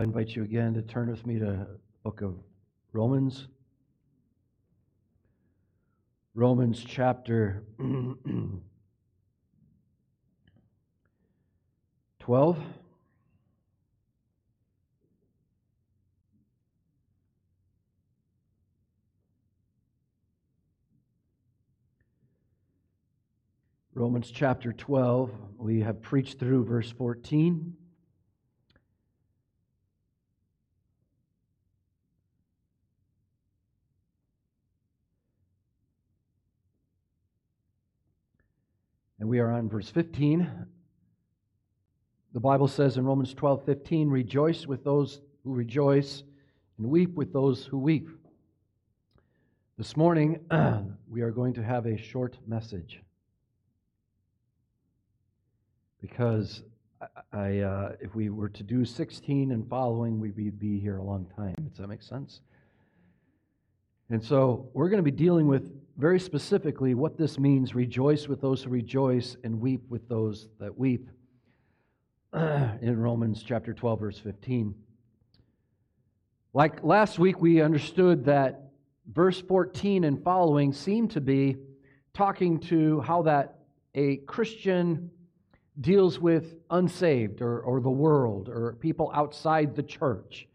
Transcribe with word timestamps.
I 0.00 0.04
invite 0.04 0.36
you 0.36 0.44
again 0.44 0.74
to 0.74 0.82
turn 0.82 1.10
with 1.10 1.26
me 1.26 1.40
to 1.40 1.44
the 1.44 1.66
book 2.04 2.20
of 2.20 2.36
Romans. 2.92 3.48
Romans 6.36 6.84
chapter 6.86 7.64
12. 12.20 12.58
Romans 23.94 24.30
chapter 24.30 24.72
12. 24.72 25.32
We 25.58 25.80
have 25.80 26.00
preached 26.00 26.38
through 26.38 26.66
verse 26.66 26.92
14. 26.92 27.77
And 39.20 39.28
we 39.28 39.40
are 39.40 39.50
on 39.50 39.68
verse 39.68 39.90
15. 39.90 40.66
The 42.34 42.40
Bible 42.40 42.68
says 42.68 42.96
in 42.96 43.04
Romans 43.04 43.34
12 43.34 43.64
15, 43.64 44.08
rejoice 44.08 44.66
with 44.66 44.84
those 44.84 45.20
who 45.42 45.54
rejoice 45.54 46.22
and 46.78 46.88
weep 46.88 47.14
with 47.14 47.32
those 47.32 47.64
who 47.64 47.78
weep. 47.78 48.08
This 49.76 49.96
morning, 49.96 50.40
we 51.08 51.22
are 51.22 51.30
going 51.30 51.54
to 51.54 51.62
have 51.62 51.86
a 51.86 51.96
short 51.96 52.36
message 52.46 53.00
because 56.00 56.62
I, 57.32 57.58
uh, 57.58 57.92
if 58.00 58.14
we 58.14 58.28
were 58.30 58.48
to 58.48 58.62
do 58.62 58.84
16 58.84 59.50
and 59.52 59.68
following, 59.68 60.20
we'd 60.20 60.58
be 60.58 60.78
here 60.78 60.98
a 60.98 61.02
long 61.02 61.26
time. 61.36 61.54
Does 61.68 61.78
that 61.78 61.88
make 61.88 62.02
sense? 62.02 62.40
And 64.10 64.22
so 64.22 64.68
we're 64.72 64.88
going 64.88 65.02
to 65.02 65.10
be 65.10 65.10
dealing 65.10 65.46
with 65.46 65.70
very 65.98 66.20
specifically 66.20 66.94
what 66.94 67.18
this 67.18 67.40
means 67.40 67.74
rejoice 67.74 68.28
with 68.28 68.40
those 68.40 68.62
who 68.62 68.70
rejoice 68.70 69.36
and 69.42 69.60
weep 69.60 69.82
with 69.88 70.08
those 70.08 70.48
that 70.60 70.78
weep 70.78 71.10
in 72.32 72.96
Romans 72.96 73.42
chapter 73.42 73.74
12, 73.74 74.00
verse 74.00 74.18
15. 74.18 74.76
Like 76.54 76.84
last 76.84 77.18
week, 77.18 77.40
we 77.40 77.60
understood 77.60 78.24
that 78.26 78.70
verse 79.12 79.40
14 79.40 80.04
and 80.04 80.22
following 80.22 80.72
seem 80.72 81.08
to 81.08 81.20
be 81.20 81.56
talking 82.14 82.60
to 82.60 83.00
how 83.00 83.22
that 83.22 83.58
a 83.96 84.18
Christian 84.18 85.10
deals 85.80 86.20
with 86.20 86.54
unsaved 86.70 87.42
or, 87.42 87.60
or 87.60 87.80
the 87.80 87.90
world 87.90 88.48
or 88.48 88.76
people 88.80 89.10
outside 89.14 89.74
the 89.74 89.82
church. 89.82 90.46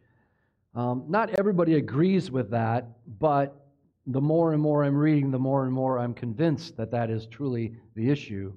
Um, 0.73 1.03
not 1.09 1.31
everybody 1.31 1.75
agrees 1.75 2.31
with 2.31 2.52
that, 2.52 2.88
but 3.19 3.62
the 4.07 4.21
more 4.21 4.53
and 4.53 4.61
more 4.61 4.83
I'm 4.83 4.95
reading, 4.95 5.31
the 5.31 5.39
more 5.39 5.63
and 5.63 5.73
more 5.73 5.99
I'm 5.99 6.13
convinced 6.13 6.75
that 6.77 6.91
that 6.91 7.09
is 7.09 7.25
truly 7.27 7.75
the 7.95 8.09
issue. 8.09 8.53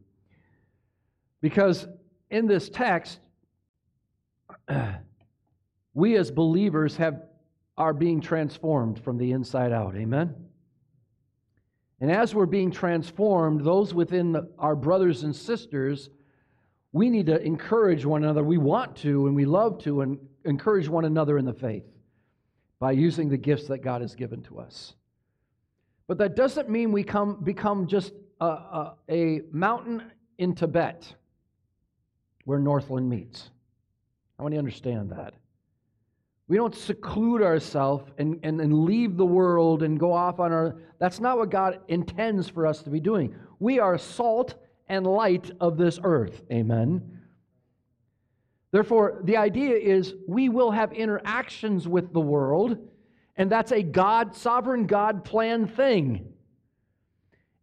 Because 1.41 1.87
in 2.31 2.47
this 2.47 2.69
text, 2.69 3.21
we 5.95 6.17
as 6.17 6.31
believers 6.31 6.97
have, 6.97 7.23
are 7.79 7.93
being 7.93 8.21
transformed 8.21 8.99
from 8.99 9.19
the 9.19 9.33
inside 9.33 9.73
out. 9.73 9.95
Amen? 9.97 10.35
And 12.01 12.11
as 12.11 12.35
we're 12.35 12.47
being 12.47 12.71
transformed, 12.71 13.65
those 13.65 13.95
within 13.95 14.33
the, 14.33 14.51
our 14.59 14.77
brothers 14.77 15.23
and 15.23 15.35
sisters, 15.35 16.11
we 16.93 17.09
need 17.09 17.27
to 17.27 17.41
encourage 17.41 18.05
one 18.05 18.25
another. 18.25 18.43
We 18.43 18.59
want 18.59 18.97
to 18.97 19.27
and 19.27 19.37
we 19.37 19.45
love 19.45 19.79
to 19.85 20.03
and 20.03 20.19
encourage 20.45 20.89
one 20.89 21.05
another 21.05 21.39
in 21.39 21.45
the 21.45 21.55
faith 21.55 21.85
by 22.79 22.93
using 22.93 23.29
the 23.29 23.37
gifts 23.37 23.69
that 23.69 23.79
God 23.79 24.03
has 24.03 24.15
given 24.15 24.43
to 24.45 24.59
us. 24.59 24.95
But 26.09 26.19
that 26.19 26.37
doesn't 26.37 26.69
mean 26.69 26.93
we 26.93 27.03
come, 27.03 27.43
become 27.43 27.87
just 27.87 28.13
a, 28.41 28.47
a, 28.47 28.95
a 29.11 29.41
mountain 29.51 30.03
in 30.39 30.55
Tibet 30.55 31.15
where 32.45 32.59
Northland 32.59 33.09
meets. 33.09 33.51
I 34.39 34.43
want 34.43 34.53
you 34.53 34.57
to 34.57 34.61
understand 34.61 35.11
that. 35.11 35.35
We 36.49 36.57
don't 36.57 36.75
seclude 36.75 37.43
ourselves 37.43 38.09
and, 38.19 38.39
and, 38.45 38.61
and 38.61 38.85
leave 38.85 39.17
the 39.17 39.27
world 39.27 39.83
and 39.83 39.99
go 39.99 40.13
off 40.13 40.39
on 40.39 40.53
our. 40.53 40.77
That's 41.01 41.19
not 41.19 41.39
what 41.39 41.51
God 41.51 41.81
intends 41.89 42.49
for 42.49 42.67
us 42.67 42.83
to 42.83 42.91
be 42.91 43.01
doing. 43.01 43.35
We 43.59 43.81
are 43.81 43.99
salt 43.99 44.55
and 44.89 45.05
light 45.05 45.51
of 45.61 45.77
this 45.77 45.99
earth. 46.05 46.43
Amen. 46.53 47.21
Therefore, 48.71 49.21
the 49.25 49.37
idea 49.37 49.75
is 49.75 50.15
we 50.29 50.49
will 50.49 50.71
have 50.71 50.93
interactions 50.93 51.89
with 51.89 52.13
the 52.13 52.21
world, 52.21 52.79
and 53.37 53.51
that's 53.51 53.73
a 53.73 53.83
God, 53.83 54.35
sovereign 54.35 54.87
God 54.87 55.25
plan 55.25 55.67
thing. 55.67 56.33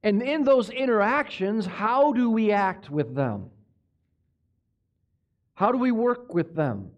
And 0.03 0.21
in 0.21 0.43
those 0.43 0.69
interactions, 0.69 1.65
how 1.65 2.13
do 2.13 2.29
we 2.29 2.51
act 2.51 2.89
with 2.89 3.15
them? 3.15 3.49
How 5.55 5.71
do 5.71 5.77
we 5.77 5.91
work 5.91 6.33
with 6.33 6.55
them? 6.55 6.91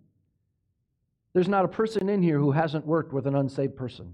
There's 1.34 1.48
not 1.48 1.66
a 1.66 1.68
person 1.68 2.10
in 2.10 2.22
here 2.22 2.40
who 2.40 2.52
hasn't 2.52 2.86
worked 2.86 3.14
with 3.14 3.28
an 3.28 3.36
unsaved 3.36 3.76
person. 3.76 4.14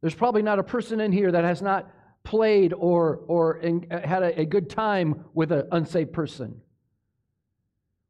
There's 0.00 0.14
probably 0.14 0.42
not 0.42 0.58
a 0.58 0.62
person 0.62 1.00
in 1.00 1.12
here 1.12 1.30
that 1.32 1.44
has 1.44 1.60
not 1.60 1.90
played 2.22 2.72
or, 2.72 3.20
or 3.26 3.58
in, 3.58 3.88
had 3.90 4.22
a, 4.22 4.40
a 4.40 4.44
good 4.44 4.70
time 4.70 5.24
with 5.34 5.52
an 5.52 5.68
unsaved 5.72 6.12
person. 6.12 6.60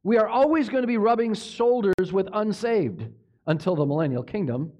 We 0.03 0.19
are 0.19 0.29
always 0.29 0.69
going 0.69 0.83
to 0.83 0.87
be 0.87 0.99
rubbing 0.99 1.35
shoulders 1.35 2.13
with 2.13 2.29
unsaved 2.33 3.07
until 3.47 3.77
the 3.77 3.87
millennial 3.87 4.23
kingdom. 4.23 4.73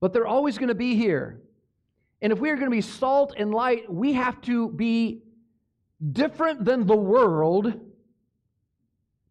But 0.00 0.12
they're 0.12 0.26
always 0.26 0.58
going 0.58 0.68
to 0.68 0.74
be 0.74 0.94
here. 0.94 1.40
And 2.20 2.32
if 2.32 2.38
we 2.38 2.50
are 2.50 2.54
going 2.56 2.66
to 2.66 2.76
be 2.76 2.80
salt 2.80 3.34
and 3.36 3.52
light, 3.52 3.92
we 3.92 4.12
have 4.14 4.40
to 4.42 4.70
be 4.70 5.22
different 6.12 6.64
than 6.64 6.86
the 6.86 6.96
world, 6.96 7.80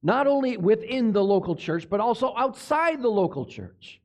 not 0.03 0.27
only 0.27 0.57
within 0.57 1.11
the 1.11 1.23
local 1.23 1.55
church, 1.55 1.89
but 1.89 1.99
also 1.99 2.33
outside 2.37 3.01
the 3.01 3.09
local 3.09 3.45
church. 3.45 4.01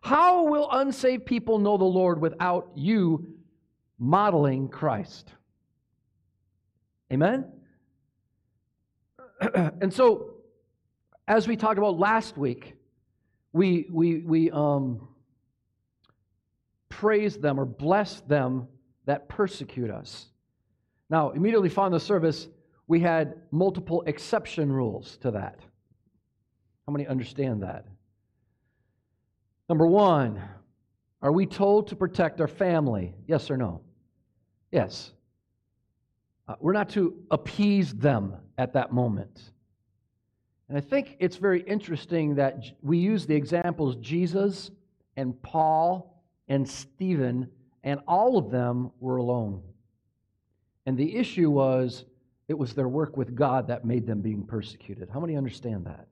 How 0.00 0.44
will 0.44 0.68
unsaved 0.70 1.26
people 1.26 1.58
know 1.58 1.76
the 1.76 1.84
Lord 1.84 2.20
without 2.20 2.70
you 2.74 3.34
modeling 3.98 4.68
Christ? 4.68 5.32
Amen? 7.12 7.46
and 9.54 9.92
so, 9.92 10.34
as 11.26 11.48
we 11.48 11.56
talked 11.56 11.78
about 11.78 11.98
last 11.98 12.36
week, 12.36 12.74
we, 13.52 13.86
we, 13.90 14.18
we 14.20 14.50
um, 14.50 15.08
praise 16.88 17.36
them 17.36 17.58
or 17.58 17.64
bless 17.64 18.20
them 18.20 18.68
that 19.06 19.28
persecute 19.28 19.90
us. 19.90 20.26
Now, 21.10 21.30
immediately 21.30 21.68
following 21.68 21.92
the 21.92 22.00
service, 22.00 22.48
we 22.86 23.00
had 23.00 23.34
multiple 23.50 24.02
exception 24.06 24.70
rules 24.70 25.16
to 25.18 25.30
that. 25.30 25.60
How 26.86 26.92
many 26.92 27.06
understand 27.06 27.62
that? 27.62 27.86
Number 29.68 29.86
one, 29.86 30.42
are 31.20 31.32
we 31.32 31.46
told 31.46 31.88
to 31.88 31.96
protect 31.96 32.40
our 32.40 32.48
family? 32.48 33.14
Yes 33.26 33.50
or 33.50 33.56
no? 33.56 33.82
Yes. 34.72 35.12
Uh, 36.46 36.54
we're 36.60 36.72
not 36.72 36.88
to 36.90 37.14
appease 37.30 37.92
them 37.92 38.36
at 38.56 38.72
that 38.72 38.92
moment. 38.92 39.52
And 40.68 40.76
I 40.76 40.80
think 40.80 41.16
it's 41.18 41.36
very 41.36 41.62
interesting 41.62 42.34
that 42.34 42.62
we 42.82 42.98
use 42.98 43.26
the 43.26 43.34
examples 43.34 43.96
Jesus 43.96 44.70
and 45.16 45.40
Paul 45.42 46.22
and 46.48 46.68
Stephen, 46.68 47.48
and 47.82 48.00
all 48.06 48.36
of 48.36 48.50
them 48.50 48.90
were 49.00 49.16
alone. 49.16 49.62
And 50.86 50.96
the 50.96 51.16
issue 51.16 51.50
was 51.50 52.04
it 52.48 52.58
was 52.58 52.74
their 52.74 52.88
work 52.88 53.16
with 53.16 53.34
God 53.34 53.68
that 53.68 53.84
made 53.84 54.06
them 54.06 54.20
being 54.20 54.44
persecuted. 54.44 55.10
How 55.10 55.20
many 55.20 55.36
understand 55.36 55.86
that? 55.86 56.06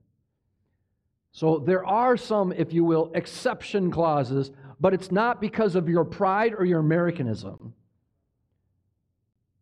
So 1.33 1.59
there 1.59 1.85
are 1.85 2.17
some, 2.17 2.53
if 2.53 2.73
you 2.73 2.85
will, 2.85 3.11
exception 3.15 3.91
clauses, 3.91 4.53
but 4.81 4.95
it's 4.95 5.11
not 5.11 5.41
because 5.41 5.75
of 5.75 5.89
your 5.89 6.05
pride 6.05 6.55
or 6.57 6.65
your 6.65 6.81
Americanism. 6.81 7.75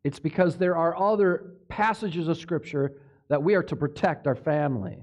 It's 0.04 0.18
because 0.18 0.56
there 0.56 0.76
are 0.76 0.96
other 0.96 1.54
passages 1.68 2.28
of 2.28 2.38
Scripture 2.38 2.92
that 3.28 3.42
we 3.42 3.54
are 3.54 3.62
to 3.62 3.76
protect 3.76 4.26
our 4.26 4.34
family. 4.34 4.98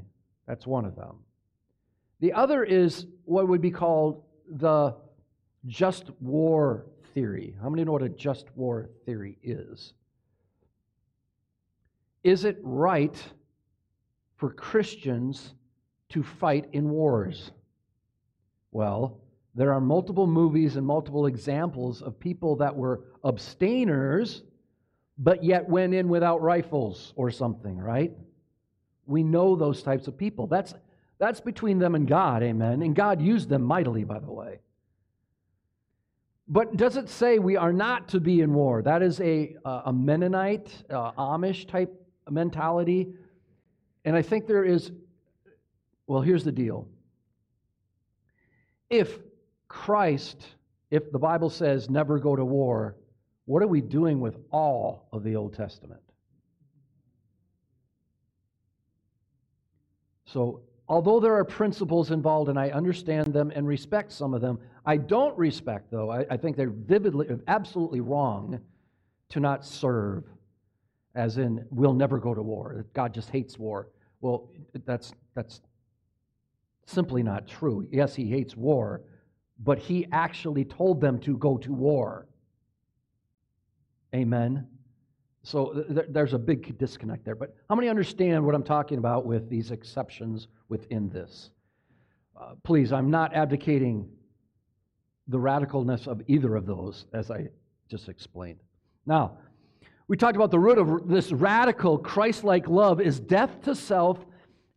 That's 0.48 0.68
one 0.68 0.86
of 0.86 0.96
them. 0.96 1.18
The 2.20 2.34
other 2.34 2.64
is 2.64 3.08
what 3.26 3.48
would 3.48 3.62
be 3.62 3.72
called 3.72 4.24
the 4.48 4.96
just 5.66 6.12
war 6.20 6.86
theory. 7.14 7.56
How 7.62 7.70
many 7.70 7.84
know 7.84 7.92
what 7.92 8.04
a 8.04 8.10
just 8.10 8.46
war 8.56 8.90
theory 9.06 9.38
is? 9.44 9.94
Is 12.24 12.46
it 12.46 12.60
right 12.62 13.18
for 14.38 14.52
Christians 14.54 15.56
to 16.10 16.22
fight 16.22 16.70
in 16.74 16.90
wars? 16.90 17.52
Well, 18.72 19.20
there 19.56 19.74
are 19.74 19.82
multiple 19.82 20.28
movies 20.28 20.76
and 20.76 20.86
multiple 20.86 21.26
examples 21.26 22.02
of 22.02 22.20
people 22.20 22.56
that 22.58 22.76
were 22.76 23.02
abstainers 23.26 24.44
but 25.24 25.44
yet 25.44 25.70
went 25.70 25.94
in 25.94 26.10
without 26.10 26.42
rifles 26.42 27.14
or 27.16 27.30
something, 27.30 27.78
right? 27.78 28.12
We 29.06 29.22
know 29.22 29.56
those 29.56 29.84
types 29.84 30.08
of 30.08 30.18
people. 30.18 30.48
That's, 30.48 30.74
that's 31.20 31.40
between 31.40 31.78
them 31.78 31.94
and 31.94 32.08
God, 32.08 32.42
amen. 32.42 32.82
And 32.82 32.96
God 32.96 33.22
used 33.22 33.48
them 33.48 33.62
mightily, 33.62 34.04
by 34.04 34.18
the 34.18 34.32
way. 34.32 34.62
But 36.48 36.76
does 36.76 36.98
it 36.98 37.08
say 37.08 37.38
we 37.38 37.56
are 37.56 37.72
not 37.72 38.10
to 38.10 38.20
be 38.20 38.42
in 38.42 38.52
war? 38.52 38.82
That 38.82 39.04
is 39.04 39.22
a, 39.22 39.56
a 39.64 39.94
Mennonite, 39.94 40.72
uh, 40.90 41.12
Amish 41.12 41.68
type 41.68 41.94
mentality. 42.28 43.14
And 44.04 44.16
I 44.16 44.24
think 44.24 44.48
there 44.48 44.66
is, 44.66 44.92
well, 46.08 46.22
here's 46.22 46.44
the 46.44 46.52
deal. 46.52 46.88
If 48.90 49.20
Christ, 49.68 50.44
if 50.90 51.12
the 51.12 51.20
Bible 51.20 51.52
says 51.52 51.92
never 51.92 52.18
go 52.18 52.36
to 52.36 52.44
war, 52.44 52.96
what 53.52 53.62
are 53.62 53.68
we 53.68 53.82
doing 53.82 54.22
with 54.22 54.38
all 54.50 55.10
of 55.12 55.26
the 55.26 55.36
Old 55.36 55.54
Testament? 55.54 56.00
So, 60.24 60.62
although 60.88 61.20
there 61.20 61.36
are 61.36 61.44
principles 61.44 62.12
involved 62.12 62.50
and 62.50 62.58
I 62.58 62.70
understand 62.70 63.34
them 63.34 63.52
and 63.54 63.68
respect 63.68 64.14
some 64.14 64.34
of 64.34 64.40
them, 64.40 64.58
I 64.86 64.96
don't 64.96 65.38
respect, 65.38 65.92
though, 65.92 66.10
I, 66.10 66.26
I 66.30 66.38
think 66.38 66.56
they're 66.56 66.70
vividly, 66.70 67.28
absolutely 67.50 68.00
wrong 68.00 68.62
to 69.32 69.42
not 69.42 69.66
serve, 69.66 70.24
as 71.14 71.38
in, 71.38 71.66
we'll 71.72 71.92
never 71.94 72.20
go 72.20 72.34
to 72.34 72.42
war. 72.42 72.86
God 72.94 73.14
just 73.14 73.32
hates 73.32 73.60
war. 73.60 73.90
Well, 74.22 74.50
that's, 74.86 75.12
that's 75.36 75.60
simply 76.86 77.22
not 77.22 77.50
true. 77.50 77.86
Yes, 77.92 78.16
he 78.16 78.30
hates 78.30 78.56
war, 78.56 79.02
but 79.60 79.78
he 79.78 80.08
actually 80.14 80.64
told 80.64 81.02
them 81.02 81.20
to 81.20 81.36
go 81.36 81.58
to 81.58 81.74
war. 81.74 82.28
Amen. 84.16 84.68
So 85.44 85.84
th- 85.94 86.08
there's 86.10 86.34
a 86.34 86.40
big 86.40 86.78
disconnect 86.78 87.26
there. 87.26 87.36
But 87.36 87.56
how 87.70 87.76
many 87.76 87.90
understand 87.90 88.46
what 88.46 88.54
I'm 88.54 88.64
talking 88.64 88.98
about 88.98 89.26
with 89.26 89.50
these 89.50 89.72
exceptions 89.72 90.48
within 90.70 91.10
this? 91.10 91.50
Uh, 92.40 92.54
please, 92.64 92.92
I'm 92.92 93.10
not 93.10 93.34
advocating 93.34 94.10
the 95.28 95.38
radicalness 95.38 96.08
of 96.08 96.22
either 96.28 96.56
of 96.56 96.66
those, 96.66 97.06
as 97.14 97.32
I 97.32 97.48
just 97.90 98.10
explained. 98.10 98.60
Now, 99.06 99.38
we 100.08 100.18
talked 100.18 100.36
about 100.36 100.52
the 100.52 100.60
root 100.60 100.78
of 100.78 101.08
this 101.08 101.32
radical 101.32 101.98
Christ 101.98 102.44
like 102.44 102.68
love 102.68 103.00
is 103.00 103.20
death 103.20 103.62
to 103.64 103.76
self 103.76 104.20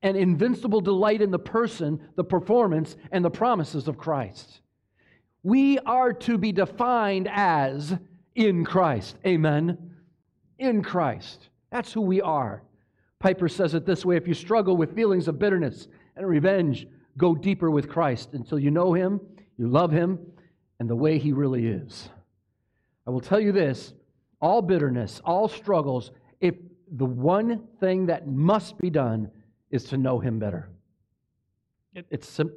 and 0.02 0.16
invincible 0.16 0.80
delight 0.80 1.22
in 1.22 1.30
the 1.30 1.38
person, 1.38 2.00
the 2.14 2.24
performance, 2.24 2.96
and 3.10 3.24
the 3.24 3.30
promises 3.30 3.88
of 3.88 3.98
Christ. 3.98 4.60
We 5.42 5.78
are 5.80 6.12
to 6.12 6.38
be 6.38 6.52
defined 6.52 7.28
as 7.30 7.96
in 8.34 8.64
Christ. 8.64 9.16
Amen. 9.26 9.90
In 10.58 10.82
Christ. 10.82 11.48
That's 11.70 11.92
who 11.92 12.00
we 12.00 12.20
are. 12.20 12.62
Piper 13.18 13.48
says 13.48 13.74
it 13.74 13.86
this 13.86 14.04
way 14.04 14.16
if 14.16 14.28
you 14.28 14.34
struggle 14.34 14.76
with 14.76 14.94
feelings 14.94 15.28
of 15.28 15.38
bitterness 15.38 15.88
and 16.16 16.26
revenge, 16.26 16.86
go 17.16 17.34
deeper 17.34 17.70
with 17.70 17.88
Christ 17.88 18.30
until 18.32 18.58
you 18.58 18.70
know 18.70 18.92
Him, 18.92 19.20
you 19.56 19.68
love 19.68 19.90
Him, 19.90 20.18
and 20.78 20.88
the 20.88 20.96
way 20.96 21.18
He 21.18 21.32
really 21.32 21.66
is. 21.66 22.08
I 23.06 23.10
will 23.10 23.20
tell 23.20 23.40
you 23.40 23.52
this 23.52 23.94
all 24.40 24.60
bitterness, 24.60 25.22
all 25.24 25.48
struggles, 25.48 26.10
if 26.40 26.54
the 26.96 27.06
one 27.06 27.66
thing 27.80 28.06
that 28.06 28.28
must 28.28 28.76
be 28.78 28.90
done 28.90 29.30
is 29.70 29.84
to 29.84 29.96
know 29.96 30.18
Him 30.18 30.38
better. 30.38 30.68
It's, 32.10 32.28
sim- 32.28 32.52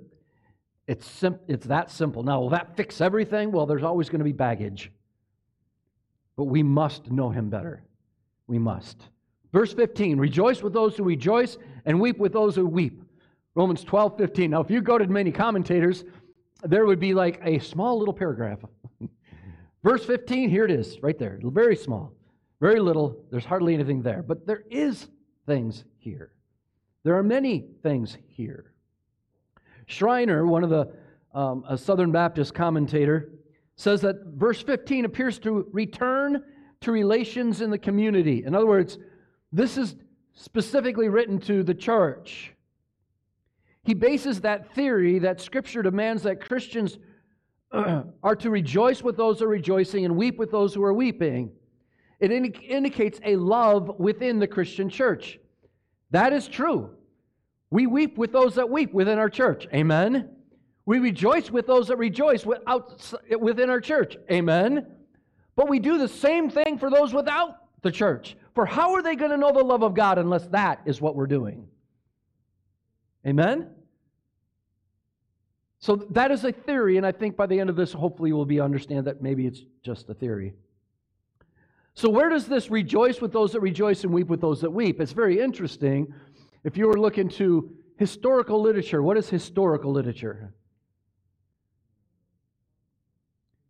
it's, 0.87 1.09
sim- 1.09 1.39
it's 1.47 1.65
that 1.67 1.89
simple. 1.91 2.23
Now, 2.23 2.41
will 2.41 2.49
that 2.49 2.75
fix 2.75 2.99
everything? 2.99 3.51
Well, 3.51 3.65
there's 3.65 3.83
always 3.83 4.09
going 4.09 4.19
to 4.19 4.25
be 4.25 4.33
baggage. 4.33 4.91
But 6.37 6.45
we 6.45 6.63
must 6.63 7.11
know 7.11 7.29
Him 7.29 7.49
better. 7.49 7.83
We 8.47 8.57
must. 8.59 9.09
Verse 9.51 9.73
15 9.73 10.17
Rejoice 10.17 10.61
with 10.61 10.73
those 10.73 10.95
who 10.95 11.03
rejoice 11.03 11.57
and 11.85 11.99
weep 11.99 12.17
with 12.17 12.31
those 12.31 12.55
who 12.55 12.65
weep. 12.65 13.03
Romans 13.55 13.83
12, 13.83 14.17
15. 14.17 14.51
Now, 14.51 14.61
if 14.61 14.69
you 14.69 14.81
go 14.81 14.97
to 14.99 15.07
many 15.07 15.31
commentators, 15.31 16.05
there 16.63 16.85
would 16.85 16.99
be 16.99 17.13
like 17.13 17.41
a 17.43 17.59
small 17.59 17.97
little 17.97 18.13
paragraph. 18.13 18.59
Verse 19.83 20.05
15, 20.05 20.49
here 20.49 20.63
it 20.63 20.71
is, 20.71 21.01
right 21.01 21.17
there. 21.17 21.39
Very 21.41 21.75
small, 21.75 22.13
very 22.61 22.79
little. 22.79 23.17
There's 23.31 23.45
hardly 23.45 23.73
anything 23.73 24.01
there. 24.01 24.21
But 24.21 24.45
there 24.45 24.63
is 24.69 25.07
things 25.47 25.85
here. 25.97 26.33
There 27.03 27.17
are 27.17 27.23
many 27.23 27.65
things 27.81 28.17
here. 28.27 28.73
Schreiner, 29.87 30.45
one 30.45 30.63
of 30.63 30.69
the 30.69 30.91
um, 31.33 31.63
a 31.69 31.77
Southern 31.77 32.11
Baptist 32.11 32.53
commentator, 32.53 33.31
says 33.77 34.01
that 34.01 34.25
verse 34.25 34.61
15 34.61 35.05
appears 35.05 35.39
to 35.39 35.67
return 35.71 36.43
to 36.81 36.91
relations 36.91 37.61
in 37.61 37.69
the 37.69 37.77
community. 37.77 38.43
In 38.43 38.53
other 38.53 38.65
words, 38.65 38.97
this 39.51 39.77
is 39.77 39.95
specifically 40.33 41.09
written 41.09 41.39
to 41.41 41.63
the 41.63 41.73
church. 41.73 42.53
He 43.83 43.93
bases 43.93 44.41
that 44.41 44.75
theory 44.75 45.19
that 45.19 45.39
Scripture 45.39 45.81
demands 45.81 46.23
that 46.23 46.41
Christians 46.41 46.97
are 47.71 48.35
to 48.39 48.49
rejoice 48.49 49.01
with 49.01 49.15
those 49.15 49.39
who 49.39 49.45
are 49.45 49.49
rejoicing 49.49 50.05
and 50.05 50.17
weep 50.17 50.37
with 50.37 50.51
those 50.51 50.73
who 50.73 50.83
are 50.83 50.93
weeping. 50.93 51.51
It 52.19 52.31
indi- 52.31 52.65
indicates 52.67 53.19
a 53.23 53.35
love 53.35 53.99
within 53.99 54.39
the 54.39 54.47
Christian 54.47 54.89
church. 54.89 55.39
That 56.11 56.33
is 56.33 56.47
true. 56.47 56.91
We 57.69 57.85
weep 57.85 58.17
with 58.17 58.31
those 58.31 58.55
that 58.55 58.69
weep 58.69 58.93
within 58.93 59.19
our 59.19 59.29
church. 59.29 59.67
Amen. 59.73 60.29
We 60.87 60.99
rejoice 60.99 61.51
with 61.51 61.67
those 61.67 61.89
that 61.89 61.97
rejoice 61.97 62.45
within 62.45 63.69
our 63.69 63.81
church. 63.81 64.15
Amen. 64.31 64.87
But 65.57 65.67
we 65.67 65.79
do 65.79 65.97
the 65.97 66.07
same 66.07 66.49
thing 66.49 66.77
for 66.77 66.89
those 66.89 67.13
without 67.13 67.57
the 67.81 67.91
church. 67.91 68.37
For 68.55 68.65
how 68.65 68.93
are 68.93 69.03
they 69.03 69.15
going 69.15 69.31
to 69.31 69.37
know 69.37 69.51
the 69.51 69.65
love 69.65 69.83
of 69.83 69.93
God 69.93 70.17
unless 70.17 70.47
that 70.47 70.81
is 70.85 71.01
what 71.01 71.13
we're 71.13 71.27
doing? 71.27 71.67
Amen? 73.27 73.69
So 75.79 75.97
that 76.11 76.31
is 76.31 76.45
a 76.45 76.53
theory, 76.53 76.95
and 76.95 77.05
I 77.05 77.11
think 77.11 77.35
by 77.35 77.47
the 77.47 77.59
end 77.59 77.69
of 77.69 77.75
this, 77.75 77.91
hopefully, 77.91 78.31
we'll 78.31 78.45
be 78.45 78.61
understand 78.61 79.05
that 79.07 79.21
maybe 79.21 79.45
it's 79.45 79.61
just 79.83 80.09
a 80.09 80.13
theory. 80.13 80.53
So 81.95 82.09
where 82.09 82.29
does 82.29 82.47
this 82.47 82.71
rejoice 82.71 83.19
with 83.19 83.33
those 83.33 83.51
that 83.51 83.59
rejoice 83.59 84.05
and 84.05 84.13
weep 84.13 84.27
with 84.27 84.39
those 84.39 84.61
that 84.61 84.71
weep? 84.71 85.01
It's 85.01 85.11
very 85.11 85.41
interesting. 85.41 86.13
If 86.63 86.77
you 86.77 86.87
were 86.87 86.97
looking 86.97 87.27
to 87.31 87.75
historical 87.97 88.61
literature, 88.61 89.03
what 89.03 89.17
is 89.17 89.29
historical 89.29 89.91
literature? 89.91 90.53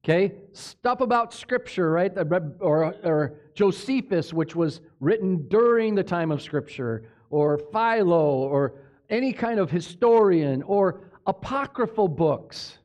Okay, 0.09 0.35
stuff 0.53 1.01
about 1.01 1.33
Scripture, 1.33 1.91
right? 1.91 2.13
Or, 2.61 2.95
or 3.03 3.41
Josephus, 3.53 4.31
which 4.31 4.55
was 4.55 4.79
written 5.01 5.49
during 5.49 5.95
the 5.95 6.03
time 6.03 6.31
of 6.31 6.41
Scripture, 6.41 7.09
or 7.29 7.57
Philo, 7.73 8.37
or 8.37 8.75
any 9.09 9.33
kind 9.33 9.59
of 9.59 9.69
historian, 9.69 10.63
or 10.63 11.11
apocryphal 11.25 12.07
books. 12.07 12.77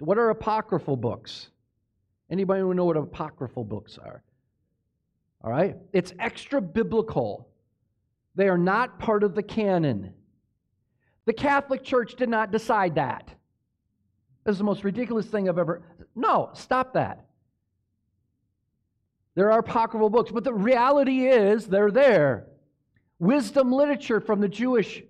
What 0.00 0.18
are 0.18 0.30
apocryphal 0.30 0.96
books? 0.96 1.50
Anybody 2.32 2.62
who 2.62 2.74
know 2.74 2.86
what 2.86 2.96
apocryphal 2.96 3.62
books 3.62 3.96
are? 3.96 4.24
All 5.44 5.52
right? 5.52 5.76
It's 5.92 6.12
extra 6.18 6.60
biblical. 6.60 7.48
They 8.34 8.48
are 8.48 8.58
not 8.58 8.98
part 8.98 9.22
of 9.22 9.36
the 9.36 9.42
canon. 9.44 10.14
The 11.26 11.32
Catholic 11.32 11.84
Church 11.84 12.16
did 12.16 12.28
not 12.28 12.50
decide 12.50 12.96
that. 12.96 13.32
This 14.44 14.54
is 14.54 14.58
the 14.58 14.64
most 14.64 14.82
ridiculous 14.82 15.26
thing 15.26 15.48
I've 15.48 15.58
ever. 15.58 15.82
No, 16.18 16.50
stop 16.52 16.94
that. 16.94 17.24
There 19.36 19.52
are 19.52 19.60
apocryphal 19.60 20.10
books, 20.10 20.32
but 20.32 20.42
the 20.42 20.52
reality 20.52 21.28
is 21.28 21.68
they're 21.68 21.92
there. 21.92 22.48
Wisdom 23.20 23.70
literature 23.70 24.20
from 24.20 24.40
the 24.40 24.48
Jewish 24.48 25.04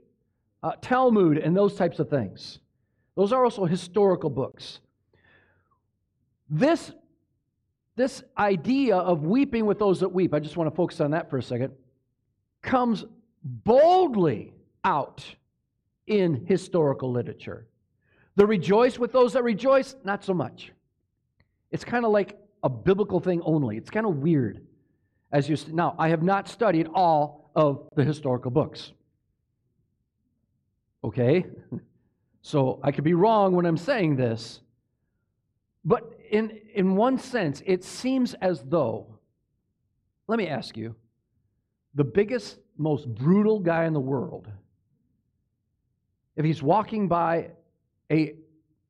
uh, 0.62 0.72
Talmud 0.82 1.38
and 1.38 1.56
those 1.56 1.76
types 1.76 1.98
of 1.98 2.10
things. 2.10 2.58
Those 3.16 3.32
are 3.32 3.42
also 3.42 3.64
historical 3.64 4.28
books. 4.28 4.80
This, 6.50 6.92
this 7.96 8.22
idea 8.36 8.96
of 8.98 9.24
weeping 9.24 9.64
with 9.64 9.78
those 9.78 10.00
that 10.00 10.10
weep, 10.10 10.34
I 10.34 10.40
just 10.40 10.58
want 10.58 10.70
to 10.70 10.76
focus 10.76 11.00
on 11.00 11.12
that 11.12 11.30
for 11.30 11.38
a 11.38 11.42
second, 11.42 11.72
comes 12.60 13.06
boldly 13.42 14.52
out 14.84 15.24
in 16.06 16.44
historical 16.44 17.10
literature. 17.10 17.66
The 18.36 18.46
rejoice 18.46 18.98
with 18.98 19.12
those 19.12 19.32
that 19.32 19.42
rejoice, 19.42 19.96
not 20.04 20.22
so 20.22 20.34
much. 20.34 20.70
It's 21.70 21.84
kind 21.84 22.04
of 22.04 22.10
like 22.10 22.38
a 22.62 22.68
biblical 22.68 23.20
thing 23.20 23.42
only. 23.44 23.76
It's 23.76 23.90
kind 23.90 24.06
of 24.06 24.16
weird. 24.16 24.66
As 25.30 25.48
you 25.48 25.56
now, 25.72 25.94
I 25.98 26.08
have 26.08 26.22
not 26.22 26.48
studied 26.48 26.88
all 26.94 27.50
of 27.54 27.88
the 27.96 28.04
historical 28.04 28.50
books. 28.50 28.92
Okay? 31.04 31.46
So 32.40 32.80
I 32.82 32.92
could 32.92 33.04
be 33.04 33.12
wrong 33.12 33.52
when 33.52 33.66
I'm 33.66 33.76
saying 33.76 34.16
this. 34.16 34.60
But 35.84 36.18
in, 36.30 36.58
in 36.74 36.96
one 36.96 37.18
sense, 37.18 37.62
it 37.66 37.84
seems 37.84 38.32
as 38.34 38.62
though, 38.62 39.18
let 40.28 40.38
me 40.38 40.48
ask 40.48 40.74
you, 40.74 40.94
the 41.94 42.04
biggest, 42.04 42.58
most 42.78 43.12
brutal 43.14 43.58
guy 43.58 43.84
in 43.84 43.92
the 43.92 44.00
world, 44.00 44.48
if 46.36 46.44
he's 46.44 46.62
walking 46.62 47.08
by 47.08 47.50
a 48.10 48.36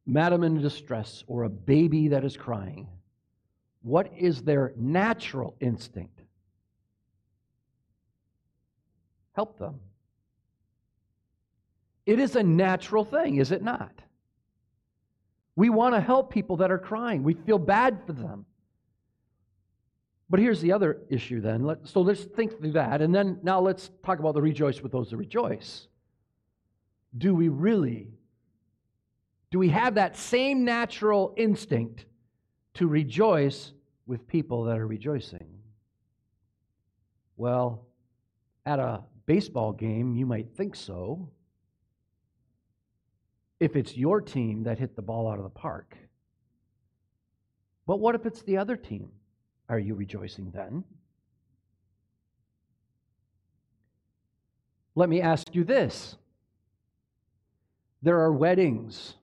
madam 0.08 0.42
in 0.42 0.60
distress 0.60 1.22
or 1.26 1.44
a 1.44 1.48
baby 1.48 2.08
that 2.08 2.24
is 2.24 2.36
crying, 2.36 2.88
what 3.82 4.10
is 4.16 4.42
their 4.42 4.72
natural 4.76 5.54
instinct? 5.60 6.20
Help 9.34 9.58
them. 9.58 9.80
It 12.06 12.18
is 12.18 12.36
a 12.36 12.42
natural 12.42 13.04
thing, 13.04 13.36
is 13.36 13.52
it 13.52 13.62
not? 13.62 13.92
We 15.54 15.68
want 15.70 15.94
to 15.94 16.00
help 16.00 16.32
people 16.32 16.56
that 16.56 16.70
are 16.70 16.78
crying. 16.78 17.22
We 17.22 17.34
feel 17.34 17.58
bad 17.58 18.00
for 18.06 18.12
them. 18.12 18.46
But 20.30 20.40
here's 20.40 20.60
the 20.60 20.72
other 20.72 21.02
issue 21.10 21.40
then. 21.40 21.76
so 21.84 22.00
let's 22.00 22.24
think 22.24 22.58
through 22.58 22.72
that. 22.72 23.02
And 23.02 23.14
then 23.14 23.40
now 23.42 23.60
let's 23.60 23.90
talk 24.04 24.18
about 24.18 24.34
the 24.34 24.42
rejoice 24.42 24.80
with 24.80 24.92
those 24.92 25.10
that 25.10 25.16
rejoice. 25.16 25.86
Do 27.16 27.34
we 27.34 27.48
really, 27.48 28.08
do 29.50 29.58
we 29.58 29.70
have 29.70 29.94
that 29.94 30.16
same 30.16 30.64
natural 30.64 31.34
instinct 31.36 32.04
to 32.74 32.86
rejoice 32.86 33.72
with 34.06 34.26
people 34.26 34.64
that 34.64 34.78
are 34.78 34.86
rejoicing? 34.86 35.46
Well, 37.36 37.86
at 38.66 38.78
a 38.78 39.02
baseball 39.26 39.72
game, 39.72 40.14
you 40.14 40.26
might 40.26 40.50
think 40.56 40.74
so. 40.74 41.30
If 43.60 43.76
it's 43.76 43.96
your 43.96 44.20
team 44.20 44.64
that 44.64 44.78
hit 44.78 44.94
the 44.96 45.02
ball 45.02 45.30
out 45.30 45.38
of 45.38 45.44
the 45.44 45.50
park. 45.50 45.96
But 47.86 48.00
what 48.00 48.14
if 48.14 48.26
it's 48.26 48.42
the 48.42 48.58
other 48.58 48.76
team? 48.76 49.10
Are 49.68 49.78
you 49.78 49.94
rejoicing 49.94 50.50
then? 50.50 50.84
Let 54.94 55.08
me 55.08 55.20
ask 55.20 55.54
you 55.54 55.64
this 55.64 56.16
there 58.02 58.20
are 58.20 58.32
weddings, 58.32 59.14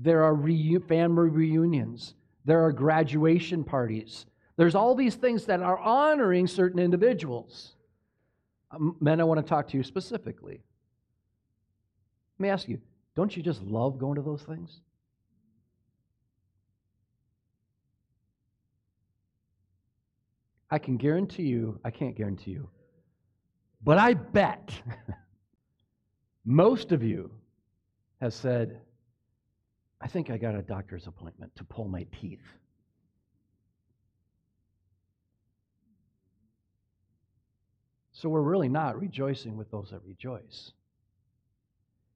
there 0.00 0.24
are 0.24 0.34
family 0.34 1.28
reunions, 1.28 2.14
there 2.44 2.64
are 2.64 2.72
graduation 2.72 3.62
parties. 3.62 4.26
There's 4.56 4.74
all 4.74 4.94
these 4.94 5.14
things 5.14 5.46
that 5.46 5.60
are 5.60 5.78
honoring 5.78 6.46
certain 6.46 6.80
individuals. 6.80 7.76
Um, 8.70 8.96
men, 9.00 9.20
I 9.20 9.24
want 9.24 9.40
to 9.40 9.48
talk 9.48 9.68
to 9.68 9.76
you 9.76 9.82
specifically. 9.82 10.62
Let 12.38 12.42
me 12.42 12.48
ask 12.48 12.68
you 12.68 12.80
don't 13.14 13.36
you 13.36 13.42
just 13.42 13.62
love 13.62 13.98
going 13.98 14.16
to 14.16 14.22
those 14.22 14.42
things? 14.42 14.80
I 20.70 20.78
can 20.78 20.96
guarantee 20.96 21.44
you, 21.44 21.80
I 21.84 21.90
can't 21.90 22.16
guarantee 22.16 22.52
you, 22.52 22.68
but 23.82 23.98
I 23.98 24.14
bet 24.14 24.72
most 26.44 26.92
of 26.92 27.02
you 27.02 27.30
has 28.20 28.34
said, 28.34 28.80
I 30.00 30.08
think 30.08 30.30
I 30.30 30.38
got 30.38 30.54
a 30.54 30.62
doctor's 30.62 31.06
appointment 31.06 31.54
to 31.56 31.64
pull 31.64 31.86
my 31.86 32.06
teeth. 32.20 32.40
So 38.12 38.28
we're 38.28 38.42
really 38.42 38.68
not 38.68 39.00
rejoicing 39.00 39.56
with 39.56 39.70
those 39.70 39.90
that 39.90 40.02
rejoice. 40.04 40.72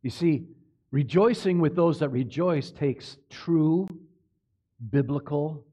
You 0.02 0.10
see, 0.10 0.44
rejoicing 0.90 1.60
with 1.60 1.74
those 1.74 1.98
that 2.00 2.10
rejoice 2.10 2.70
takes 2.70 3.16
true, 3.30 3.88
biblical, 4.90 5.64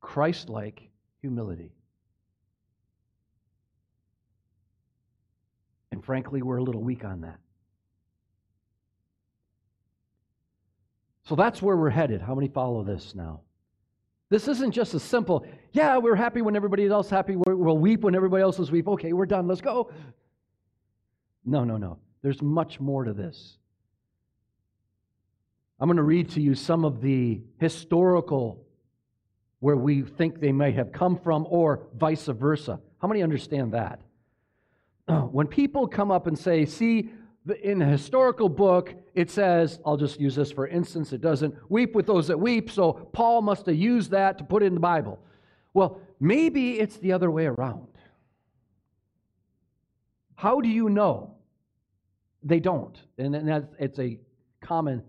Christ 0.00 0.48
like 0.48 0.88
humility. 1.20 1.72
And 5.92 6.04
frankly, 6.04 6.42
we're 6.42 6.56
a 6.56 6.62
little 6.62 6.82
weak 6.82 7.04
on 7.04 7.20
that. 7.20 7.38
So 11.24 11.34
that's 11.34 11.62
where 11.62 11.76
we're 11.76 11.90
headed. 11.90 12.20
How 12.20 12.34
many 12.34 12.48
follow 12.48 12.84
this 12.84 13.14
now? 13.14 13.40
This 14.30 14.48
isn't 14.48 14.72
just 14.72 14.94
a 14.94 15.00
simple, 15.00 15.46
yeah, 15.72 15.96
we're 15.98 16.16
happy 16.16 16.42
when 16.42 16.56
everybody 16.56 16.86
else 16.86 17.06
is 17.06 17.10
happy. 17.10 17.36
We'll 17.36 17.78
weep 17.78 18.00
when 18.00 18.14
everybody 18.14 18.42
else 18.42 18.58
is 18.58 18.70
weep. 18.70 18.88
Okay, 18.88 19.12
we're 19.12 19.26
done. 19.26 19.46
Let's 19.46 19.60
go. 19.60 19.90
No, 21.44 21.64
no, 21.64 21.76
no. 21.76 21.98
There's 22.22 22.42
much 22.42 22.80
more 22.80 23.04
to 23.04 23.12
this. 23.12 23.58
I'm 25.78 25.88
going 25.88 25.96
to 25.96 26.02
read 26.02 26.30
to 26.30 26.40
you 26.40 26.54
some 26.54 26.84
of 26.84 27.00
the 27.00 27.40
historical 27.58 28.64
where 29.60 29.76
we 29.76 30.02
think 30.02 30.40
they 30.40 30.52
may 30.52 30.72
have 30.72 30.92
come 30.92 31.18
from 31.18 31.46
or 31.48 31.86
vice 31.96 32.26
versa. 32.26 32.80
How 33.00 33.08
many 33.08 33.22
understand 33.22 33.72
that? 33.72 34.00
When 35.30 35.46
people 35.46 35.86
come 35.86 36.10
up 36.10 36.26
and 36.26 36.38
say, 36.38 36.64
see, 36.64 37.10
in 37.62 37.82
a 37.82 37.86
historical 37.86 38.48
book, 38.48 38.94
it 39.14 39.30
says, 39.30 39.78
I'll 39.84 39.96
just 39.96 40.18
use 40.18 40.34
this 40.34 40.50
for 40.50 40.66
instance, 40.66 41.12
it 41.12 41.20
doesn't 41.20 41.54
weep 41.68 41.94
with 41.94 42.06
those 42.06 42.28
that 42.28 42.40
weep, 42.40 42.70
so 42.70 42.92
Paul 42.92 43.42
must 43.42 43.66
have 43.66 43.76
used 43.76 44.10
that 44.12 44.38
to 44.38 44.44
put 44.44 44.62
it 44.62 44.66
in 44.66 44.74
the 44.74 44.80
Bible. 44.80 45.18
Well, 45.74 46.00
maybe 46.20 46.78
it's 46.80 46.96
the 46.96 47.12
other 47.12 47.30
way 47.30 47.46
around. 47.46 47.88
How 50.36 50.60
do 50.60 50.68
you 50.68 50.88
know? 50.88 51.34
They 52.42 52.60
don't. 52.60 52.98
And 53.18 53.34
that's, 53.48 53.66
it's 53.78 53.98
a 53.98 54.18
common 54.60 55.02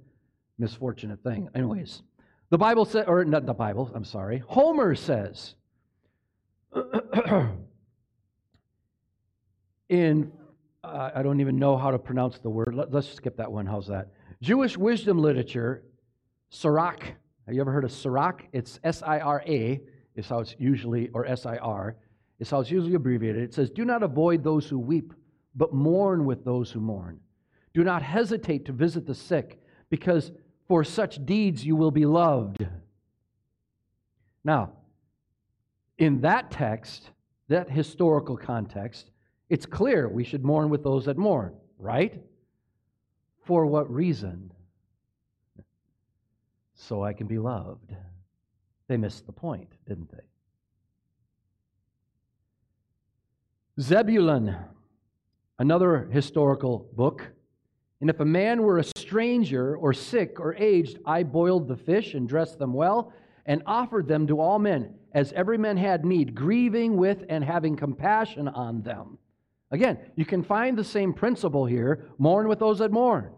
misfortunate 0.58 1.22
thing. 1.24 1.50
Anyways, 1.54 2.02
the 2.50 2.58
Bible 2.58 2.86
says, 2.86 3.06
or 3.08 3.24
not 3.26 3.46
the 3.46 3.54
Bible, 3.54 3.92
I'm 3.94 4.06
sorry, 4.06 4.44
Homer 4.48 4.96
says 4.96 5.56
in 9.90 10.32
I 10.86 11.22
don't 11.24 11.42
even 11.42 11.58
know 11.58 11.78
how 11.78 11.92
to 11.92 12.00
pronounce 12.00 12.40
the 12.40 12.50
word. 12.50 12.74
Let, 12.74 12.94
us 12.94 13.12
skip 13.14 13.38
that 13.38 13.52
one. 13.52 13.66
How's 13.66 13.88
that? 13.88 14.10
Jewish 14.42 14.78
wisdom 14.78 15.18
literature, 15.20 15.84
Sirach. 16.50 17.04
Have 17.46 17.54
you 17.54 17.62
ever 17.62 17.72
heard 17.72 17.84
of 17.84 17.92
Sirach? 17.92 18.44
It's 18.54 18.80
S 18.84 19.04
I 19.04 19.20
R 19.20 19.44
A, 19.46 19.82
is 20.16 20.28
how 20.28 20.40
it's 20.40 20.56
usually, 20.58 21.10
or 21.10 21.26
S 21.26 21.46
I 21.46 21.58
R, 21.58 21.96
is 22.40 22.50
how 22.50 22.60
it's 22.60 22.72
usually 22.72 22.96
abbreviated. 22.96 23.44
It 23.44 23.54
says, 23.54 23.70
Do 23.70 23.86
not 23.86 24.04
avoid 24.04 24.44
those 24.44 24.68
who 24.68 24.80
weep, 24.80 25.14
but 25.56 25.74
mourn 25.74 26.26
with 26.26 26.44
those 26.44 26.72
who 26.72 26.80
mourn. 26.80 27.20
Do 27.74 27.84
not 27.84 28.02
hesitate 28.02 28.66
to 28.66 28.72
visit 28.72 29.06
the 29.06 29.16
sick, 29.16 29.60
because 29.90 30.32
for 30.68 30.84
such 30.84 31.24
deeds 31.26 31.66
you 31.66 31.76
will 31.76 31.92
be 31.92 32.06
loved. 32.06 32.66
Now, 34.44 34.74
in 35.98 36.22
that 36.22 36.52
text, 36.52 37.12
that 37.48 37.70
historical 37.70 38.38
context, 38.38 39.12
it's 39.50 39.66
clear 39.66 40.08
we 40.08 40.24
should 40.24 40.44
mourn 40.44 40.70
with 40.70 40.84
those 40.84 41.06
that 41.06 41.18
mourn, 41.18 41.54
right? 41.78 42.22
For 43.44 43.66
what 43.66 43.92
reason? 43.92 44.52
So 46.74 47.04
I 47.04 47.14
can 47.14 47.28
be 47.28 47.38
loved. 47.38 47.96
They 48.88 48.98
missed 48.98 49.26
the 49.26 49.32
point, 49.32 49.70
didn't 49.88 50.12
they? 50.12 50.24
Zebulun, 53.80 54.56
another 55.60 56.08
historical 56.12 56.90
book. 56.94 57.32
And 58.02 58.10
if 58.10 58.20
a 58.20 58.26
man 58.26 58.62
were 58.62 58.80
a 58.80 58.84
stranger 58.98 59.76
or 59.76 59.94
sick 59.94 60.40
or 60.40 60.56
aged, 60.56 61.00
I 61.06 61.24
boiled 61.24 61.68
the 61.68 61.76
fish 61.76 62.14
and 62.14 62.28
dressed 62.28 62.60
them 62.60 62.74
well 62.74 63.14
and 63.46 63.62
offered 63.66 64.08
them 64.08 64.28
to 64.28 64.40
all 64.40 64.60
men, 64.60 64.96
as 65.14 65.32
every 65.34 65.58
man 65.58 65.78
had 65.78 66.04
need, 66.04 66.34
grieving 66.34 66.98
with 66.98 67.24
and 67.30 67.44
having 67.44 67.76
compassion 67.76 68.48
on 68.48 68.82
them. 68.82 69.18
Again, 69.72 69.98
you 70.16 70.26
can 70.26 70.44
find 70.44 70.78
the 70.78 70.84
same 70.84 71.14
principle 71.14 71.66
here 71.66 72.06
mourn 72.18 72.48
with 72.48 72.60
those 72.60 72.80
that 72.80 72.92
mourn. 72.92 73.32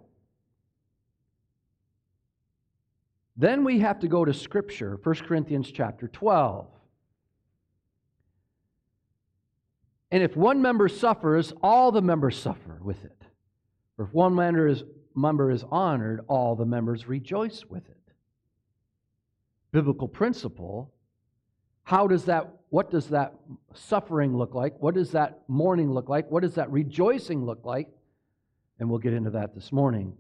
Then 3.35 3.63
we 3.63 3.79
have 3.79 3.99
to 3.99 4.07
go 4.07 4.25
to 4.25 4.33
Scripture, 4.33 4.99
1 5.03 5.15
Corinthians 5.15 5.71
chapter 5.71 6.07
12. 6.07 6.67
And 10.09 10.23
if 10.23 10.35
one 10.35 10.61
member 10.61 10.87
suffers, 10.87 11.53
all 11.61 11.91
the 11.91 12.01
members 12.01 12.37
suffer 12.39 12.79
with 12.81 13.03
it. 13.05 13.21
Or 13.97 14.05
if 14.05 14.13
one 14.13 14.33
member 14.35 14.67
is, 14.67 14.83
member 15.15 15.51
is 15.51 15.63
honored, 15.69 16.21
all 16.27 16.55
the 16.55 16.65
members 16.65 17.07
rejoice 17.07 17.65
with 17.65 17.87
it. 17.89 17.95
Biblical 19.71 20.07
principle 20.07 20.93
how 21.87 22.05
does 22.05 22.25
that, 22.25 22.49
what 22.69 22.91
does 22.91 23.07
that 23.07 23.33
suffering 23.73 24.35
look 24.35 24.53
like? 24.53 24.73
What 24.79 24.95
does 24.95 25.11
that 25.11 25.41
mourning 25.47 25.91
look 25.91 26.09
like? 26.09 26.29
What 26.29 26.43
does 26.43 26.55
that 26.55 26.69
rejoicing 26.71 27.45
look 27.45 27.65
like? 27.65 27.87
And 28.79 28.89
we'll 28.89 28.99
get 28.99 29.13
into 29.13 29.31
that 29.31 29.55
this 29.55 29.71
morning. 29.71 30.13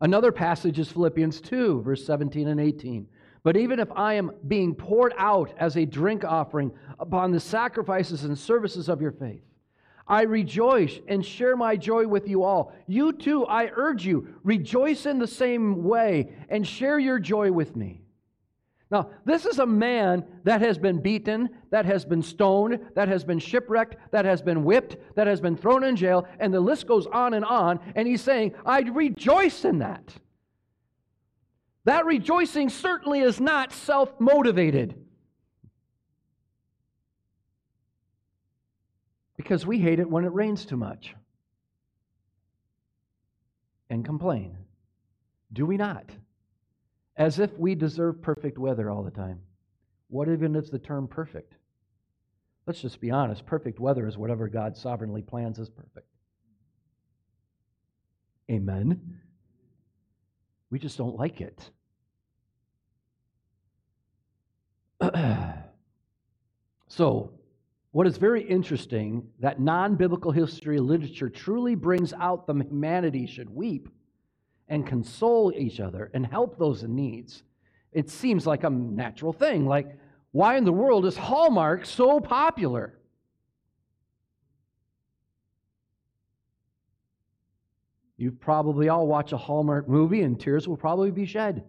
Another 0.00 0.32
passage 0.32 0.78
is 0.78 0.90
Philippians 0.90 1.40
2, 1.40 1.82
verse 1.82 2.04
17 2.04 2.48
and 2.48 2.60
18. 2.60 3.06
But 3.44 3.56
even 3.56 3.80
if 3.80 3.90
I 3.92 4.14
am 4.14 4.32
being 4.46 4.74
poured 4.74 5.14
out 5.18 5.52
as 5.58 5.76
a 5.76 5.84
drink 5.84 6.24
offering 6.24 6.72
upon 6.98 7.32
the 7.32 7.40
sacrifices 7.40 8.24
and 8.24 8.38
services 8.38 8.88
of 8.88 9.00
your 9.00 9.12
faith, 9.12 9.42
I 10.06 10.22
rejoice 10.22 10.98
and 11.08 11.24
share 11.24 11.56
my 11.56 11.76
joy 11.76 12.06
with 12.06 12.28
you 12.28 12.42
all. 12.42 12.72
You 12.86 13.12
too, 13.12 13.46
I 13.46 13.70
urge 13.74 14.04
you, 14.04 14.34
rejoice 14.42 15.06
in 15.06 15.18
the 15.18 15.26
same 15.26 15.84
way 15.84 16.32
and 16.48 16.66
share 16.66 16.98
your 16.98 17.18
joy 17.18 17.50
with 17.50 17.74
me. 17.76 18.01
Now, 18.92 19.10
this 19.24 19.46
is 19.46 19.58
a 19.58 19.66
man 19.66 20.24
that 20.44 20.60
has 20.60 20.76
been 20.76 21.00
beaten, 21.00 21.48
that 21.70 21.86
has 21.86 22.04
been 22.04 22.22
stoned, 22.22 22.78
that 22.94 23.08
has 23.08 23.24
been 23.24 23.38
shipwrecked, 23.38 23.96
that 24.12 24.26
has 24.26 24.42
been 24.42 24.62
whipped, 24.62 24.98
that 25.16 25.26
has 25.26 25.40
been 25.40 25.56
thrown 25.56 25.82
in 25.82 25.96
jail, 25.96 26.28
and 26.38 26.52
the 26.52 26.60
list 26.60 26.86
goes 26.86 27.06
on 27.06 27.32
and 27.32 27.44
on. 27.44 27.80
And 27.96 28.06
he's 28.06 28.20
saying, 28.20 28.54
I 28.66 28.80
rejoice 28.80 29.64
in 29.64 29.78
that. 29.78 30.14
That 31.86 32.04
rejoicing 32.04 32.68
certainly 32.68 33.20
is 33.20 33.40
not 33.40 33.72
self 33.72 34.12
motivated. 34.20 34.94
Because 39.36 39.66
we 39.66 39.78
hate 39.78 39.98
it 39.98 40.08
when 40.08 40.24
it 40.24 40.32
rains 40.32 40.66
too 40.66 40.76
much. 40.76 41.16
and 43.92 44.06
complain. 44.06 44.56
Do 45.52 45.66
we 45.66 45.76
not? 45.76 46.06
As 47.22 47.38
if 47.38 47.56
we 47.56 47.76
deserve 47.76 48.20
perfect 48.20 48.58
weather 48.58 48.90
all 48.90 49.04
the 49.04 49.12
time. 49.12 49.38
What 50.08 50.28
even 50.28 50.56
is 50.56 50.70
the 50.70 50.80
term 50.80 51.06
perfect? 51.06 51.54
Let's 52.66 52.82
just 52.82 53.00
be 53.00 53.12
honest. 53.12 53.46
Perfect 53.46 53.78
weather 53.78 54.08
is 54.08 54.18
whatever 54.18 54.48
God 54.48 54.76
sovereignly 54.76 55.22
plans 55.22 55.60
is 55.60 55.70
perfect. 55.70 56.08
Amen. 58.50 59.20
We 60.68 60.80
just 60.80 60.98
don't 60.98 61.14
like 61.14 61.40
it. 61.40 61.70
so, 66.88 67.30
what 67.92 68.08
is 68.08 68.16
very 68.16 68.42
interesting 68.42 69.28
that 69.38 69.60
non-biblical 69.60 70.32
history 70.32 70.80
literature 70.80 71.30
truly 71.30 71.76
brings 71.76 72.12
out 72.14 72.48
the 72.48 72.54
humanity 72.54 73.28
should 73.28 73.48
weep 73.48 73.88
and 74.68 74.86
console 74.86 75.52
each 75.56 75.80
other 75.80 76.10
and 76.14 76.26
help 76.26 76.58
those 76.58 76.82
in 76.82 76.94
needs. 76.94 77.42
It 77.92 78.08
seems 78.08 78.46
like 78.46 78.64
a 78.64 78.70
natural 78.70 79.32
thing. 79.32 79.66
Like, 79.66 79.98
why 80.30 80.56
in 80.56 80.64
the 80.64 80.72
world 80.72 81.04
is 81.04 81.16
Hallmark 81.16 81.84
so 81.84 82.20
popular? 82.20 82.98
You've 88.16 88.40
probably 88.40 88.88
all 88.88 89.06
watched 89.06 89.32
a 89.32 89.36
Hallmark 89.36 89.88
movie 89.88 90.22
and 90.22 90.38
tears 90.38 90.68
will 90.68 90.76
probably 90.76 91.10
be 91.10 91.26
shed. 91.26 91.64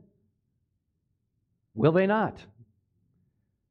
Will 1.73 1.91
they 1.91 2.05
not? 2.05 2.37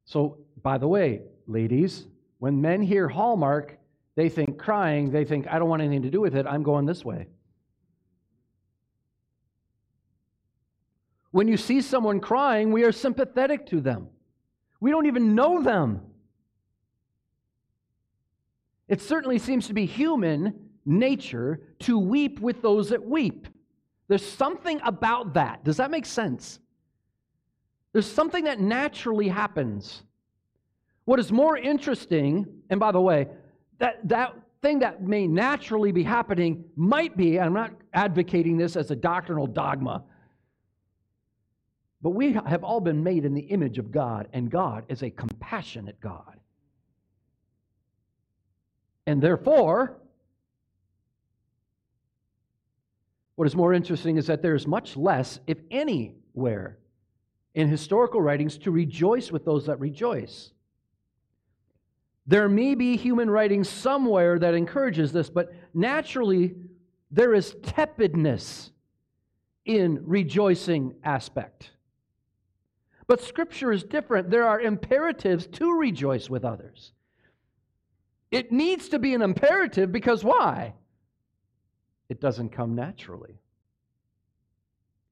So, 0.05 0.39
by 0.61 0.77
the 0.77 0.87
way, 0.87 1.21
ladies, 1.47 2.05
when 2.39 2.61
men 2.61 2.81
hear 2.81 3.07
Hallmark, 3.07 3.77
they 4.15 4.27
think 4.27 4.57
crying, 4.57 5.11
they 5.11 5.23
think, 5.23 5.47
I 5.47 5.59
don't 5.59 5.69
want 5.69 5.81
anything 5.81 6.01
to 6.03 6.11
do 6.11 6.21
with 6.21 6.35
it, 6.35 6.45
I'm 6.45 6.61
going 6.61 6.85
this 6.85 7.05
way. 7.05 7.27
When 11.33 11.47
you 11.47 11.57
see 11.57 11.81
someone 11.81 12.19
crying, 12.19 12.71
we 12.71 12.83
are 12.83 12.91
sympathetic 12.91 13.65
to 13.69 13.81
them. 13.81 14.07
We 14.79 14.91
don't 14.91 15.07
even 15.07 15.33
know 15.33 15.63
them. 15.63 16.01
It 18.87 19.01
certainly 19.01 19.39
seems 19.39 19.65
to 19.65 19.73
be 19.73 19.87
human 19.87 20.69
nature 20.85 21.59
to 21.79 21.97
weep 21.97 22.39
with 22.39 22.61
those 22.61 22.89
that 22.89 23.03
weep. 23.03 23.47
There's 24.07 24.23
something 24.23 24.79
about 24.83 25.33
that. 25.33 25.63
Does 25.63 25.77
that 25.77 25.89
make 25.89 26.05
sense? 26.05 26.59
There's 27.93 28.05
something 28.05 28.43
that 28.43 28.59
naturally 28.59 29.27
happens. 29.27 30.03
What 31.05 31.19
is 31.19 31.31
more 31.31 31.57
interesting, 31.57 32.45
and 32.69 32.79
by 32.79 32.91
the 32.91 33.01
way, 33.01 33.27
that, 33.79 34.07
that 34.07 34.35
thing 34.61 34.77
that 34.79 35.01
may 35.01 35.25
naturally 35.25 35.91
be 35.91 36.03
happening 36.03 36.63
might 36.75 37.17
be, 37.17 37.39
I'm 37.39 37.53
not 37.53 37.71
advocating 37.91 38.55
this 38.55 38.75
as 38.75 38.91
a 38.91 38.95
doctrinal 38.95 39.47
dogma, 39.47 40.03
but 42.03 42.09
we 42.09 42.33
have 42.33 42.65
all 42.65 42.81
been 42.81 43.01
made 43.01 43.23
in 43.23 43.33
the 43.33 43.41
image 43.41 43.79
of 43.79 43.89
God, 43.89 44.27
and 44.33 44.51
God 44.51 44.83
is 44.89 45.01
a 45.01 45.09
compassionate 45.09 45.99
God. 46.01 46.37
And 49.07 49.21
therefore, 49.21 49.95
what 53.35 53.47
is 53.47 53.55
more 53.55 53.73
interesting 53.73 54.17
is 54.17 54.27
that 54.27 54.41
there 54.41 54.53
is 54.53 54.67
much 54.67 54.97
less, 54.97 55.39
if 55.47 55.57
anywhere, 55.71 56.77
in 57.55 57.69
historical 57.69 58.21
writings 58.21 58.57
to 58.59 58.71
rejoice 58.71 59.31
with 59.31 59.45
those 59.45 59.65
that 59.67 59.79
rejoice. 59.79 60.51
There 62.27 62.49
may 62.49 62.75
be 62.75 62.97
human 62.97 63.29
writing 63.29 63.63
somewhere 63.63 64.39
that 64.39 64.53
encourages 64.53 65.13
this, 65.13 65.29
but 65.29 65.53
naturally, 65.73 66.55
there 67.11 67.33
is 67.33 67.55
tepidness 67.63 68.71
in 69.65 70.01
rejoicing 70.03 70.95
aspect. 71.05 71.69
But 73.07 73.21
Scripture 73.21 73.71
is 73.71 73.83
different. 73.83 74.29
There 74.29 74.47
are 74.47 74.61
imperatives 74.61 75.47
to 75.47 75.73
rejoice 75.73 76.29
with 76.29 76.45
others. 76.45 76.93
It 78.31 78.51
needs 78.51 78.89
to 78.89 78.99
be 78.99 79.13
an 79.13 79.21
imperative 79.21 79.91
because 79.91 80.23
why? 80.23 80.73
It 82.09 82.19
doesn't 82.19 82.49
come 82.49 82.75
naturally. 82.75 83.39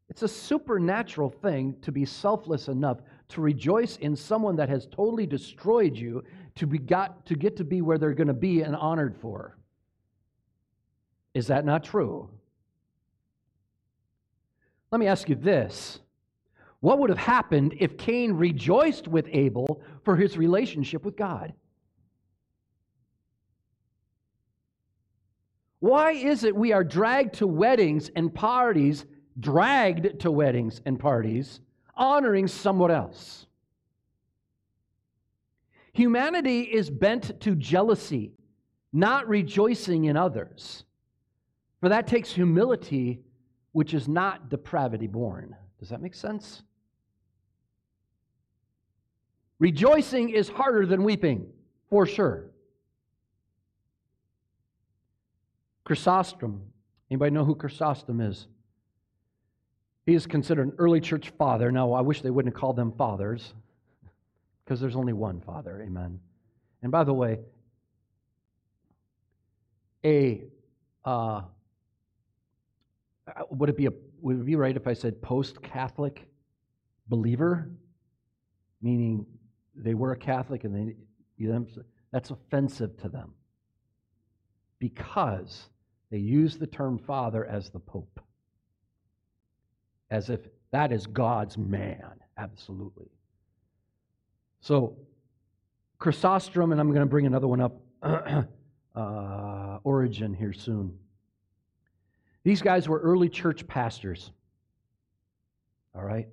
It's 0.10 0.24
a 0.24 0.28
supernatural 0.28 1.30
thing 1.30 1.78
to 1.84 1.92
be 1.92 2.04
selfless 2.04 2.68
enough 2.68 3.00
to 3.30 3.42
rejoice 3.42 3.96
in 3.98 4.16
someone 4.16 4.58
that 4.58 4.68
has 4.70 4.88
totally 4.88 5.26
destroyed 5.26 5.96
you 5.96 6.24
to, 6.56 6.68
be 6.68 6.80
got, 6.80 7.26
to 7.28 7.36
get 7.36 7.56
to 7.58 7.64
be 7.64 7.82
where 7.82 7.98
they're 7.98 8.14
going 8.14 8.28
to 8.28 8.34
be 8.34 8.62
and 8.62 8.76
honored 8.76 9.16
for. 9.16 9.58
Is 11.34 11.48
that 11.48 11.64
not 11.64 11.86
true? 11.86 12.30
Let 14.92 15.00
me 15.00 15.08
ask 15.08 15.30
you 15.30 15.36
this 15.36 16.00
what 16.82 16.98
would 17.00 17.10
have 17.10 17.20
happened 17.20 17.76
if 17.80 17.98
Cain 17.98 18.34
rejoiced 18.34 19.08
with 19.08 19.28
Abel 19.32 19.82
for 20.04 20.16
his 20.16 20.38
relationship 20.38 21.06
with 21.06 21.16
God? 21.16 21.54
Why 25.80 26.12
is 26.12 26.44
it 26.44 26.56
we 26.56 26.74
are 26.74 26.84
dragged 26.84 27.36
to 27.36 27.48
weddings 27.48 28.10
and 28.16 28.34
parties, 28.34 29.06
dragged 29.40 30.20
to 30.20 30.32
weddings 30.32 30.82
and 30.86 31.00
parties, 31.00 31.62
honoring 31.96 32.48
someone 32.48 32.92
else? 32.92 33.46
Humanity 35.94 36.62
is 36.62 36.90
bent 36.90 37.40
to 37.42 37.56
jealousy, 37.56 38.32
not 38.92 39.28
rejoicing 39.28 40.06
in 40.06 40.18
others. 40.18 40.84
For 41.80 41.90
that 41.90 42.08
takes 42.08 42.32
humility, 42.32 43.22
which 43.72 43.94
is 43.94 44.08
not 44.08 44.50
depravity 44.50 45.08
born. 45.08 45.56
Does 45.80 45.90
that 45.90 46.02
make 46.02 46.16
sense? 46.16 46.64
Rejoicing 49.62 50.30
is 50.32 50.50
harder 50.50 50.88
than 50.88 51.04
weeping, 51.04 51.46
for 51.88 52.08
sure. 52.08 52.50
Chrysostom. 55.84 56.64
Anybody 57.12 57.30
know 57.30 57.46
who 57.46 57.54
Chrysostom 57.54 58.22
is? 58.22 58.48
He 60.08 60.16
is 60.16 60.26
considered 60.26 60.70
an 60.70 60.74
early 60.80 61.00
church 61.00 61.32
father. 61.38 61.72
Now, 61.72 61.94
I 61.94 62.02
wish 62.02 62.24
they 62.24 62.32
wouldn't 62.32 62.56
have 62.56 62.60
called 62.60 62.76
them 62.76 62.92
fathers, 62.98 63.54
because 64.66 64.82
there's 64.82 64.96
only 64.96 65.14
one 65.14 65.42
father. 65.42 65.80
Amen. 65.80 66.20
And 66.82 66.92
by 66.92 67.04
the 67.04 67.14
way, 67.14 67.38
a 70.04 70.42
uh, 71.06 71.42
would 73.52 73.70
it 73.70 73.78
be 73.78 73.86
a 73.86 73.92
would 74.22 74.40
it 74.40 74.46
be 74.48 74.56
right 74.56 74.76
if 74.76 74.88
I 74.88 74.94
said 74.94 75.22
post-Catholic 75.22 76.28
believer, 77.08 77.70
meaning 78.82 79.28
they 79.76 79.94
were 79.94 80.12
a 80.12 80.18
Catholic 80.18 80.64
and 80.64 80.76
they, 80.76 80.96
that's 82.12 82.30
offensive 82.30 82.98
to 83.02 83.10
them 83.10 83.34
because 84.80 85.70
they 86.10 86.18
use 86.18 86.58
the 86.58 86.68
term 86.68 86.98
father 86.98 87.46
as 87.46 87.70
the 87.70 87.80
Pope, 87.80 88.20
as 90.10 90.30
if 90.30 90.42
that 90.72 90.92
is 90.92 91.08
God's 91.08 91.58
man. 91.58 92.20
Absolutely. 92.38 93.10
So, 94.60 94.98
Chrysostom, 96.00 96.72
and 96.72 96.82
I'm 96.82 96.90
going 96.90 97.02
to 97.02 97.06
bring 97.06 97.26
another 97.26 97.48
one 97.48 97.62
up, 97.62 97.82
uh, 98.96 99.78
Origen 99.84 100.34
here 100.34 100.54
soon. 100.54 100.98
These 102.44 102.62
guys 102.62 102.90
were 102.90 103.00
early 103.00 103.30
church 103.30 103.68
pastors. 103.68 104.32
All 105.96 106.04
right? 106.04 106.28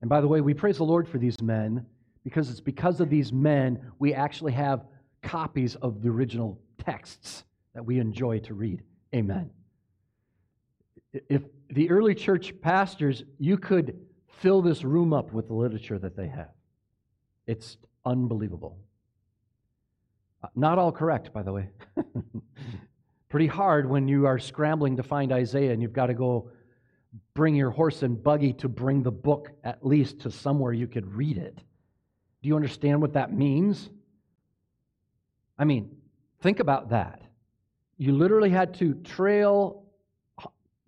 And 0.00 0.10
by 0.10 0.20
the 0.20 0.28
way, 0.28 0.40
we 0.40 0.54
praise 0.54 0.76
the 0.76 0.84
Lord 0.84 1.08
for 1.08 1.18
these 1.18 1.40
men 1.40 1.86
because 2.26 2.50
it's 2.50 2.58
because 2.58 2.98
of 2.98 3.08
these 3.08 3.32
men 3.32 3.80
we 4.00 4.12
actually 4.12 4.50
have 4.50 4.84
copies 5.22 5.76
of 5.76 6.02
the 6.02 6.08
original 6.08 6.60
texts 6.76 7.44
that 7.72 7.86
we 7.86 8.00
enjoy 8.00 8.40
to 8.40 8.52
read. 8.52 8.82
Amen. 9.14 9.48
If 11.12 11.42
the 11.70 11.88
early 11.88 12.16
church 12.16 12.52
pastors, 12.60 13.22
you 13.38 13.56
could 13.56 13.96
fill 14.40 14.60
this 14.60 14.82
room 14.82 15.12
up 15.12 15.32
with 15.32 15.46
the 15.46 15.54
literature 15.54 16.00
that 16.00 16.16
they 16.16 16.26
have. 16.26 16.50
It's 17.46 17.76
unbelievable. 18.04 18.76
Uh, 20.42 20.48
not 20.56 20.80
all 20.80 20.90
correct, 20.90 21.32
by 21.32 21.44
the 21.44 21.52
way. 21.52 21.68
Pretty 23.28 23.46
hard 23.46 23.88
when 23.88 24.08
you 24.08 24.26
are 24.26 24.40
scrambling 24.40 24.96
to 24.96 25.04
find 25.04 25.30
Isaiah 25.30 25.72
and 25.72 25.80
you've 25.80 25.92
got 25.92 26.06
to 26.06 26.14
go 26.14 26.50
bring 27.34 27.54
your 27.54 27.70
horse 27.70 28.02
and 28.02 28.20
buggy 28.20 28.52
to 28.54 28.68
bring 28.68 29.04
the 29.04 29.12
book 29.12 29.52
at 29.62 29.86
least 29.86 30.22
to 30.22 30.30
somewhere 30.32 30.72
you 30.72 30.88
could 30.88 31.14
read 31.14 31.38
it. 31.38 31.62
Do 32.42 32.48
you 32.48 32.56
understand 32.56 33.00
what 33.00 33.14
that 33.14 33.32
means? 33.32 33.90
I 35.58 35.64
mean, 35.64 35.96
think 36.40 36.60
about 36.60 36.90
that. 36.90 37.22
You 37.98 38.12
literally 38.12 38.50
had 38.50 38.74
to 38.74 38.94
trail 38.94 39.84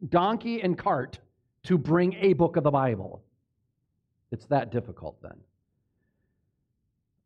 donkey 0.08 0.60
and 0.62 0.76
cart 0.76 1.18
to 1.64 1.78
bring 1.78 2.14
a 2.20 2.34
book 2.34 2.56
of 2.56 2.64
the 2.64 2.70
Bible. 2.70 3.22
It's 4.30 4.46
that 4.46 4.70
difficult 4.70 5.16
then. 5.22 5.36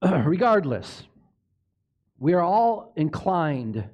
Regardless, 0.26 1.02
we 2.18 2.32
are 2.32 2.42
all 2.42 2.92
inclined 2.96 3.84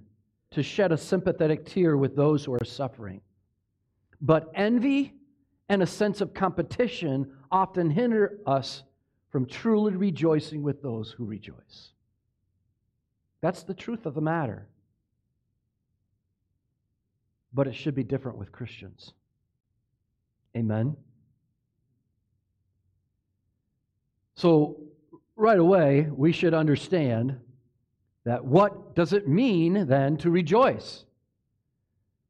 to 0.51 0.62
shed 0.62 0.93
a 0.93 0.97
sympathetic 0.97 1.64
tear 1.67 1.97
with 1.97 2.17
those 2.17 2.45
who 2.45 2.55
are 2.55 2.64
suffering. 2.64 3.21
But 4.21 4.51
envy 4.55 5.14
and 5.69 5.83
a 5.83 5.87
sense 5.87 6.21
of 6.21 6.35
competition 6.35 7.33
often 7.51 7.91
hinder 7.91 8.38
us 8.47 8.83
from 9.31 9.47
truly 9.47 9.95
rejoicing 9.95 10.62
with 10.62 10.83
those 10.83 11.11
who 11.11 11.25
rejoice. 11.25 11.91
That's 13.41 13.62
the 13.62 13.75
truth 13.75 14.07
of 14.07 14.14
the 14.14 14.21
matter. 14.21 14.67
But 17.53 17.67
it 17.67 17.75
should 17.75 17.95
be 17.95 18.05
different 18.05 18.38
with 18.38 18.53
Christians. 18.53 19.12
Amen. 20.57 20.97
So, 24.35 24.81
right 25.37 25.59
away, 25.59 26.09
we 26.11 26.33
should 26.33 26.55
understand 26.55 27.38
that 28.25 28.45
what 28.45 28.95
does 28.95 29.12
it 29.12 29.29
mean 29.29 29.87
then 29.87 30.17
to 30.19 30.31
rejoice? 30.31 31.05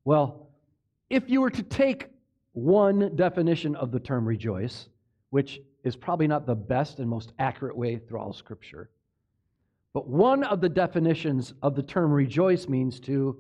Well, 0.05 0.49
if 1.11 1.29
you 1.29 1.41
were 1.41 1.51
to 1.51 1.63
take 1.63 2.09
one 2.53 3.15
definition 3.17 3.77
of 3.77 3.91
the 3.91 4.01
term 4.01 4.27
rejoice, 4.27 4.89
which 5.31 5.61
is 5.85 5.97
probably 5.97 6.27
not 6.27 6.47
the 6.47 6.55
best 6.55 6.99
and 6.99 7.09
most 7.09 7.33
accurate 7.39 7.77
way 7.77 7.99
through 7.99 8.19
all 8.19 8.33
Scripture, 8.33 8.91
but 9.95 10.09
one 10.09 10.45
of 10.45 10.61
the 10.61 10.69
definitions 10.69 11.55
of 11.63 11.75
the 11.75 11.83
term 11.83 12.13
rejoice 12.13 12.69
means 12.69 13.01
to, 13.01 13.39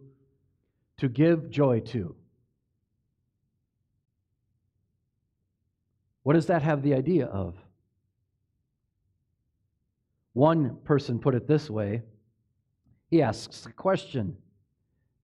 to 0.98 1.08
give 1.08 1.50
joy 1.50 1.80
to. 1.80 2.14
What 6.22 6.34
does 6.34 6.46
that 6.46 6.62
have 6.62 6.82
the 6.82 6.94
idea 6.94 7.26
of? 7.26 7.56
One 10.32 10.76
person 10.84 11.18
put 11.18 11.34
it 11.34 11.48
this 11.48 11.68
way 11.68 12.02
he 13.10 13.22
asks 13.22 13.62
the 13.62 13.72
question 13.72 14.36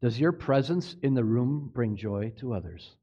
Does 0.00 0.18
your 0.18 0.32
presence 0.32 0.96
in 1.02 1.14
the 1.14 1.24
room 1.24 1.70
bring 1.72 1.96
joy 1.96 2.32
to 2.38 2.54
others? 2.54 2.96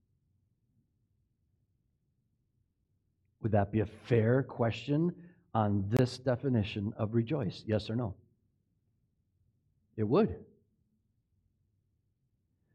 Would 3.42 3.52
that 3.54 3.72
be 3.72 3.80
a 3.80 3.86
fair 3.86 4.44
question 4.44 5.14
on 5.54 5.86
this 5.90 6.18
definition 6.18 6.94
of 6.98 7.14
rejoice? 7.14 7.64
Yes 7.66 7.90
or 7.90 7.96
no? 7.96 8.14
It 9.98 10.04
would. 10.04 10.36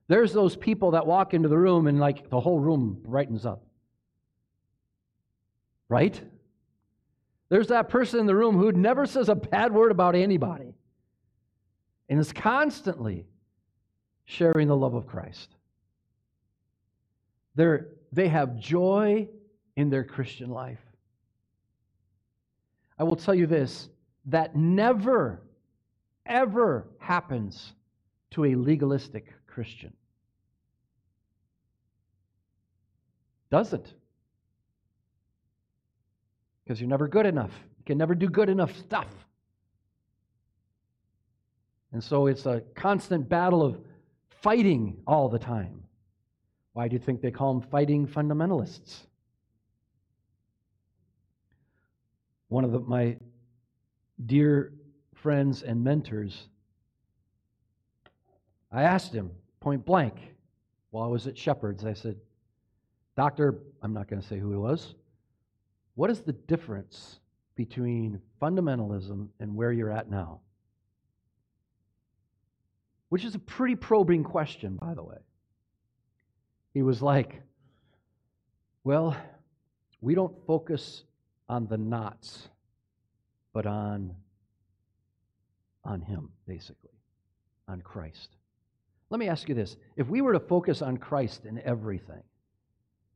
There's 0.09 0.33
those 0.33 0.57
people 0.57 0.93
that 0.93 1.07
walk 1.07 1.35
into 1.35 1.49
the 1.49 1.59
room 1.59 1.87
and 1.87 1.99
like 1.99 2.31
the 2.31 2.41
whole 2.41 2.59
room 2.59 2.99
brightens 3.03 3.45
up. 3.45 3.65
Right? 5.89 6.21
There's 7.49 7.69
that 7.69 7.89
person 7.89 8.21
in 8.21 8.27
the 8.27 8.35
room 8.35 8.57
who 8.57 8.73
never 8.73 9.07
says 9.07 9.29
a 9.29 9.35
bad 9.35 9.73
word 9.73 9.91
about 9.91 10.15
anybody 10.15 10.75
and 12.09 12.19
is 12.19 12.33
constantly 12.33 13.27
sharing 14.25 14.69
the 14.69 14.77
love 14.77 14.95
of 14.95 15.07
Christ. 15.07 15.55
They're, 17.55 17.89
they 18.13 18.29
have 18.29 18.59
joy 18.59 19.29
in 19.77 19.91
their 19.91 20.05
Christian 20.05 20.51
life. 20.51 20.81
I 22.99 23.05
will 23.05 23.17
tell 23.17 23.35
you 23.35 23.47
this 23.47 23.89
that 24.27 24.57
never, 24.57 25.43
ever 26.25 26.89
happens 26.99 27.73
to 28.33 28.47
a 28.47 28.55
legalistic 28.55 29.33
Christian. 29.47 29.93
Doesn't. 33.51 33.95
Because 36.65 36.81
you're 36.81 36.91
never 36.91 37.07
good 37.07 37.27
enough. 37.27 37.53
You 37.79 37.85
can 37.85 37.99
never 37.99 38.15
do 38.15 38.29
good 38.29 38.49
enough 38.49 38.77
stuff. 38.77 39.07
And 41.93 42.03
so 42.03 42.27
it's 42.27 42.47
a 42.47 42.63
constant 42.75 43.29
battle 43.29 43.63
of 43.63 43.79
fighting 44.43 44.97
all 45.07 45.29
the 45.29 45.39
time. 45.39 45.85
Why 46.73 46.89
do 46.89 46.95
you 46.95 46.99
think 46.99 47.21
they 47.21 47.31
call 47.31 47.55
them 47.55 47.71
fighting 47.71 48.07
fundamentalists? 48.07 49.07
One 52.49 52.65
of 52.65 52.73
the, 52.73 52.81
my 52.81 53.17
dear 54.25 54.73
friends 55.15 55.63
and 55.63 55.83
mentors, 55.83 56.49
I 58.71 58.83
asked 58.83 59.13
him 59.13 59.31
point 59.61 59.85
blank 59.85 60.15
while 60.91 61.05
I 61.05 61.09
was 61.09 61.27
at 61.27 61.37
Shepherd's, 61.37 61.85
I 61.85 61.93
said, 61.93 62.17
Doctor, 63.17 63.59
I'm 63.83 63.93
not 63.93 64.09
going 64.09 64.21
to 64.21 64.27
say 64.27 64.39
who 64.39 64.51
he 64.51 64.57
was, 64.57 64.95
what 65.95 66.11
is 66.11 66.21
the 66.21 66.33
difference 66.33 67.19
between 67.57 68.21
fundamentalism 68.41 69.29
and 69.41 69.57
where 69.57 69.73
you're 69.73 69.91
at 69.91 70.11
now? 70.11 70.41
Which 73.09 73.25
is 73.25 73.35
a 73.35 73.39
pretty 73.39 73.77
probing 73.77 74.23
question, 74.23 74.77
by 74.77 74.95
the 74.95 75.03
way. 75.03 75.17
He 76.75 76.83
was 76.83 77.01
like, 77.01 77.41
Well, 78.85 79.17
we 80.03 80.15
don't 80.15 80.37
focus 80.47 81.05
on 81.49 81.67
the 81.67 81.79
knots, 81.79 82.49
but 83.53 83.67
on, 83.67 84.15
on 85.85 86.01
Him, 86.01 86.31
basically, 86.47 86.91
on 87.69 87.81
Christ. 87.81 88.31
Let 89.11 89.21
me 89.21 89.29
ask 89.29 89.49
you 89.49 89.55
this 89.55 89.77
if 89.97 90.09
we 90.09 90.21
were 90.21 90.33
to 90.33 90.41
focus 90.41 90.83
on 90.83 90.97
Christ 90.97 91.45
in 91.45 91.61
everything, 91.61 92.23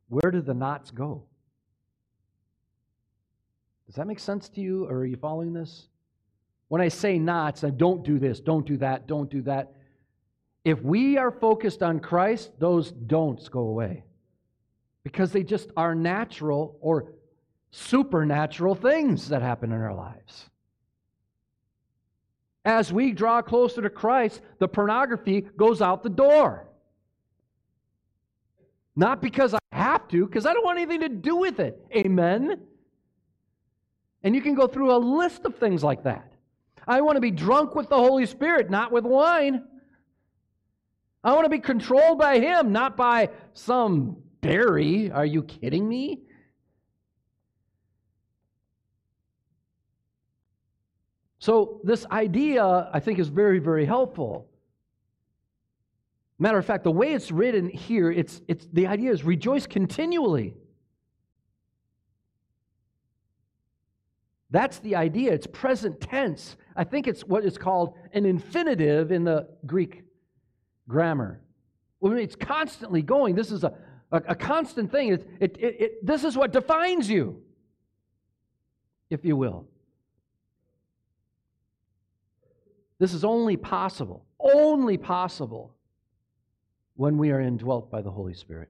where 0.09 0.31
do 0.31 0.41
the 0.41 0.55
knots 0.55 0.91
go? 0.91 1.25
Does 3.87 3.97
that 3.97 4.07
make 4.07 4.21
sense 4.21 4.49
to 4.51 4.61
you, 4.61 4.85
or 4.85 4.99
are 4.99 5.05
you 5.05 5.17
following 5.17 5.53
this? 5.53 5.89
When 6.69 6.81
I 6.81 6.89
say 6.89 7.19
knots, 7.19 7.65
I 7.65 7.71
don't 7.71 8.05
do 8.05 8.21
this, 8.21 8.39
don't 8.39 8.65
do 8.65 8.77
that, 8.77 9.09
don't 9.09 9.29
do 9.29 9.43
that. 9.43 9.73
If 10.65 10.81
we 10.83 11.19
are 11.19 11.33
focused 11.33 11.83
on 11.83 11.99
Christ, 11.99 12.53
those 12.61 12.93
don'ts 12.93 13.49
go 13.49 13.61
away 13.61 14.05
because 15.03 15.33
they 15.33 15.43
just 15.43 15.71
are 15.77 15.95
natural 15.95 16.79
or 16.81 17.15
supernatural 17.71 18.75
things 18.75 19.29
that 19.29 19.43
happen 19.43 19.73
in 19.73 19.81
our 19.81 19.95
lives. 19.95 20.51
As 22.65 22.93
we 22.93 23.13
draw 23.13 23.41
closer 23.41 23.81
to 23.83 23.91
Christ, 23.91 24.41
the 24.59 24.69
pornography 24.69 25.41
goes 25.41 25.81
out 25.81 26.03
the 26.03 26.11
door. 26.11 26.67
Not 28.97 29.23
because 29.23 29.55
I 29.55 29.59
have 29.73 30.09
to, 30.09 30.27
because 30.27 30.47
I 30.47 30.53
don't 30.53 30.65
want 30.65 30.79
anything 30.79 31.01
to 31.01 31.09
do 31.09 31.37
with 31.37 31.59
it. 31.59 31.81
Amen? 31.95 32.61
And 34.23 34.35
you 34.35 34.43
can 34.43 34.55
go 34.55 34.67
through 34.67 34.95
a 34.95 34.99
list 34.99 35.47
of 35.47 35.57
things 35.57 35.83
like 35.83 36.05
that. 36.05 36.33
I 36.87 37.01
want 37.01 37.17
to 37.17 37.21
be 37.21 37.31
drunk 37.31 37.75
with 37.75 37.89
the 37.89 37.97
Holy 37.97 38.27
Spirit, 38.27 38.69
not 38.69 38.93
with 38.93 39.05
wine. 39.05 39.65
I 41.23 41.33
want 41.33 41.45
to 41.45 41.51
be 41.51 41.61
controlled 41.61 42.19
by 42.19 42.41
Him, 42.41 42.73
not 42.73 42.97
by 42.97 43.31
some 43.53 44.17
berry. 44.41 45.11
Are 45.11 45.25
you 45.25 45.43
kidding 45.45 45.89
me? 45.89 46.23
So, 51.41 51.81
this 51.83 52.07
idea, 52.11 52.91
I 52.93 53.01
think, 53.01 53.19
is 53.19 53.29
very, 53.29 53.59
very 53.59 53.87
helpful. 53.87 54.47
Matter 56.39 56.59
of 56.59 56.67
fact, 56.67 56.85
the 56.85 56.91
way 56.91 57.15
it's 57.15 57.31
written 57.31 57.69
here, 57.69 58.13
it's, 58.13 58.43
it's, 58.47 58.69
the 58.73 58.87
idea 58.87 59.11
is 59.11 59.25
rejoice 59.25 59.67
continually. 59.67 60.55
That's 64.51 64.81
the 64.81 64.97
idea. 64.97 65.33
It's 65.33 65.47
present 65.47 66.01
tense. 66.01 66.57
I 66.77 66.85
think 66.85 67.07
it's 67.07 67.25
what 67.25 67.45
is 67.45 67.57
called 67.57 67.95
an 68.13 68.27
infinitive 68.27 69.11
in 69.11 69.25
the 69.25 69.49
Greek 69.65 70.03
grammar. 70.89 71.41
It's 72.03 72.37
constantly 72.37 73.01
going. 73.01 73.35
This 73.35 73.51
is 73.51 73.65
a, 73.65 73.73
a, 74.13 74.23
a 74.29 74.35
constant 74.35 74.91
thing. 74.91 75.09
It, 75.13 75.31
it, 75.41 75.57
it, 75.59 76.07
this 76.07 76.25
is 76.25 76.37
what 76.37 76.53
defines 76.53 77.09
you, 77.09 77.41
if 79.09 79.25
you 79.25 79.37
will. 79.37 79.67
This 83.01 83.15
is 83.15 83.25
only 83.25 83.57
possible, 83.57 84.27
only 84.39 84.99
possible 84.99 85.75
when 86.97 87.17
we 87.17 87.31
are 87.31 87.41
indwelt 87.41 87.91
by 87.91 88.03
the 88.03 88.11
Holy 88.11 88.35
Spirit. 88.35 88.69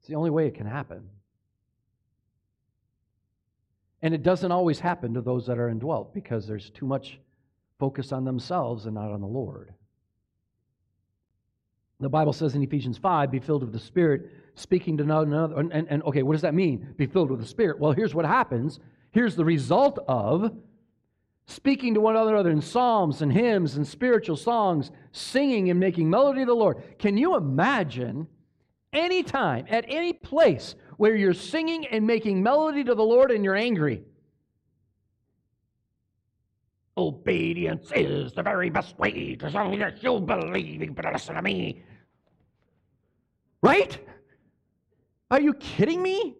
It's 0.00 0.08
the 0.08 0.14
only 0.14 0.30
way 0.30 0.46
it 0.46 0.54
can 0.54 0.66
happen. 0.66 1.10
And 4.00 4.14
it 4.14 4.22
doesn't 4.22 4.50
always 4.50 4.80
happen 4.80 5.12
to 5.12 5.20
those 5.20 5.46
that 5.46 5.58
are 5.58 5.68
indwelt 5.68 6.14
because 6.14 6.46
there's 6.46 6.70
too 6.70 6.86
much 6.86 7.20
focus 7.78 8.12
on 8.12 8.24
themselves 8.24 8.86
and 8.86 8.94
not 8.94 9.12
on 9.12 9.20
the 9.20 9.26
Lord. 9.26 9.74
The 12.00 12.08
Bible 12.08 12.32
says 12.32 12.54
in 12.54 12.62
Ephesians 12.62 12.96
5, 12.96 13.30
be 13.30 13.40
filled 13.40 13.62
with 13.62 13.72
the 13.72 13.78
Spirit, 13.78 14.30
speaking 14.54 14.96
to 14.96 15.02
another. 15.02 15.58
And, 15.58 15.70
and, 15.70 15.86
and, 15.90 16.02
okay, 16.04 16.22
what 16.22 16.32
does 16.32 16.42
that 16.42 16.54
mean? 16.54 16.94
Be 16.96 17.06
filled 17.06 17.30
with 17.30 17.40
the 17.40 17.46
Spirit. 17.46 17.78
Well, 17.78 17.92
here's 17.92 18.14
what 18.14 18.24
happens. 18.24 18.80
Here's 19.10 19.36
the 19.36 19.44
result 19.44 19.98
of 20.08 20.56
speaking 21.46 21.94
to 21.94 22.00
one 22.00 22.16
another 22.16 22.50
in 22.50 22.60
psalms 22.60 23.22
and 23.22 23.32
hymns 23.32 23.76
and 23.76 23.86
spiritual 23.86 24.36
songs, 24.36 24.90
singing 25.12 25.70
and 25.70 25.78
making 25.78 26.10
melody 26.10 26.40
to 26.40 26.46
the 26.46 26.54
Lord. 26.54 26.98
Can 26.98 27.16
you 27.16 27.36
imagine 27.36 28.26
any 28.92 29.22
time, 29.22 29.66
at 29.68 29.84
any 29.88 30.12
place, 30.12 30.74
where 30.96 31.14
you're 31.14 31.34
singing 31.34 31.86
and 31.86 32.06
making 32.06 32.42
melody 32.42 32.82
to 32.84 32.94
the 32.94 33.04
Lord 33.04 33.30
and 33.30 33.44
you're 33.44 33.56
angry? 33.56 34.02
Obedience 36.98 37.92
is 37.94 38.32
the 38.32 38.42
very 38.42 38.70
best 38.70 38.98
way 38.98 39.36
to 39.36 39.50
show 39.50 39.76
that 39.76 40.02
you 40.02 40.18
believe. 40.18 40.82
You 40.82 40.90
better 40.92 41.12
listen 41.12 41.34
to 41.34 41.42
me. 41.42 41.84
Right? 43.62 43.98
Are 45.30 45.40
you 45.40 45.52
kidding 45.54 46.02
me? 46.02 46.36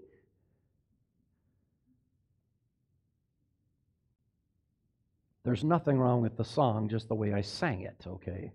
There's 5.46 5.62
nothing 5.62 5.96
wrong 5.96 6.22
with 6.22 6.36
the 6.36 6.44
song, 6.44 6.88
just 6.88 7.06
the 7.06 7.14
way 7.14 7.32
I 7.32 7.40
sang 7.40 7.82
it, 7.82 8.04
okay? 8.04 8.50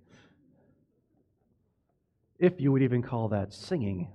If 2.37 2.59
you 2.59 2.73
would 2.73 2.81
even 2.81 3.01
call 3.01 3.29
that 3.29 3.53
singing, 3.53 4.09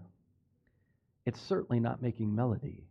it's 1.24 1.40
certainly 1.40 1.80
not 1.80 2.02
making 2.02 2.36
melody. 2.36 2.84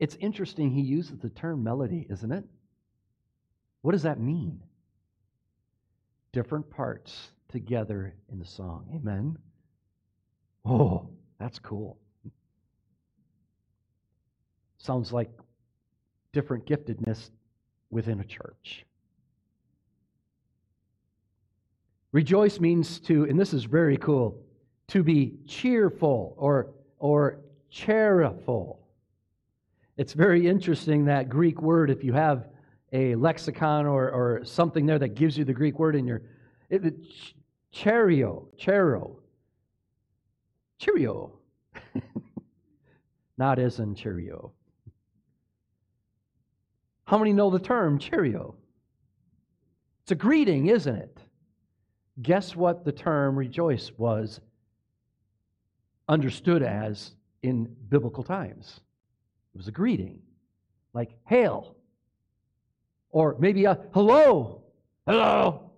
It's 0.00 0.16
interesting 0.16 0.72
he 0.72 0.80
uses 0.80 1.20
the 1.20 1.28
term 1.28 1.62
melody, 1.62 2.08
isn't 2.10 2.32
it? 2.32 2.42
What 3.82 3.92
does 3.92 4.02
that 4.02 4.18
mean? 4.18 4.64
Different 6.32 6.68
parts 6.70 7.28
together 7.48 8.16
in 8.32 8.40
the 8.40 8.46
song. 8.46 8.88
Amen? 8.96 9.38
Oh, 10.64 11.08
that's 11.38 11.60
cool. 11.60 11.98
Sounds 14.78 15.12
like 15.12 15.30
different 16.32 16.66
giftedness 16.66 17.30
within 17.90 18.20
a 18.20 18.24
church. 18.24 18.84
Rejoice 22.12 22.58
means 22.58 23.00
to, 23.00 23.24
and 23.24 23.38
this 23.38 23.52
is 23.52 23.64
very 23.64 23.96
cool, 23.96 24.40
to 24.88 25.02
be 25.02 25.34
cheerful 25.46 26.34
or, 26.38 26.70
or 26.98 27.40
cheerful. 27.70 28.80
It's 29.96 30.14
very 30.14 30.46
interesting 30.46 31.04
that 31.06 31.28
Greek 31.28 31.60
word, 31.60 31.90
if 31.90 32.02
you 32.02 32.12
have 32.14 32.46
a 32.92 33.14
lexicon 33.16 33.86
or, 33.86 34.10
or 34.10 34.44
something 34.44 34.86
there 34.86 34.98
that 34.98 35.14
gives 35.14 35.36
you 35.36 35.44
the 35.44 35.52
Greek 35.52 35.78
word 35.78 35.94
in 35.94 36.06
your, 36.06 36.22
it, 36.70 36.84
it, 36.86 36.94
cherio, 37.70 38.48
chero, 38.58 39.16
cheerio. 40.78 41.32
Not 43.38 43.58
as 43.58 43.78
in 43.78 43.94
cheerio. 43.94 44.52
How 47.08 47.16
many 47.16 47.32
know 47.32 47.48
the 47.48 47.58
term 47.58 47.98
cheerio? 47.98 48.54
It's 50.02 50.12
a 50.12 50.14
greeting, 50.14 50.66
isn't 50.66 50.94
it? 50.94 51.18
Guess 52.20 52.54
what 52.54 52.84
the 52.84 52.92
term 52.92 53.34
rejoice 53.34 53.90
was 53.96 54.42
understood 56.06 56.62
as 56.62 57.12
in 57.42 57.74
biblical 57.88 58.22
times? 58.22 58.80
It 59.54 59.56
was 59.56 59.68
a 59.68 59.72
greeting, 59.72 60.20
like 60.92 61.12
hail, 61.24 61.76
or 63.08 63.36
maybe 63.38 63.64
a 63.64 63.78
hello, 63.94 64.64
hello. 65.06 65.70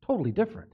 Totally 0.00 0.32
different. 0.32 0.72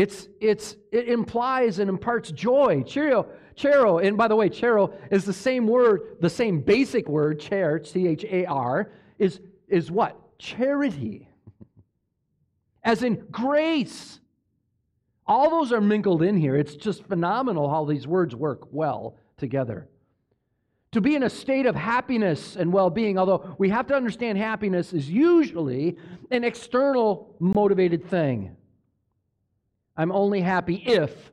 It's, 0.00 0.28
it's, 0.40 0.76
it 0.92 1.10
implies 1.10 1.78
and 1.78 1.90
imparts 1.90 2.30
joy. 2.32 2.82
Cheerio, 2.86 3.26
chero, 3.54 4.02
and 4.02 4.16
by 4.16 4.28
the 4.28 4.34
way, 4.34 4.48
chero 4.48 4.94
is 5.10 5.26
the 5.26 5.32
same 5.34 5.66
word, 5.66 6.16
the 6.20 6.30
same 6.30 6.62
basic 6.62 7.06
word, 7.06 7.38
chair, 7.38 7.84
C 7.84 8.08
H 8.08 8.24
A 8.24 8.46
R, 8.46 8.92
is, 9.18 9.40
is 9.68 9.90
what? 9.90 10.38
Charity. 10.38 11.28
As 12.82 13.02
in 13.02 13.26
grace. 13.30 14.20
All 15.26 15.50
those 15.50 15.70
are 15.70 15.82
mingled 15.82 16.22
in 16.22 16.38
here. 16.38 16.56
It's 16.56 16.76
just 16.76 17.04
phenomenal 17.04 17.68
how 17.68 17.84
these 17.84 18.06
words 18.06 18.34
work 18.34 18.68
well 18.72 19.16
together. 19.36 19.86
To 20.92 21.02
be 21.02 21.14
in 21.14 21.24
a 21.24 21.30
state 21.30 21.66
of 21.66 21.76
happiness 21.76 22.56
and 22.56 22.72
well 22.72 22.88
being, 22.88 23.18
although 23.18 23.54
we 23.58 23.68
have 23.68 23.86
to 23.88 23.94
understand 23.94 24.38
happiness 24.38 24.94
is 24.94 25.10
usually 25.10 25.98
an 26.30 26.42
external 26.42 27.36
motivated 27.38 28.08
thing. 28.08 28.56
I'm 30.00 30.12
only 30.12 30.40
happy 30.40 30.76
if. 30.76 31.30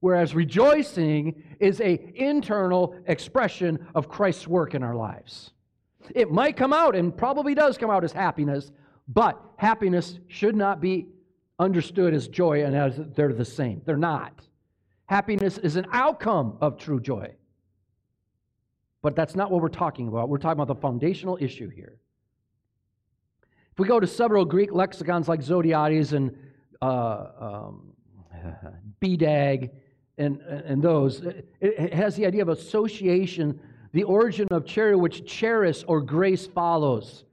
Whereas 0.00 0.34
rejoicing 0.34 1.42
is 1.58 1.80
a 1.80 2.12
internal 2.14 2.94
expression 3.06 3.86
of 3.94 4.10
Christ's 4.10 4.46
work 4.46 4.74
in 4.74 4.82
our 4.82 4.94
lives. 4.94 5.52
It 6.14 6.30
might 6.30 6.58
come 6.58 6.74
out 6.74 6.94
and 6.94 7.16
probably 7.16 7.54
does 7.54 7.78
come 7.78 7.88
out 7.90 8.04
as 8.04 8.12
happiness, 8.12 8.72
but 9.08 9.40
happiness 9.56 10.18
should 10.28 10.54
not 10.54 10.82
be 10.82 11.06
understood 11.58 12.12
as 12.12 12.28
joy 12.28 12.62
and 12.62 12.76
as 12.76 13.00
they're 13.14 13.32
the 13.32 13.44
same. 13.46 13.80
They're 13.86 13.96
not. 13.96 14.42
Happiness 15.06 15.56
is 15.56 15.76
an 15.76 15.86
outcome 15.92 16.58
of 16.60 16.76
true 16.76 17.00
joy. 17.00 17.32
But 19.00 19.16
that's 19.16 19.34
not 19.34 19.50
what 19.50 19.62
we're 19.62 19.68
talking 19.68 20.08
about. 20.08 20.28
We're 20.28 20.36
talking 20.36 20.60
about 20.60 20.74
the 20.74 20.80
foundational 20.80 21.38
issue 21.40 21.70
here. 21.70 21.96
If 23.72 23.78
we 23.78 23.88
go 23.88 23.98
to 23.98 24.06
several 24.06 24.44
Greek 24.44 24.72
lexicons 24.72 25.26
like 25.26 25.40
Zodhiates 25.40 26.12
and 26.12 26.36
uh, 26.82 27.26
um, 27.40 27.92
BDAG 29.02 29.70
and, 30.18 30.40
and 30.42 30.82
those, 30.82 31.22
it 31.60 31.94
has 31.94 32.14
the 32.14 32.26
idea 32.26 32.42
of 32.42 32.50
association, 32.50 33.58
the 33.92 34.02
origin 34.02 34.48
of 34.50 34.66
charity, 34.66 34.96
which 34.96 35.24
charis 35.26 35.82
or 35.88 36.02
grace 36.02 36.46
follows. 36.46 37.24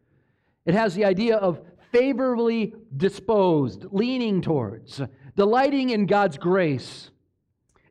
It 0.65 0.73
has 0.73 0.95
the 0.95 1.03
idea 1.03 1.35
of 1.35 1.59
favorably 1.91 2.73
disposed, 2.95 3.85
leaning 3.91 4.41
towards, 4.41 5.01
delighting 5.35 5.89
in 5.89 6.05
God's 6.05 6.37
grace, 6.37 7.09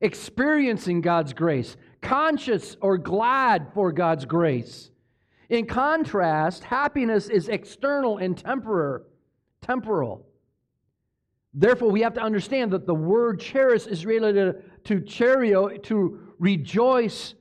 experiencing 0.00 1.02
God's 1.02 1.32
grace, 1.32 1.76
conscious 2.00 2.76
or 2.80 2.96
glad 2.96 3.68
for 3.74 3.92
God's 3.92 4.24
grace. 4.24 4.90
In 5.48 5.66
contrast, 5.66 6.64
happiness 6.64 7.28
is 7.28 7.48
external 7.48 8.18
and 8.18 8.36
temporal. 8.36 9.04
temporal. 9.60 10.25
Therefore, 11.58 11.90
we 11.90 12.02
have 12.02 12.14
to 12.14 12.22
understand 12.22 12.70
that 12.72 12.86
the 12.86 12.94
word 12.94 13.40
charis 13.40 13.86
is 13.86 14.04
related 14.04 14.62
to 14.84 15.00
cherio, 15.00 15.68
to 15.78 16.20
rejoice, 16.38 17.34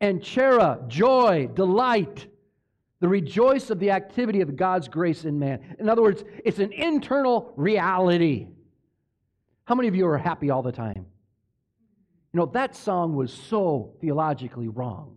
and 0.00 0.20
chera, 0.20 0.86
joy, 0.88 1.48
delight 1.54 2.26
the 3.02 3.08
rejoice 3.08 3.70
of 3.70 3.80
the 3.80 3.90
activity 3.90 4.42
of 4.42 4.54
God's 4.54 4.86
grace 4.86 5.24
in 5.24 5.36
man. 5.36 5.58
In 5.80 5.88
other 5.88 6.02
words, 6.02 6.22
it's 6.44 6.60
an 6.60 6.72
internal 6.72 7.52
reality. 7.56 8.46
How 9.64 9.74
many 9.74 9.88
of 9.88 9.96
you 9.96 10.06
are 10.06 10.16
happy 10.16 10.50
all 10.50 10.62
the 10.62 10.70
time? 10.70 11.06
You 12.32 12.38
know, 12.38 12.46
that 12.46 12.76
song 12.76 13.16
was 13.16 13.32
so 13.32 13.94
theologically 14.00 14.68
wrong. 14.68 15.16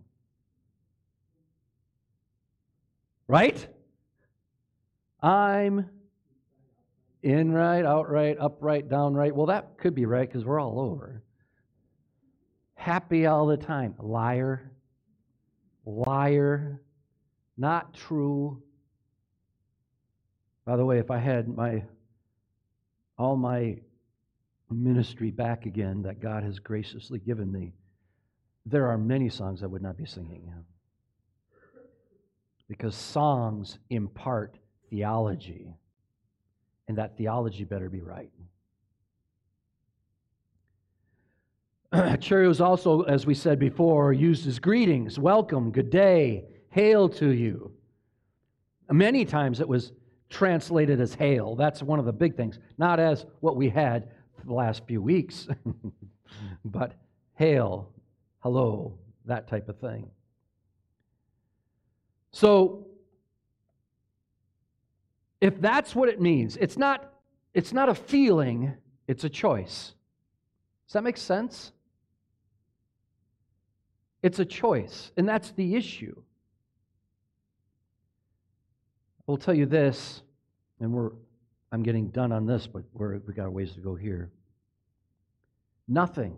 Right? 3.28 3.68
I'm 5.22 5.88
in 7.26 7.50
right, 7.50 7.84
outright, 7.84 8.36
upright, 8.38 8.88
downright. 8.88 9.34
Well, 9.34 9.46
that 9.46 9.78
could 9.78 9.96
be 9.96 10.06
right 10.06 10.28
because 10.28 10.44
we're 10.44 10.60
all 10.60 10.78
over. 10.78 11.24
Happy 12.74 13.26
all 13.26 13.46
the 13.46 13.56
time. 13.56 13.96
Liar. 13.98 14.70
Liar 15.84 16.80
not 17.56 17.94
true. 17.94 18.62
By 20.64 20.76
the 20.76 20.84
way, 20.84 21.00
if 21.00 21.10
I 21.10 21.18
had 21.18 21.48
my 21.48 21.82
all 23.18 23.36
my 23.36 23.76
ministry 24.70 25.32
back 25.32 25.66
again 25.66 26.02
that 26.02 26.20
God 26.20 26.44
has 26.44 26.60
graciously 26.60 27.18
given 27.18 27.50
me, 27.50 27.72
there 28.66 28.88
are 28.88 28.98
many 28.98 29.30
songs 29.30 29.64
I 29.64 29.66
would 29.66 29.82
not 29.82 29.96
be 29.96 30.06
singing. 30.06 30.52
Because 32.68 32.94
songs 32.94 33.78
impart 33.90 34.58
theology, 34.90 35.74
and 36.88 36.98
that 36.98 37.16
theology 37.16 37.64
better 37.64 37.88
be 37.88 38.00
right. 38.00 38.30
Cheerios 41.92 42.64
also, 42.64 43.02
as 43.02 43.26
we 43.26 43.34
said 43.34 43.58
before, 43.58 44.12
used 44.12 44.46
as 44.46 44.58
greetings, 44.58 45.18
welcome, 45.18 45.70
good 45.70 45.90
day, 45.90 46.44
Hail 46.76 47.08
to 47.08 47.30
you. 47.30 47.72
Many 48.90 49.24
times 49.24 49.60
it 49.60 49.68
was 49.68 49.92
translated 50.28 51.00
as 51.00 51.14
hail. 51.14 51.56
That's 51.56 51.82
one 51.82 51.98
of 51.98 52.04
the 52.04 52.12
big 52.12 52.36
things. 52.36 52.58
Not 52.76 53.00
as 53.00 53.24
what 53.40 53.56
we 53.56 53.70
had 53.70 54.10
the 54.44 54.52
last 54.52 54.82
few 54.86 55.00
weeks, 55.00 55.48
but 56.66 56.92
hail, 57.36 57.94
hello, 58.40 58.98
that 59.24 59.48
type 59.48 59.70
of 59.70 59.78
thing. 59.78 60.10
So, 62.32 62.86
if 65.40 65.60
that's 65.60 65.94
what 65.94 66.08
it 66.08 66.20
means, 66.20 66.56
it's 66.56 66.76
not, 66.76 67.12
it's 67.54 67.72
not 67.72 67.88
a 67.88 67.94
feeling, 67.94 68.74
it's 69.06 69.24
a 69.24 69.28
choice. 69.28 69.94
Does 70.86 70.94
that 70.94 71.02
make 71.02 71.16
sense? 71.16 71.72
It's 74.22 74.38
a 74.38 74.44
choice, 74.44 75.12
and 75.16 75.28
that's 75.28 75.50
the 75.52 75.76
issue. 75.76 76.16
I'll 79.28 79.36
tell 79.36 79.54
you 79.54 79.66
this, 79.66 80.22
and 80.80 80.92
we're 80.92 81.10
I'm 81.72 81.82
getting 81.82 82.08
done 82.08 82.32
on 82.32 82.46
this, 82.46 82.66
but 82.66 82.84
we're, 82.92 83.18
we 83.26 83.34
got 83.34 83.46
a 83.46 83.50
ways 83.50 83.72
to 83.72 83.80
go 83.80 83.94
here. 83.94 84.30
Nothing, 85.88 86.36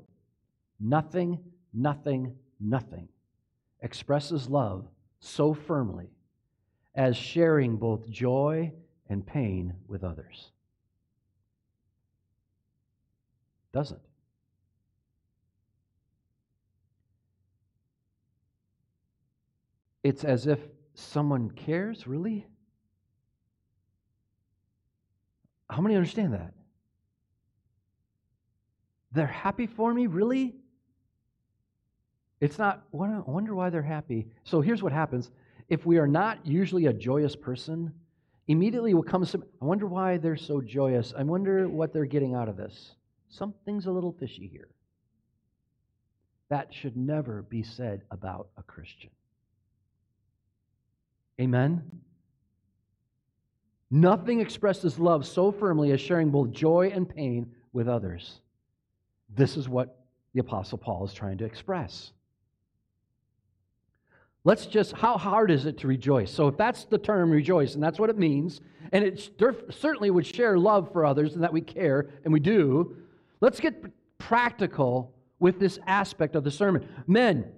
nothing, 0.81 1.39
nothing, 1.73 2.35
nothing 2.61 3.09
expresses 3.81 4.49
love 4.49 4.87
so 5.21 5.55
firmly 5.55 6.09
as 6.95 7.17
sharing 7.17 7.77
both 7.77 8.09
joy 8.09 8.73
and 9.09 9.27
pain 9.27 9.75
with 9.87 10.05
others. 10.05 10.51
Doesn't. 13.73 14.01
It's 20.03 20.25
as 20.25 20.47
if 20.47 20.61
someone 20.95 21.51
cares, 21.51 22.07
really? 22.07 22.47
How 25.69 25.83
many 25.83 25.97
understand 25.97 26.33
that? 26.33 26.55
They're 29.13 29.27
happy 29.27 29.67
for 29.67 29.93
me, 29.93 30.07
really? 30.07 30.55
It's 32.41 32.59
not, 32.59 32.85
I 32.93 33.21
wonder 33.27 33.55
why 33.55 33.71
they're 33.71 33.83
happy. 33.83 34.29
So 34.45 34.61
here's 34.61 34.83
what 34.83 34.93
happens. 34.93 35.31
If 35.69 35.85
we 35.85 35.99
are 35.99 36.07
not 36.07 36.47
usually 36.47 36.87
a 36.87 36.93
joyous 36.93 37.35
person, 37.35 37.93
immediately 38.49 38.95
what 38.95 39.07
comes 39.07 39.31
to, 39.33 39.43
I 39.61 39.65
wonder 39.65 39.87
why 39.87 40.17
they're 40.17 40.37
so 40.37 40.61
joyous. 40.61 41.13
I 41.17 41.23
wonder 41.23 41.69
what 41.69 41.93
they're 41.93 42.07
getting 42.07 42.35
out 42.35 42.49
of 42.49 42.57
this. 42.57 42.95
Something's 43.29 43.87
a 43.87 43.91
little 43.91 44.13
fishy 44.13 44.49
here. 44.49 44.69
That 46.49 46.73
should 46.73 46.97
never 46.97 47.43
be 47.43 47.63
said 47.63 48.03
about 48.11 48.49
a 48.57 48.63
Christian. 48.63 49.11
Amen? 51.39 51.83
Nothing 53.91 54.41
expresses 54.41 54.99
love 54.99 55.27
so 55.27 55.53
firmly 55.53 55.93
as 55.93 56.01
sharing 56.01 56.31
both 56.31 56.51
joy 56.51 56.91
and 56.93 57.09
pain 57.09 57.53
with 57.73 57.87
others. 57.87 58.41
This 59.35 59.57
is 59.57 59.69
what 59.69 60.01
the 60.33 60.41
Apostle 60.41 60.79
Paul 60.79 61.05
is 61.05 61.13
trying 61.13 61.39
to 61.39 61.45
express. 61.45 62.13
Let's 64.45 64.67
just, 64.67 64.93
how 64.93 65.19
hard 65.19 65.51
is 65.51 65.67
it 65.67 65.79
to 65.79 65.87
rejoice? 65.87 66.31
So, 66.31 66.49
if 66.49 66.57
that's 66.57 66.85
the 66.85 66.99
term 66.99 67.31
rejoice, 67.31 67.75
and 67.75 67.83
that's 67.83 67.99
what 67.99 68.09
it 68.09 68.17
means, 68.17 68.61
and 68.93 69.05
it 69.05 69.31
certainly 69.71 70.11
would 70.11 70.27
share 70.27 70.59
love 70.59 70.93
for 70.93 71.05
others 71.05 71.35
and 71.35 71.43
that 71.43 71.53
we 71.53 71.61
care, 71.61 72.09
and 72.25 72.33
we 72.33 72.41
do, 72.41 72.97
let's 73.41 73.61
get 73.61 73.85
practical 74.19 75.15
with 75.39 75.61
this 75.61 75.79
aspect 75.87 76.35
of 76.35 76.45
the 76.45 76.51
sermon. 76.51 76.89
Men, 77.07 77.53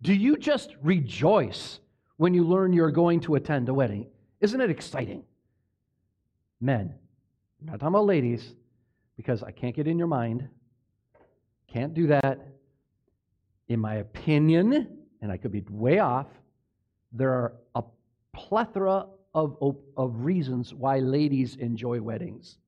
do 0.00 0.12
you 0.12 0.36
just 0.36 0.74
rejoice 0.82 1.80
when 2.16 2.34
you 2.34 2.44
learn 2.44 2.72
you're 2.72 2.90
going 2.90 3.20
to 3.20 3.36
attend 3.36 3.68
a 3.68 3.74
wedding? 3.74 4.06
Isn't 4.40 4.60
it 4.60 4.70
exciting? 4.70 5.24
Men, 6.60 6.94
I'm 7.60 7.66
not 7.66 7.80
talking 7.80 7.88
about 7.88 8.06
ladies, 8.06 8.54
because 9.16 9.42
I 9.42 9.52
can't 9.52 9.76
get 9.76 9.86
in 9.86 9.98
your 9.98 10.08
mind. 10.08 10.48
Can't 11.68 11.94
do 11.94 12.08
that. 12.08 12.48
In 13.68 13.78
my 13.78 13.96
opinion, 13.96 14.98
and 15.22 15.32
I 15.32 15.36
could 15.36 15.52
be 15.52 15.64
way 15.70 16.00
off, 16.00 16.26
there 17.12 17.30
are 17.30 17.54
a 17.74 17.84
plethora 18.34 19.06
of, 19.34 19.56
of 19.96 20.24
reasons 20.24 20.74
why 20.74 20.98
ladies 20.98 21.56
enjoy 21.56 22.00
weddings. 22.00 22.58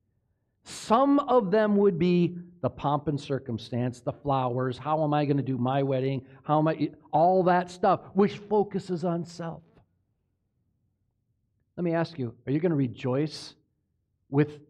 Some 0.62 1.18
of 1.18 1.50
them 1.50 1.76
would 1.76 1.98
be 1.98 2.38
the 2.62 2.70
pomp 2.70 3.08
and 3.08 3.20
circumstance, 3.20 4.00
the 4.00 4.12
flowers, 4.12 4.78
how 4.78 5.04
am 5.04 5.12
I 5.12 5.26
going 5.26 5.36
to 5.36 5.42
do 5.42 5.58
my 5.58 5.82
wedding, 5.82 6.24
how 6.42 6.58
am 6.58 6.68
I, 6.68 6.90
all 7.12 7.42
that 7.42 7.70
stuff, 7.70 8.00
which 8.14 8.38
focuses 8.38 9.04
on 9.04 9.26
self. 9.26 9.62
Let 11.76 11.84
me 11.84 11.92
ask 11.92 12.18
you, 12.18 12.34
are 12.46 12.52
you 12.52 12.60
going 12.60 12.70
to 12.70 12.76
rejoice 12.76 13.54
with 14.30 14.60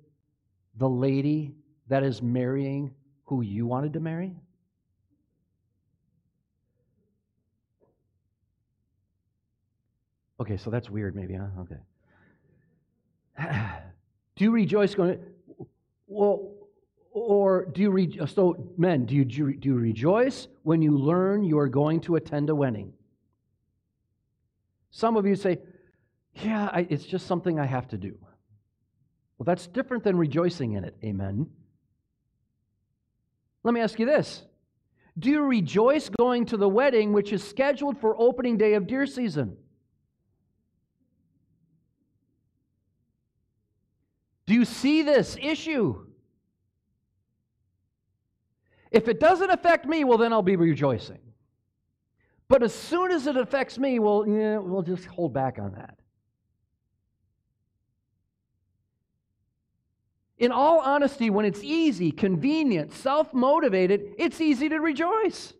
the 0.76 0.88
lady 0.88 1.54
that 1.88 2.02
is 2.02 2.20
marrying 2.22 2.92
who 3.26 3.42
you 3.42 3.66
wanted 3.66 3.92
to 3.92 4.00
marry? 4.00 4.34
Okay, 10.44 10.58
so 10.58 10.68
that's 10.68 10.90
weird, 10.90 11.16
maybe, 11.16 11.36
huh? 11.36 11.46
Okay. 11.62 11.78
do 14.36 14.44
you 14.44 14.50
rejoice 14.50 14.94
going? 14.94 15.18
Well, 16.06 16.52
or 17.12 17.64
do 17.64 17.80
you 17.80 17.90
re- 17.90 18.20
so 18.26 18.70
men? 18.76 19.06
Do 19.06 19.14
you 19.14 19.24
do 19.24 19.56
you 19.62 19.74
rejoice 19.74 20.48
when 20.62 20.82
you 20.82 20.98
learn 20.98 21.44
you 21.44 21.58
are 21.58 21.68
going 21.68 21.98
to 22.02 22.16
attend 22.16 22.50
a 22.50 22.54
wedding? 22.54 22.92
Some 24.90 25.16
of 25.16 25.24
you 25.24 25.34
say, 25.34 25.60
"Yeah, 26.34 26.68
I, 26.70 26.86
it's 26.90 27.06
just 27.06 27.26
something 27.26 27.58
I 27.58 27.64
have 27.64 27.88
to 27.88 27.96
do." 27.96 28.14
Well, 29.38 29.44
that's 29.46 29.66
different 29.66 30.04
than 30.04 30.18
rejoicing 30.18 30.72
in 30.72 30.84
it. 30.84 30.94
Amen. 31.02 31.46
Let 33.62 33.72
me 33.72 33.80
ask 33.80 33.98
you 33.98 34.04
this 34.04 34.42
Do 35.18 35.30
you 35.30 35.40
rejoice 35.40 36.10
going 36.10 36.44
to 36.46 36.58
the 36.58 36.68
wedding 36.68 37.14
which 37.14 37.32
is 37.32 37.42
scheduled 37.42 37.98
for 37.98 38.14
opening 38.20 38.58
day 38.58 38.74
of 38.74 38.86
deer 38.86 39.06
season? 39.06 39.56
See 44.64 45.02
this 45.02 45.36
issue? 45.40 46.06
If 48.90 49.08
it 49.08 49.18
doesn't 49.18 49.50
affect 49.50 49.86
me, 49.86 50.04
well, 50.04 50.18
then 50.18 50.32
I'll 50.32 50.42
be 50.42 50.56
rejoicing. 50.56 51.18
But 52.48 52.62
as 52.62 52.74
soon 52.74 53.10
as 53.10 53.26
it 53.26 53.36
affects 53.36 53.78
me, 53.78 53.98
well, 53.98 54.24
yeah, 54.26 54.58
we'll 54.58 54.82
just 54.82 55.06
hold 55.06 55.32
back 55.32 55.58
on 55.58 55.72
that. 55.72 55.98
In 60.38 60.52
all 60.52 60.80
honesty, 60.80 61.30
when 61.30 61.44
it's 61.44 61.62
easy, 61.62 62.12
convenient, 62.12 62.92
self 62.92 63.32
motivated, 63.32 64.14
it's 64.18 64.40
easy 64.40 64.68
to 64.68 64.78
rejoice. 64.78 65.54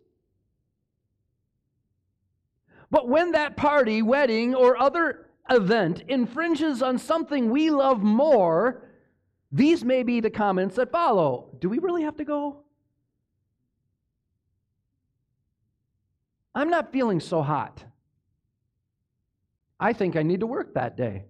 But 2.91 3.09
when 3.09 3.31
that 3.31 3.57
party, 3.57 4.01
wedding, 4.01 4.53
or 4.53 4.77
other 4.77 5.27
event 5.49 6.03
infringes 6.07 6.81
on 6.81 6.97
something 6.97 7.49
we 7.49 7.69
love 7.69 8.01
more, 8.01 8.84
these 9.55 9.85
may 9.85 10.03
be 10.03 10.19
the 10.19 10.29
comments 10.29 10.75
that 10.75 10.91
follow. 10.91 11.47
Do 11.59 11.69
we 11.69 11.79
really 11.79 12.03
have 12.03 12.17
to 12.17 12.25
go? 12.25 12.57
I'm 16.53 16.69
not 16.69 16.91
feeling 16.91 17.21
so 17.21 17.41
hot. 17.41 17.81
I 19.79 19.93
think 19.93 20.17
I 20.17 20.23
need 20.23 20.41
to 20.41 20.45
work 20.45 20.73
that 20.73 20.97
day. 20.97 21.23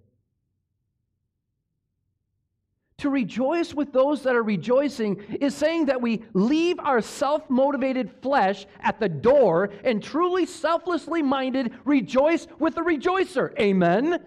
To 3.00 3.12
rejoice 3.12 3.76
with 3.76 3.94
those 3.94 4.24
that 4.24 4.36
are 4.36 4.42
rejoicing 4.42 5.18
is 5.40 5.54
saying 5.54 5.86
that 5.86 6.02
we 6.02 6.24
leave 6.34 6.80
our 6.80 7.02
self 7.02 7.48
motivated 7.48 8.10
flesh 8.24 8.66
at 8.80 9.00
the 9.00 9.10
door 9.10 9.70
and 9.84 10.02
truly 10.02 10.48
selflessly 10.48 11.22
minded 11.22 11.74
rejoice 11.86 12.48
with 12.58 12.74
the 12.74 12.82
rejoicer. 12.82 13.54
Amen? 13.60 14.18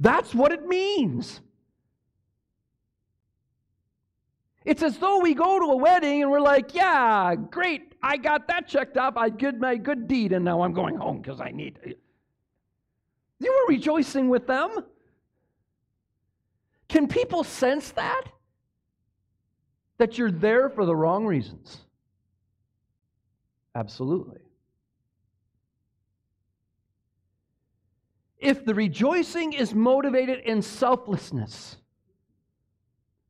That's 0.00 0.34
what 0.34 0.50
it 0.50 0.66
means. 0.66 1.40
It's 4.64 4.82
as 4.82 4.98
though 4.98 5.20
we 5.20 5.34
go 5.34 5.58
to 5.58 5.72
a 5.72 5.76
wedding 5.76 6.22
and 6.22 6.30
we're 6.30 6.40
like, 6.40 6.74
yeah, 6.74 7.34
great, 7.34 7.94
I 8.02 8.16
got 8.16 8.46
that 8.48 8.68
checked 8.68 8.98
off. 8.98 9.16
I 9.16 9.30
did 9.30 9.60
my 9.60 9.76
good 9.76 10.06
deed, 10.06 10.32
and 10.32 10.44
now 10.44 10.62
I'm 10.62 10.72
going 10.72 10.96
home 10.96 11.20
because 11.20 11.40
I 11.40 11.50
need. 11.50 11.78
You 13.38 13.52
were 13.52 13.74
rejoicing 13.74 14.28
with 14.28 14.46
them. 14.46 14.84
Can 16.88 17.08
people 17.08 17.44
sense 17.44 17.92
that? 17.92 18.24
That 19.98 20.18
you're 20.18 20.30
there 20.30 20.68
for 20.68 20.84
the 20.84 20.94
wrong 20.94 21.24
reasons? 21.24 21.78
Absolutely. 23.74 24.40
If 28.38 28.64
the 28.64 28.74
rejoicing 28.74 29.52
is 29.52 29.74
motivated 29.74 30.40
in 30.40 30.62
selflessness, 30.62 31.76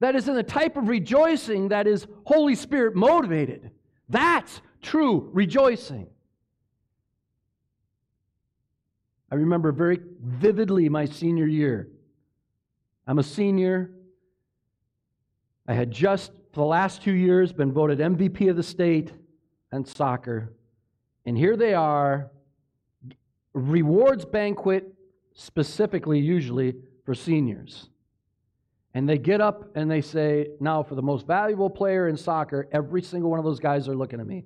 that 0.00 0.16
is 0.16 0.28
in 0.28 0.34
the 0.34 0.42
type 0.42 0.76
of 0.76 0.88
rejoicing 0.88 1.68
that 1.68 1.86
is 1.86 2.06
Holy 2.24 2.54
Spirit 2.54 2.96
motivated, 2.96 3.70
that's 4.08 4.60
true 4.82 5.30
rejoicing. 5.32 6.06
I 9.30 9.36
remember 9.36 9.70
very 9.70 10.00
vividly 10.20 10.88
my 10.88 11.04
senior 11.04 11.46
year. 11.46 11.88
I'm 13.06 13.18
a 13.18 13.22
senior. 13.22 13.92
I 15.68 15.74
had 15.74 15.90
just, 15.90 16.32
for 16.52 16.60
the 16.60 16.66
last 16.66 17.02
two 17.02 17.12
years, 17.12 17.52
been 17.52 17.72
voted 17.72 17.98
MVP 18.00 18.50
of 18.50 18.56
the 18.56 18.62
state 18.62 19.12
and 19.70 19.86
soccer. 19.86 20.52
And 21.26 21.38
here 21.38 21.56
they 21.56 21.74
are, 21.74 22.30
rewards 23.52 24.24
banquet, 24.24 24.92
specifically, 25.34 26.18
usually 26.18 26.74
for 27.04 27.14
seniors. 27.14 27.88
And 28.92 29.08
they 29.08 29.18
get 29.18 29.40
up 29.40 29.76
and 29.76 29.90
they 29.90 30.00
say, 30.00 30.48
Now, 30.58 30.82
for 30.82 30.94
the 30.94 31.02
most 31.02 31.26
valuable 31.26 31.70
player 31.70 32.08
in 32.08 32.16
soccer, 32.16 32.68
every 32.72 33.02
single 33.02 33.30
one 33.30 33.38
of 33.38 33.44
those 33.44 33.60
guys 33.60 33.88
are 33.88 33.94
looking 33.94 34.20
at 34.20 34.26
me. 34.26 34.44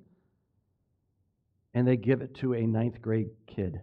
And 1.73 1.87
they 1.87 1.97
give 1.97 2.21
it 2.21 2.35
to 2.35 2.53
a 2.53 2.61
ninth 2.61 3.01
grade 3.01 3.29
kid. 3.47 3.81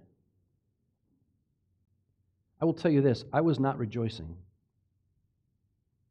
I 2.60 2.64
will 2.64 2.74
tell 2.74 2.92
you 2.92 3.02
this 3.02 3.24
I 3.32 3.40
was 3.40 3.58
not 3.58 3.76
rejoicing 3.78 4.36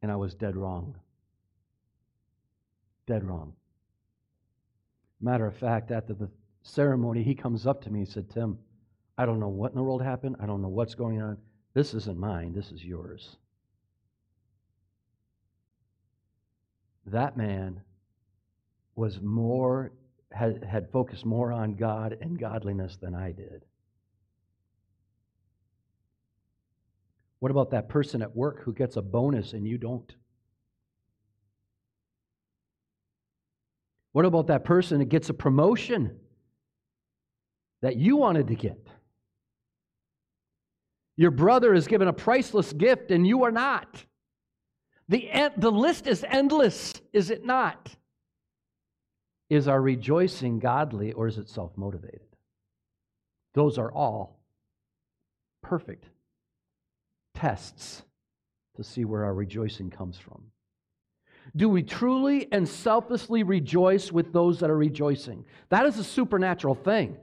and 0.02 0.12
I 0.12 0.16
was 0.16 0.34
dead 0.34 0.56
wrong. 0.56 0.96
Dead 3.08 3.24
wrong. 3.24 3.54
Matter 5.22 5.46
of 5.46 5.56
fact, 5.56 5.92
after 5.92 6.14
the 6.14 6.30
ceremony, 6.64 7.24
he 7.24 7.36
comes 7.36 7.66
up 7.66 7.82
to 7.84 7.90
me 7.90 8.00
and 8.00 8.10
said, 8.10 8.30
Tim, 8.30 8.58
I 9.18 9.26
don't 9.26 9.40
know 9.40 9.50
what 9.50 9.72
in 9.72 9.78
the 9.78 9.84
world 9.84 10.02
happened. 10.02 10.36
I 10.42 10.46
don't 10.46 10.62
know 10.62 10.68
what's 10.68 10.96
going 10.96 11.22
on. 11.22 11.38
This 11.74 11.94
isn't 11.94 12.18
mine, 12.18 12.54
this 12.54 12.72
is 12.72 12.84
yours. 12.84 13.38
That 17.08 17.36
man 17.36 17.82
was 18.96 19.20
more, 19.22 19.92
had, 20.32 20.64
had 20.64 20.92
focused 20.92 21.26
more 21.26 21.52
on 21.52 21.76
God 21.76 22.18
and 22.22 22.40
godliness 22.40 22.98
than 23.02 23.16
I 23.16 23.32
did. 23.32 23.66
What 27.40 27.52
about 27.52 27.72
that 27.72 27.90
person 27.90 28.22
at 28.22 28.36
work 28.36 28.62
who 28.64 28.74
gets 28.74 28.98
a 28.98 29.02
bonus 29.02 29.54
and 29.54 29.68
you 29.68 29.80
don't? 29.80 30.14
What 34.12 34.26
about 34.26 34.48
that 34.48 34.64
person 34.64 35.00
that 35.00 35.10
gets 35.10 35.30
a 35.30 35.34
promotion 35.34 36.20
that 37.82 37.96
you 37.96 38.18
wanted 38.18 38.48
to 38.50 38.56
get? 38.56 38.88
Your 41.16 41.32
brother 41.32 41.74
is 41.74 41.88
given 41.88 42.08
a 42.08 42.14
priceless 42.14 42.74
gift 42.74 43.10
and 43.10 43.26
you 43.26 43.44
are 43.44 43.52
not. 43.52 44.06
The, 45.12 45.30
the 45.58 45.70
list 45.70 46.08
is 46.08 46.24
endless, 46.26 46.94
is 47.12 47.32
it 47.32 47.46
not? 47.46 47.94
Is 49.50 49.68
our 49.68 49.82
rejoicing 49.82 50.60
godly 50.60 51.12
or 51.12 51.28
is 51.28 51.38
it 51.38 51.50
self 51.50 51.76
motivated? 51.76 52.22
Those 53.54 53.78
are 53.78 53.92
all 53.92 54.40
perfect 55.62 56.06
tests 57.36 58.04
to 58.78 58.86
see 58.86 59.04
where 59.04 59.26
our 59.26 59.34
rejoicing 59.34 59.90
comes 59.90 60.18
from. 60.18 60.44
Do 61.58 61.68
we 61.68 61.84
truly 61.84 62.48
and 62.54 62.66
selflessly 62.66 63.44
rejoice 63.44 64.14
with 64.14 64.32
those 64.32 64.62
that 64.62 64.70
are 64.70 64.78
rejoicing? 64.78 65.44
That 65.68 65.86
is 65.88 66.00
a 66.00 66.06
supernatural 66.06 66.76
thing. 66.76 67.18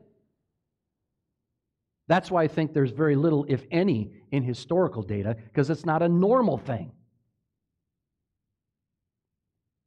That's 2.07 2.31
why 2.31 2.43
I 2.43 2.49
think 2.49 2.75
there's 2.75 2.91
very 2.91 3.17
little, 3.17 3.47
if 3.49 3.65
any, 3.71 4.13
in 4.31 4.43
historical 4.43 5.01
data, 5.01 5.39
because 5.47 5.71
it's 5.71 5.87
not 5.87 6.03
a 6.03 6.09
normal 6.09 6.59
thing. 6.59 6.93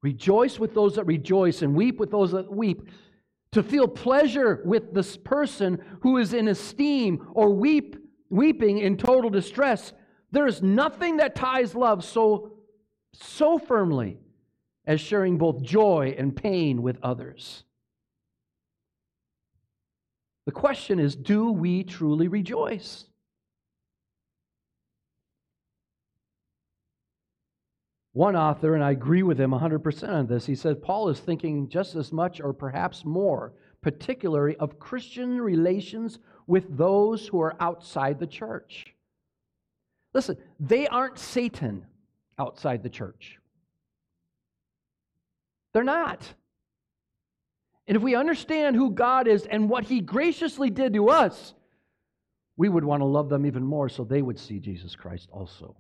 Rejoice 0.02 0.60
with 0.60 0.74
those 0.74 0.96
that 0.96 1.06
rejoice 1.06 1.62
and 1.62 1.76
weep 1.76 2.00
with 2.00 2.12
those 2.12 2.32
that 2.32 2.52
weep. 2.52 2.90
To 3.54 3.62
feel 3.62 3.88
pleasure 3.88 4.62
with 4.64 4.94
this 4.94 5.18
person 5.18 5.84
who 6.02 6.18
is 6.18 6.34
in 6.34 6.48
esteem 6.48 7.28
or 7.34 7.50
weep, 7.50 7.98
weeping 8.30 8.80
in 8.80 8.98
total 8.98 9.30
distress. 9.30 9.94
There 10.32 10.48
is 10.48 10.62
nothing 10.62 11.18
that 11.18 11.36
ties 11.36 11.76
love 11.76 12.04
so, 12.04 12.54
so 13.14 13.60
firmly 13.60 14.20
as 14.86 15.02
sharing 15.02 15.38
both 15.38 15.62
joy 15.62 16.16
and 16.18 16.36
pain 16.36 16.82
with 16.82 16.98
others. 17.04 17.66
The 20.46 20.52
question 20.52 21.00
is 21.00 21.16
do 21.16 21.52
we 21.52 21.84
truly 21.84 22.28
rejoice? 22.28 23.06
One 28.14 28.36
author, 28.36 28.76
and 28.76 28.84
I 28.84 28.92
agree 28.92 29.24
with 29.24 29.40
him 29.40 29.52
100% 29.52 30.10
on 30.10 30.28
this, 30.28 30.46
he 30.46 30.56
said 30.56 30.82
Paul 30.82 31.10
is 31.10 31.20
thinking 31.20 31.70
just 31.70 31.96
as 31.96 32.12
much 32.12 32.42
or 32.42 32.52
perhaps 32.52 33.06
more, 33.06 33.54
particularly 33.82 34.58
of 34.58 34.80
Christian 34.80 35.40
relations 35.40 36.20
with 36.46 36.78
those 36.78 37.28
who 37.28 37.40
are 37.40 37.56
outside 37.60 38.20
the 38.20 38.28
church. 38.28 38.94
Listen, 40.14 40.38
they 40.60 40.88
aren't 40.88 41.18
Satan 41.18 41.86
outside 42.38 42.84
the 42.84 42.90
church. 42.90 43.40
They're 45.74 45.84
not. 45.84 46.34
And 47.88 47.96
if 47.96 48.04
we 48.04 48.16
understand 48.16 48.76
who 48.76 48.92
God 48.92 49.28
is 49.28 49.46
and 49.46 49.70
what 49.70 49.86
He 49.86 50.02
graciously 50.02 50.70
did 50.70 50.94
to 50.94 51.10
us, 51.10 51.54
we 52.58 52.68
would 52.68 52.84
want 52.84 53.02
to 53.02 53.06
love 53.06 53.30
them 53.30 53.46
even 53.46 53.64
more 53.64 53.88
so 53.88 54.04
they 54.04 54.22
would 54.22 54.38
see 54.38 54.60
Jesus 54.60 54.96
Christ 54.96 55.30
also. 55.32 55.78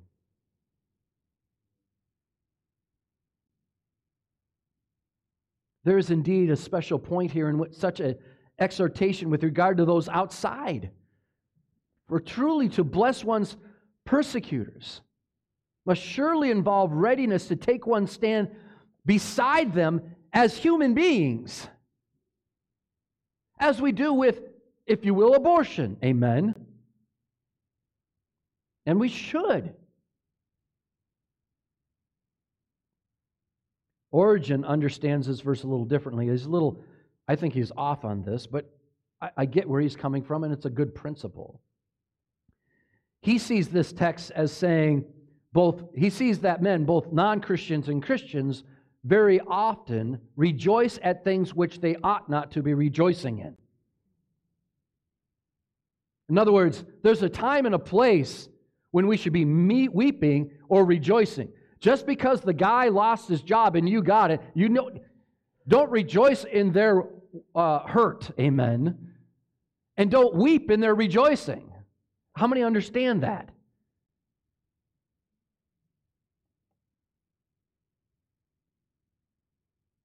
There 5.83 5.97
is 5.97 6.11
indeed 6.11 6.49
a 6.51 6.55
special 6.55 6.99
point 6.99 7.31
here 7.31 7.49
in 7.49 7.73
such 7.73 7.99
an 7.99 8.15
exhortation 8.59 9.29
with 9.29 9.43
regard 9.43 9.77
to 9.77 9.85
those 9.85 10.07
outside. 10.09 10.91
For 12.07 12.19
truly 12.19 12.69
to 12.69 12.83
bless 12.83 13.23
one's 13.23 13.57
persecutors 14.05 15.01
must 15.85 16.01
surely 16.01 16.51
involve 16.51 16.91
readiness 16.91 17.47
to 17.47 17.55
take 17.55 17.87
one's 17.87 18.11
stand 18.11 18.49
beside 19.05 19.73
them 19.73 20.01
as 20.33 20.55
human 20.55 20.93
beings, 20.93 21.67
as 23.59 23.81
we 23.81 23.91
do 23.91 24.13
with, 24.13 24.41
if 24.85 25.03
you 25.05 25.13
will, 25.13 25.33
abortion. 25.33 25.97
Amen. 26.03 26.55
And 28.85 28.99
we 28.99 29.09
should. 29.09 29.73
Origen 34.11 34.65
understands 34.65 35.27
this 35.27 35.39
verse 35.39 35.63
a 35.63 35.67
little 35.67 35.85
differently. 35.85 36.27
He's 36.27 36.45
a 36.45 36.49
little, 36.49 36.83
I 37.27 37.35
think 37.35 37.53
he's 37.53 37.71
off 37.77 38.03
on 38.03 38.23
this, 38.23 38.45
but 38.45 38.69
I, 39.21 39.29
I 39.37 39.45
get 39.45 39.67
where 39.67 39.81
he's 39.81 39.95
coming 39.95 40.23
from, 40.23 40.43
and 40.43 40.53
it's 40.53 40.65
a 40.65 40.69
good 40.69 40.93
principle. 40.93 41.61
He 43.21 43.37
sees 43.37 43.69
this 43.69 43.93
text 43.93 44.31
as 44.31 44.51
saying, 44.51 45.05
both, 45.53 45.83
he 45.95 46.09
sees 46.09 46.39
that 46.39 46.61
men, 46.61 46.85
both 46.85 47.11
non 47.11 47.41
Christians 47.41 47.87
and 47.87 48.03
Christians, 48.03 48.63
very 49.03 49.39
often 49.41 50.19
rejoice 50.35 50.99
at 51.01 51.23
things 51.23 51.53
which 51.53 51.79
they 51.79 51.95
ought 52.03 52.29
not 52.29 52.51
to 52.51 52.61
be 52.61 52.73
rejoicing 52.73 53.39
in. 53.39 53.57
In 56.29 56.37
other 56.37 56.51
words, 56.51 56.85
there's 57.03 57.23
a 57.23 57.29
time 57.29 57.65
and 57.65 57.75
a 57.75 57.79
place 57.79 58.47
when 58.91 59.07
we 59.07 59.17
should 59.17 59.33
be 59.33 59.45
weeping 59.87 60.51
or 60.69 60.85
rejoicing. 60.85 61.51
Just 61.81 62.05
because 62.05 62.41
the 62.41 62.53
guy 62.53 62.89
lost 62.89 63.27
his 63.27 63.41
job 63.41 63.75
and 63.75 63.89
you 63.89 64.03
got 64.03 64.29
it, 64.29 64.39
you 64.53 64.69
know, 64.69 64.91
don't 65.67 65.89
rejoice 65.89 66.43
in 66.43 66.71
their 66.71 67.05
uh, 67.55 67.79
hurt, 67.87 68.29
amen. 68.39 69.09
And 69.97 70.11
don't 70.11 70.35
weep 70.35 70.69
in 70.69 70.79
their 70.79 70.93
rejoicing. 70.93 71.71
How 72.35 72.45
many 72.45 72.61
understand 72.61 73.23
that? 73.23 73.49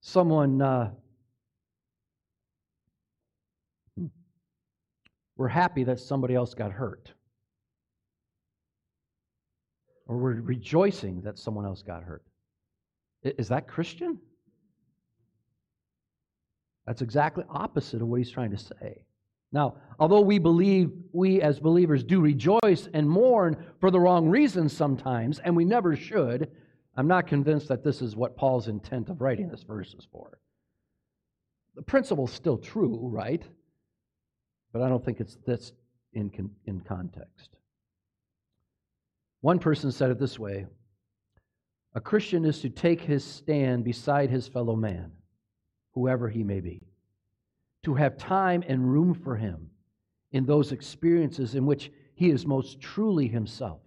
Someone, 0.01 0.63
uh, 0.63 0.93
we're 5.37 5.49
happy 5.49 5.85
that 5.85 6.01
somebody 6.01 6.35
else 6.35 6.55
got 6.55 6.73
hurt 6.73 7.13
or 10.07 10.17
we're 10.17 10.41
rejoicing 10.41 11.21
that 11.23 11.39
someone 11.39 11.65
else 11.65 11.83
got 11.83 12.03
hurt. 12.03 12.23
Is 13.23 13.49
that 13.49 13.67
Christian? 13.67 14.19
That's 16.87 17.03
exactly 17.03 17.45
opposite 17.51 18.01
of 18.01 18.09
what 18.09 18.19
he's 18.19 18.31
trying 18.31 18.53
to 18.53 18.59
say. 18.59 19.05
Now, 19.53 19.77
although 19.99 20.21
we 20.21 20.39
believe, 20.39 20.93
we 21.13 21.41
as 21.41 21.59
believers 21.59 22.05
do 22.05 22.21
rejoice 22.21 22.89
and 22.93 23.09
mourn 23.09 23.57
for 23.81 23.91
the 23.91 24.01
wrong 24.01 24.29
reasons 24.29 24.77
sometimes, 24.77 25.39
and 25.41 25.57
we 25.57 25.65
never 25.65 25.97
should, 25.97 26.51
I'm 26.97 27.09
not 27.09 27.27
convinced 27.27 27.69
that 27.69 27.85
this 27.85 28.03
is 28.03 28.17
what 28.17 28.37
Paul's 28.37 28.69
intent 28.69 29.09
of 29.09 29.21
writing 29.21 29.49
this 29.49 29.63
verse 29.63 29.95
is 29.95 30.07
for. 30.11 30.39
The 31.75 31.83
principle's 31.83 32.33
still 32.33 32.57
true, 32.57 32.99
right? 33.03 33.43
But 34.73 34.83
I 34.83 34.89
don't 34.89 35.05
think 35.05 35.21
it's 35.21 35.37
this 35.47 35.73
in, 36.13 36.31
in 36.67 36.81
context. 36.81 37.56
One 39.41 39.59
person 39.59 39.93
said 39.93 40.11
it 40.11 40.19
this 40.19 40.39
way 40.39 40.67
A 41.95 42.01
Christian 42.01 42.45
is 42.45 42.61
to 42.61 42.71
take 42.71 43.01
his 43.01 43.25
stand 43.25 43.85
beside 43.85 44.31
his 44.31 44.49
fellow 44.49 44.77
man, 44.77 45.13
whoever 45.93 46.29
he 46.29 46.43
may 46.43 46.61
be, 46.61 46.83
to 47.85 47.95
have 47.95 48.19
time 48.19 48.65
and 48.67 48.91
room 48.91 49.15
for 49.15 49.37
him 49.37 49.71
in 50.33 50.47
those 50.47 50.73
experiences 50.73 51.55
in 51.55 51.67
which 51.67 51.91
he 52.15 52.31
is 52.31 52.47
most 52.47 52.81
truly 52.81 53.29
himself, 53.29 53.83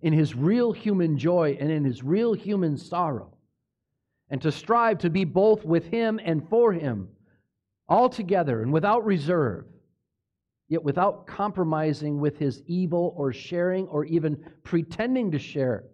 in 0.00 0.12
his 0.12 0.34
real 0.34 0.72
human 0.72 1.18
joy 1.18 1.56
and 1.58 1.70
in 1.70 1.84
his 1.84 2.02
real 2.02 2.34
human 2.34 2.76
sorrow, 2.76 3.36
and 4.28 4.40
to 4.42 4.52
strive 4.52 4.98
to 4.98 5.10
be 5.10 5.24
both 5.24 5.64
with 5.64 5.86
him 5.86 6.20
and 6.22 6.48
for 6.48 6.72
him, 6.72 7.08
altogether 7.88 8.62
and 8.62 8.72
without 8.72 9.04
reserve 9.04 9.66
yet 10.72 10.82
without 10.82 11.26
compromising 11.26 12.18
with 12.18 12.38
his 12.38 12.62
evil 12.66 13.12
or 13.14 13.30
sharing 13.30 13.86
or 13.88 14.06
even 14.06 14.42
pretending 14.64 15.30
to 15.30 15.38
share 15.38 15.84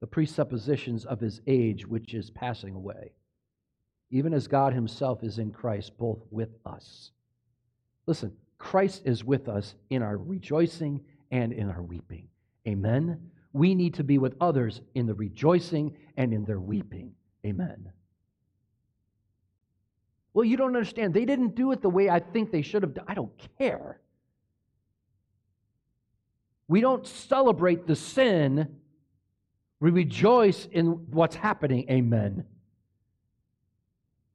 the 0.00 0.06
presuppositions 0.06 1.04
of 1.04 1.20
his 1.20 1.40
age, 1.46 1.86
which 1.86 2.12
is 2.12 2.28
passing 2.28 2.74
away, 2.74 3.12
even 4.10 4.34
as 4.34 4.48
God 4.48 4.72
himself 4.72 5.22
is 5.22 5.38
in 5.38 5.52
Christ, 5.52 5.96
both 5.96 6.18
with 6.32 6.48
us. 6.66 7.12
Listen, 8.06 8.32
Christ 8.58 9.02
is 9.04 9.24
with 9.24 9.48
us 9.48 9.76
in 9.90 10.02
our 10.02 10.16
rejoicing 10.16 11.00
and 11.30 11.52
in 11.52 11.70
our 11.70 11.82
weeping. 11.82 12.26
Amen. 12.66 13.30
We 13.52 13.76
need 13.76 13.94
to 13.94 14.04
be 14.04 14.18
with 14.18 14.34
others 14.40 14.80
in 14.96 15.06
the 15.06 15.14
rejoicing 15.14 15.96
and 16.16 16.34
in 16.34 16.44
their 16.44 16.60
weeping. 16.60 17.12
Amen. 17.46 17.92
Well, 20.32 20.44
you 20.44 20.56
don't 20.56 20.68
understand. 20.68 21.12
They 21.12 21.24
didn't 21.24 21.54
do 21.54 21.72
it 21.72 21.82
the 21.82 21.90
way 21.90 22.08
I 22.08 22.20
think 22.20 22.52
they 22.52 22.62
should 22.62 22.82
have 22.82 22.94
done. 22.94 23.04
I 23.08 23.14
don't 23.14 23.32
care. 23.58 24.00
We 26.68 26.80
don't 26.80 27.06
celebrate 27.06 27.86
the 27.86 27.96
sin. 27.96 28.76
We 29.80 29.90
rejoice 29.90 30.68
in 30.70 30.86
what's 31.10 31.34
happening. 31.34 31.90
Amen. 31.90 32.44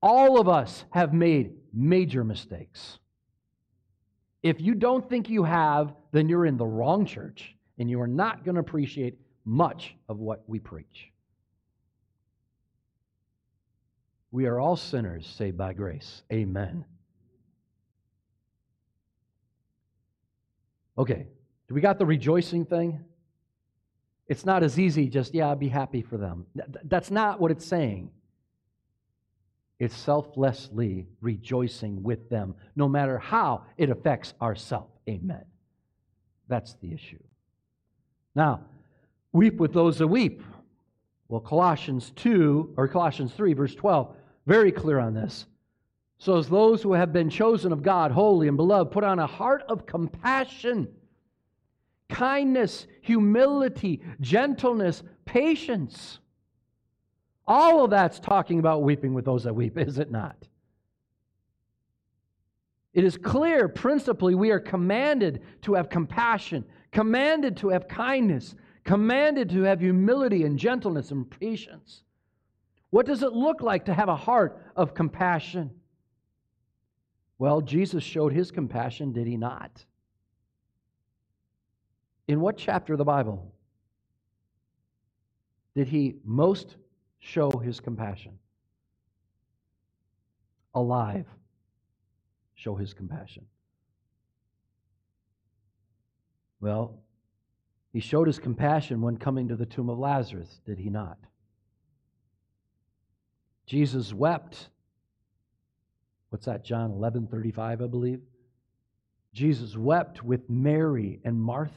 All 0.02 0.39
of 0.39 0.50
us 0.50 0.84
have 0.91 1.14
made 1.14 1.54
major 1.74 2.24
mistakes. 2.24 3.00
If 4.43 4.60
you 4.62 4.76
don't 4.76 5.10
think 5.10 5.30
you 5.30 5.43
have, 5.43 5.93
then 6.12 6.30
you're 6.30 6.46
in 6.46 6.58
the 6.58 6.66
wrong 6.66 7.06
church 7.06 7.56
and 7.80 7.89
you 7.89 8.00
are 8.02 8.08
not 8.08 8.43
going 8.43 8.56
to 8.56 8.62
appreciate 8.62 9.18
much 9.46 9.96
of 10.10 10.20
what 10.20 10.43
we 10.48 10.60
preach. 10.60 11.12
We 14.36 14.48
are 14.48 14.60
all 14.60 14.76
sinners 14.76 15.26
saved 15.38 15.58
by 15.58 15.72
grace. 15.72 16.22
Amen. 16.30 16.84
Okay, 20.98 21.28
do 21.70 21.74
we 21.74 21.80
got 21.80 22.00
the 22.00 22.06
rejoicing 22.06 22.66
thing? 22.66 23.00
It's 24.28 24.46
not 24.46 24.62
as 24.62 24.78
easy 24.78 25.08
just, 25.08 25.34
yeah, 25.34 25.56
be 25.56 25.70
happy 25.70 26.02
for 26.02 26.18
them. 26.18 26.48
That's 26.84 27.10
not 27.10 27.40
what 27.40 27.50
it's 27.50 27.66
saying. 27.66 28.12
It's 29.80 29.96
selflessly 29.96 31.08
rejoicing 31.22 32.04
with 32.04 32.30
them, 32.30 32.56
no 32.76 32.90
matter 32.90 33.18
how 33.18 33.64
it 33.78 33.90
affects 33.90 34.34
ourself. 34.42 34.90
Amen. 35.08 35.46
That's 36.50 36.74
the 36.82 36.94
issue. 36.94 37.24
Now, 38.36 38.66
weep 39.32 39.62
with 39.62 39.72
those 39.72 40.00
that 40.00 40.08
weep. 40.08 40.44
Well, 41.30 41.40
Colossians 41.40 42.12
2, 42.18 42.74
or 42.76 42.90
Colossians 42.90 43.32
3, 43.32 43.54
verse 43.54 43.74
12, 43.74 44.14
very 44.46 44.72
clear 44.72 45.00
on 45.00 45.14
this. 45.14 45.46
So, 46.18 46.38
as 46.38 46.48
those 46.48 46.82
who 46.82 46.93
have 46.93 47.12
been 47.12 47.30
chosen 47.30 47.72
of 47.72 47.84
God, 47.84 48.12
holy 48.12 48.48
and 48.48 48.58
beloved, 48.58 48.91
put 48.91 49.04
on 49.04 49.20
a 49.20 49.28
heart 49.28 49.64
of 49.68 49.86
compassion, 49.86 50.88
kindness, 52.10 52.88
humility, 53.02 54.02
gentleness, 54.22 55.04
patience. 55.26 56.20
All 57.48 57.84
of 57.84 57.91
that's 57.91 58.20
talking 58.20 58.60
about 58.60 58.84
weeping 58.84 59.14
with 59.14 59.26
those 59.26 59.43
that 59.43 59.54
weep, 59.54 59.78
is 59.78 60.00
it 60.00 60.10
not? 60.10 60.36
It 62.93 63.04
is 63.04 63.18
clear, 63.18 63.68
principally, 63.68 64.36
we 64.36 64.52
are 64.52 64.60
commanded 64.60 65.41
to 65.64 65.74
have 65.74 65.89
compassion, 65.89 66.64
commanded 66.91 67.58
to 67.58 67.70
have 67.70 67.89
kindness, 67.89 68.56
commanded 68.86 69.50
to 69.50 69.64
have 69.64 69.82
humility 69.82 70.43
and 70.46 70.58
gentleness 70.58 71.12
and 71.12 71.30
patience. 71.30 72.05
What 72.96 73.06
does 73.06 73.24
it 73.24 73.34
look 73.34 73.60
like 73.60 73.84
to 73.88 73.93
have 73.93 74.08
a 74.08 74.16
heart 74.16 74.58
of 74.74 74.93
compassion? 74.93 75.70
Well, 77.38 77.60
Jesus 77.60 78.06
showed 78.06 78.32
his 78.32 78.52
compassion, 78.52 79.12
did 79.12 79.28
he 79.28 79.36
not? 79.36 79.84
In 82.30 82.39
what 82.39 82.56
chapter 82.56 82.93
of 82.93 82.98
the 82.98 83.04
Bible 83.04 83.52
did 85.76 85.89
he 85.89 86.16
most 86.24 86.78
show 87.20 87.52
his 87.52 87.82
compassion? 87.82 88.39
Alive, 90.74 91.28
show 92.54 92.76
his 92.76 92.93
compassion. 92.93 93.46
Well, 96.62 97.02
he 97.91 98.00
showed 98.00 98.28
his 98.28 98.39
compassion 98.39 99.02
when 99.02 99.18
coming 99.18 99.50
to 99.50 99.58
the 99.58 99.66
tomb 99.66 99.89
of 99.89 100.00
Lazarus, 100.00 100.62
did 100.66 100.80
he 100.80 100.89
not? 100.89 101.18
Jesus 103.66 104.13
wept. 104.13 104.70
What's 106.30 106.45
that, 106.45 106.63
John 106.63 106.91
11 106.91 107.28
35, 107.28 107.82
I 107.82 107.88
believe? 107.88 108.22
Jesus 109.34 109.76
wept 109.76 110.24
with 110.24 110.49
Mary 110.49 111.20
and 111.24 111.39
Martha. 111.39 111.74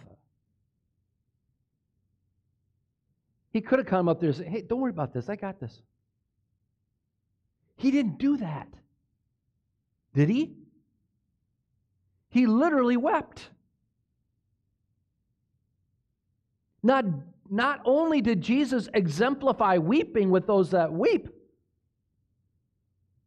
He 3.53 3.61
could 3.61 3.79
have 3.79 3.89
come 3.89 4.09
up 4.09 4.21
there 4.21 4.29
and 4.29 4.37
said, 4.37 4.47
Hey, 4.47 4.63
don't 4.63 4.81
worry 4.81 4.91
about 4.91 5.13
this. 5.13 5.29
I 5.29 5.37
got 5.37 5.59
this. 5.61 5.83
He 7.77 7.91
didn't 7.91 8.19
do 8.19 8.37
that. 8.39 8.69
Did 10.15 10.29
he? 10.29 10.55
He 12.31 12.47
literally 12.47 12.97
wept. 12.97 13.49
Not, 16.83 17.05
not 17.51 17.81
only 17.85 18.21
did 18.21 18.41
Jesus 18.41 18.89
exemplify 18.95 19.79
weeping 19.79 20.31
with 20.31 20.47
those 20.47 20.71
that 20.71 20.93
weep, 20.93 21.29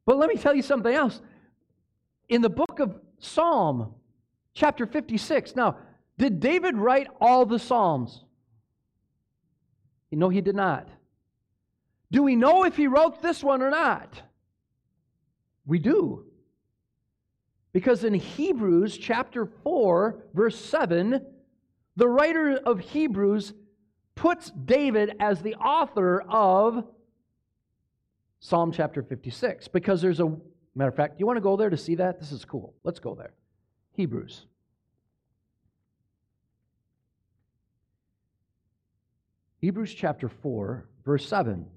but 0.05 0.17
let 0.17 0.29
me 0.29 0.35
tell 0.35 0.55
you 0.55 0.61
something 0.61 0.93
else. 0.93 1.21
In 2.29 2.41
the 2.41 2.49
book 2.49 2.79
of 2.79 2.99
Psalm, 3.19 3.93
chapter 4.53 4.85
56, 4.85 5.55
now, 5.55 5.77
did 6.17 6.39
David 6.39 6.77
write 6.77 7.07
all 7.19 7.45
the 7.45 7.59
Psalms? 7.59 8.23
No, 10.11 10.29
he 10.29 10.41
did 10.41 10.55
not. 10.55 10.87
Do 12.11 12.23
we 12.23 12.35
know 12.35 12.65
if 12.65 12.75
he 12.75 12.87
wrote 12.87 13.21
this 13.21 13.43
one 13.43 13.61
or 13.61 13.69
not? 13.69 14.21
We 15.65 15.79
do. 15.79 16.25
Because 17.71 18.03
in 18.03 18.13
Hebrews 18.13 18.97
chapter 18.97 19.45
4, 19.45 20.25
verse 20.33 20.59
7, 20.59 21.25
the 21.95 22.07
writer 22.07 22.57
of 22.57 22.79
Hebrews 22.79 23.53
puts 24.15 24.51
David 24.51 25.15
as 25.19 25.41
the 25.41 25.55
author 25.55 26.21
of 26.21 26.83
Psalm 28.41 28.71
chapter 28.71 29.03
56 29.03 29.67
because 29.67 30.01
there's 30.01 30.19
a 30.19 30.35
matter 30.75 30.89
of 30.89 30.95
fact, 30.95 31.19
you 31.19 31.27
want 31.27 31.37
to 31.37 31.41
go 31.41 31.55
there 31.55 31.69
to 31.69 31.77
see 31.77 31.95
that? 31.95 32.19
This 32.19 32.31
is 32.31 32.43
cool. 32.43 32.73
Let's 32.83 32.99
go 32.99 33.13
there. 33.13 33.33
Hebrews. 33.93 34.47
Hebrews 39.59 39.93
chapter 39.93 40.27
4, 40.27 40.89
verse 41.05 41.27
7. 41.27 41.67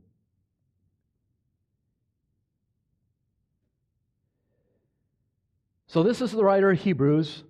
So, 5.86 6.02
this 6.02 6.22
is 6.22 6.32
the 6.32 6.42
writer 6.42 6.70
of 6.70 6.78
Hebrews, 6.80 7.44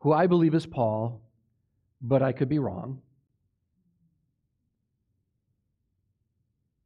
who 0.00 0.12
I 0.12 0.26
believe 0.26 0.54
is 0.54 0.66
Paul, 0.66 1.22
but 2.02 2.22
I 2.22 2.32
could 2.32 2.48
be 2.48 2.58
wrong. 2.58 3.00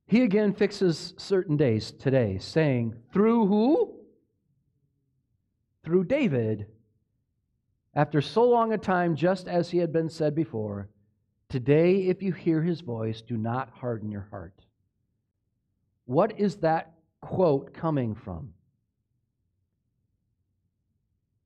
He 0.06 0.22
again 0.22 0.52
fixes 0.52 1.14
certain 1.16 1.56
days 1.56 1.90
today, 1.90 2.38
saying, 2.38 2.94
Through 3.12 3.46
who? 3.46 3.94
Through 5.84 6.04
David, 6.04 6.66
after 7.94 8.20
so 8.20 8.44
long 8.44 8.72
a 8.72 8.78
time, 8.78 9.16
just 9.16 9.48
as 9.48 9.70
he 9.70 9.78
had 9.78 9.92
been 9.92 10.08
said 10.08 10.34
before, 10.34 10.88
Today, 11.48 12.06
if 12.06 12.22
you 12.22 12.32
hear 12.32 12.60
his 12.60 12.80
voice, 12.80 13.22
do 13.22 13.36
not 13.36 13.70
harden 13.70 14.10
your 14.10 14.26
heart. 14.30 14.64
What 16.04 16.40
is 16.40 16.56
that 16.56 16.94
quote 17.20 17.72
coming 17.72 18.14
from? 18.14 18.52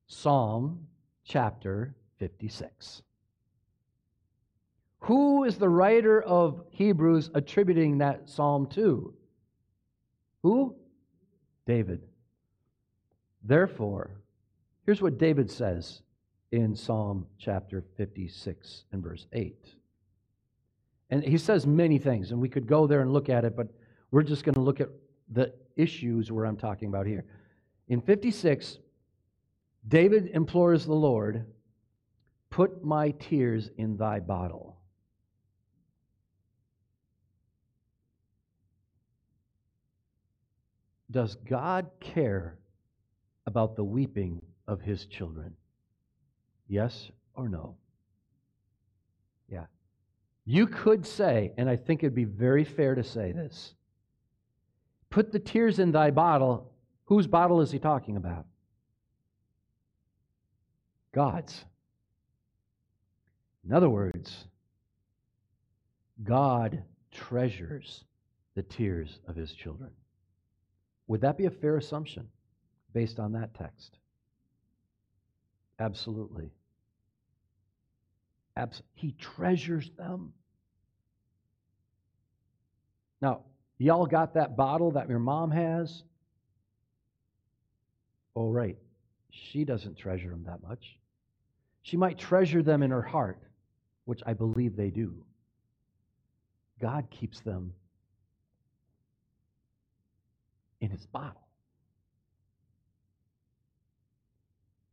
Psalm 0.07 0.87
chapter 1.23 1.95
56. 2.17 3.03
Who 5.01 5.45
is 5.45 5.57
the 5.57 5.69
writer 5.69 6.21
of 6.21 6.63
Hebrews 6.69 7.31
attributing 7.33 7.97
that 7.99 8.29
psalm 8.29 8.67
to? 8.67 9.13
Who? 10.43 10.75
David. 11.65 12.01
Therefore, 13.43 14.11
here's 14.85 15.01
what 15.01 15.17
David 15.17 15.49
says 15.49 16.01
in 16.51 16.75
Psalm 16.75 17.25
chapter 17.39 17.83
56 17.97 18.85
and 18.91 19.01
verse 19.01 19.25
8. 19.33 19.55
And 21.09 21.23
he 21.23 21.37
says 21.37 21.65
many 21.65 21.97
things, 21.97 22.31
and 22.31 22.39
we 22.39 22.49
could 22.49 22.67
go 22.67 22.85
there 22.85 23.01
and 23.01 23.11
look 23.11 23.29
at 23.29 23.43
it, 23.43 23.55
but 23.55 23.67
we're 24.11 24.23
just 24.23 24.43
going 24.43 24.53
to 24.53 24.61
look 24.61 24.79
at 24.79 24.89
the 25.31 25.53
issues 25.75 26.31
where 26.31 26.45
I'm 26.45 26.57
talking 26.57 26.89
about 26.89 27.07
here. 27.07 27.25
In 27.87 28.01
56, 28.01 28.77
David 29.87 30.29
implores 30.33 30.85
the 30.85 30.93
Lord, 30.93 31.45
Put 32.51 32.83
my 32.83 33.11
tears 33.11 33.69
in 33.77 33.95
thy 33.95 34.19
bottle. 34.19 34.70
Does 41.11 41.35
God 41.35 41.89
care 41.99 42.57
about 43.45 43.75
the 43.75 43.83
weeping 43.83 44.41
of 44.67 44.81
his 44.81 45.05
children? 45.05 45.53
Yes 46.67 47.11
or 47.35 47.49
no? 47.49 47.75
Yeah. 49.49 49.65
You 50.45 50.67
could 50.67 51.05
say, 51.05 51.51
and 51.57 51.69
I 51.69 51.75
think 51.75 52.01
it'd 52.01 52.15
be 52.15 52.23
very 52.23 52.63
fair 52.63 52.95
to 52.95 53.03
say 53.03 53.33
this 53.33 53.73
put 55.09 55.31
the 55.33 55.39
tears 55.39 55.79
in 55.79 55.91
thy 55.91 56.09
bottle. 56.11 56.71
Whose 57.05 57.27
bottle 57.27 57.59
is 57.59 57.71
he 57.71 57.79
talking 57.79 58.15
about? 58.15 58.45
God's. 61.13 61.65
In 63.65 63.73
other 63.73 63.89
words, 63.89 64.45
God 66.23 66.83
treasures 67.11 68.05
the 68.55 68.63
tears 68.63 69.19
of 69.27 69.35
his 69.35 69.51
children. 69.51 69.91
Would 71.11 71.21
that 71.21 71.37
be 71.37 71.45
a 71.45 71.51
fair 71.51 71.77
assumption 71.77 72.27
based 72.93 73.19
on 73.19 73.33
that 73.33 73.53
text? 73.53 73.97
Absolutely. 75.79 76.51
Abs- 78.55 78.81
he 78.93 79.13
treasures 79.13 79.89
them. 79.97 80.33
Now, 83.21 83.43
Y'all 83.81 84.05
got 84.05 84.35
that 84.35 84.55
bottle 84.55 84.91
that 84.91 85.09
your 85.09 85.17
mom 85.17 85.49
has? 85.49 86.03
Oh, 88.35 88.47
right. 88.47 88.77
She 89.31 89.65
doesn't 89.65 89.97
treasure 89.97 90.29
them 90.29 90.43
that 90.45 90.61
much. 90.61 90.99
She 91.81 91.97
might 91.97 92.19
treasure 92.19 92.61
them 92.61 92.83
in 92.83 92.91
her 92.91 93.01
heart, 93.01 93.39
which 94.05 94.21
I 94.23 94.33
believe 94.35 94.75
they 94.75 94.91
do. 94.91 95.25
God 96.79 97.07
keeps 97.09 97.39
them 97.39 97.73
in 100.81 100.89
his 100.89 101.05
bottle. 101.05 101.47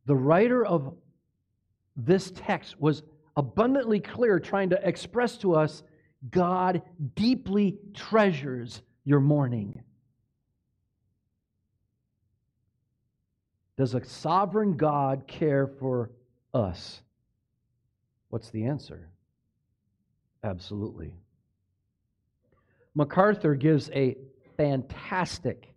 The 0.05 0.15
writer 0.15 0.65
of 0.65 0.95
this 1.97 2.31
text 2.31 2.79
was 2.79 3.03
abundantly 3.35 3.99
clear, 3.99 4.39
trying 4.39 4.69
to 4.69 4.87
express 4.87 5.37
to 5.37 5.55
us 5.55 5.83
God 6.31 6.81
deeply 7.15 7.77
treasures 7.93 8.81
your 9.03 9.19
mourning. 9.19 9.83
Does 13.77 13.93
a 13.93 14.03
sovereign 14.03 14.75
God 14.77 15.25
care 15.27 15.67
for 15.67 16.11
us? 16.53 17.01
What's 18.29 18.49
the 18.49 18.65
answer? 18.65 19.09
Absolutely. 20.43 21.13
MacArthur 22.93 23.55
gives 23.55 23.89
a 23.91 24.17
fantastic 24.57 25.68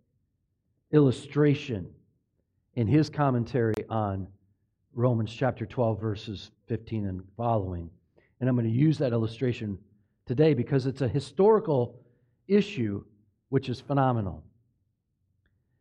illustration 0.93 1.88
in 2.74 2.86
his 2.86 3.11
commentary 3.11 3.74
on 3.88 4.26
Romans 4.95 5.32
chapter 5.32 5.64
12, 5.66 6.01
verses 6.01 6.51
15 6.68 7.07
and 7.07 7.22
following. 7.36 7.90
And 8.40 8.49
I'm 8.49 8.57
going 8.57 8.66
to 8.66 8.72
use 8.72 8.99
that 8.99 9.12
illustration 9.12 9.78
today 10.26 10.55
because 10.55 10.86
it's 10.86 11.01
a 11.01 11.09
historical 11.09 11.99
issue 12.47 13.05
which 13.49 13.68
is 13.68 13.80
phenomenal. 13.80 14.45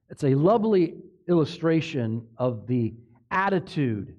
It's 0.09 0.23
a 0.23 0.35
lovely 0.35 0.95
illustration 1.27 2.27
of 2.37 2.67
the 2.67 2.93
attitude 3.31 4.15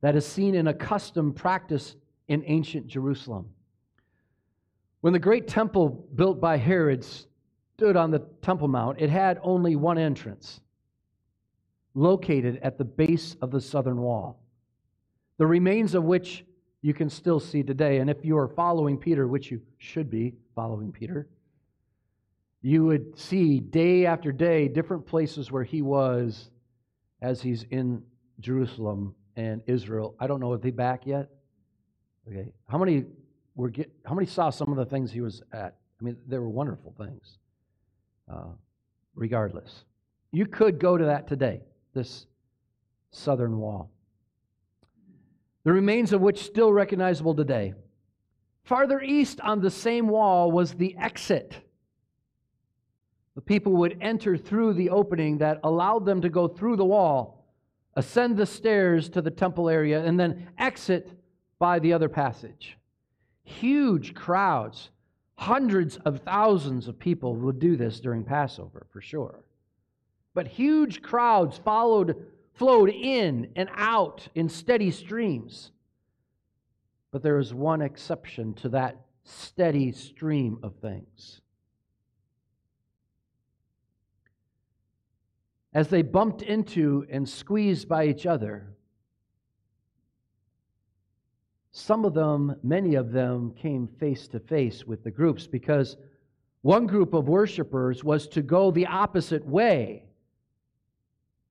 that 0.00 0.14
is 0.14 0.24
seen 0.24 0.54
in 0.54 0.68
a 0.68 0.74
custom 0.74 1.32
practice 1.32 1.96
in 2.28 2.44
ancient 2.46 2.86
Jerusalem. 2.86 3.48
When 5.00 5.12
the 5.12 5.18
great 5.18 5.48
temple 5.48 6.06
built 6.14 6.40
by 6.40 6.56
Herod 6.56 7.04
stood 7.78 7.96
on 7.96 8.10
the 8.10 8.18
Temple 8.42 8.66
Mount, 8.66 9.00
it 9.00 9.08
had 9.08 9.38
only 9.40 9.76
one 9.76 9.98
entrance, 9.98 10.60
located 11.94 12.58
at 12.60 12.76
the 12.76 12.84
base 12.84 13.36
of 13.40 13.52
the 13.52 13.60
southern 13.60 13.98
wall, 13.98 14.42
the 15.36 15.46
remains 15.46 15.94
of 15.94 16.02
which 16.02 16.44
you 16.82 16.92
can 16.92 17.08
still 17.08 17.38
see 17.38 17.62
today. 17.62 17.98
And 17.98 18.10
if 18.10 18.24
you 18.24 18.36
are 18.36 18.48
following 18.48 18.98
Peter, 18.98 19.28
which 19.28 19.52
you 19.52 19.60
should 19.78 20.10
be 20.10 20.34
following 20.56 20.90
Peter, 20.90 21.28
you 22.62 22.84
would 22.84 23.16
see 23.16 23.60
day 23.60 24.06
after 24.06 24.32
day 24.32 24.66
different 24.66 25.06
places 25.06 25.52
where 25.52 25.62
he 25.62 25.80
was 25.80 26.50
as 27.22 27.40
he's 27.40 27.62
in 27.70 28.02
Jerusalem 28.40 29.14
and 29.36 29.62
Israel. 29.68 30.16
I 30.18 30.26
don't 30.26 30.40
know, 30.40 30.50
are 30.50 30.58
they 30.58 30.72
back 30.72 31.06
yet? 31.06 31.28
Okay. 32.28 32.48
How 32.68 32.78
many 32.78 33.04
were 33.54 33.70
get, 33.70 33.88
how 34.04 34.14
many 34.14 34.26
saw 34.26 34.50
some 34.50 34.68
of 34.72 34.76
the 34.76 34.84
things 34.84 35.12
he 35.12 35.20
was 35.20 35.44
at? 35.52 35.76
I 36.00 36.04
mean, 36.04 36.16
they 36.26 36.38
were 36.38 36.48
wonderful 36.48 36.92
things. 36.98 37.38
Uh, 38.30 38.48
regardless, 39.14 39.84
you 40.32 40.46
could 40.46 40.78
go 40.78 40.96
to 40.96 41.04
that 41.06 41.26
today, 41.26 41.62
this 41.94 42.26
southern 43.10 43.58
wall. 43.58 43.90
The 45.64 45.72
remains 45.72 46.12
of 46.12 46.20
which 46.20 46.44
still 46.44 46.72
recognizable 46.72 47.34
today. 47.34 47.74
Farther 48.64 49.00
east 49.00 49.40
on 49.40 49.60
the 49.60 49.70
same 49.70 50.08
wall 50.08 50.50
was 50.52 50.74
the 50.74 50.96
exit. 50.96 51.54
The 53.34 53.40
people 53.40 53.72
would 53.74 53.98
enter 54.00 54.36
through 54.36 54.74
the 54.74 54.90
opening 54.90 55.38
that 55.38 55.60
allowed 55.64 56.04
them 56.04 56.20
to 56.20 56.28
go 56.28 56.48
through 56.48 56.76
the 56.76 56.84
wall, 56.84 57.46
ascend 57.94 58.36
the 58.36 58.46
stairs 58.46 59.08
to 59.10 59.22
the 59.22 59.30
temple 59.30 59.68
area, 59.68 60.04
and 60.04 60.18
then 60.18 60.48
exit 60.58 61.10
by 61.58 61.78
the 61.78 61.92
other 61.92 62.08
passage 62.08 62.78
huge 63.48 64.14
crowds, 64.14 64.90
hundreds 65.38 65.98
of 65.98 66.18
thousands 66.22 66.88
of 66.88 66.98
people 66.98 67.36
would 67.36 67.60
do 67.60 67.76
this 67.76 68.00
during 68.00 68.24
Passover 68.24 68.84
for 68.90 69.00
sure. 69.00 69.44
But 70.34 70.48
huge 70.48 71.00
crowds 71.00 71.56
followed, 71.56 72.26
flowed 72.54 72.90
in 72.90 73.52
and 73.54 73.68
out 73.76 74.26
in 74.34 74.48
steady 74.48 74.90
streams. 74.90 75.70
But 77.12 77.22
there 77.22 77.38
is 77.38 77.54
one 77.54 77.82
exception 77.82 78.52
to 78.54 78.68
that 78.70 78.96
steady 79.22 79.92
stream 79.92 80.58
of 80.64 80.74
things. 80.74 81.40
As 85.72 85.86
they 85.86 86.02
bumped 86.02 86.42
into 86.42 87.06
and 87.08 87.28
squeezed 87.28 87.88
by 87.88 88.08
each 88.08 88.26
other, 88.26 88.74
some 91.78 92.04
of 92.04 92.14
them, 92.14 92.56
many 92.62 92.96
of 92.96 93.12
them, 93.12 93.52
came 93.52 93.86
face 93.86 94.28
to 94.28 94.40
face 94.40 94.84
with 94.84 95.04
the 95.04 95.10
groups 95.10 95.46
because 95.46 95.96
one 96.62 96.86
group 96.86 97.14
of 97.14 97.28
worshipers 97.28 98.02
was 98.02 98.26
to 98.28 98.42
go 98.42 98.70
the 98.70 98.86
opposite 98.86 99.46
way 99.46 100.04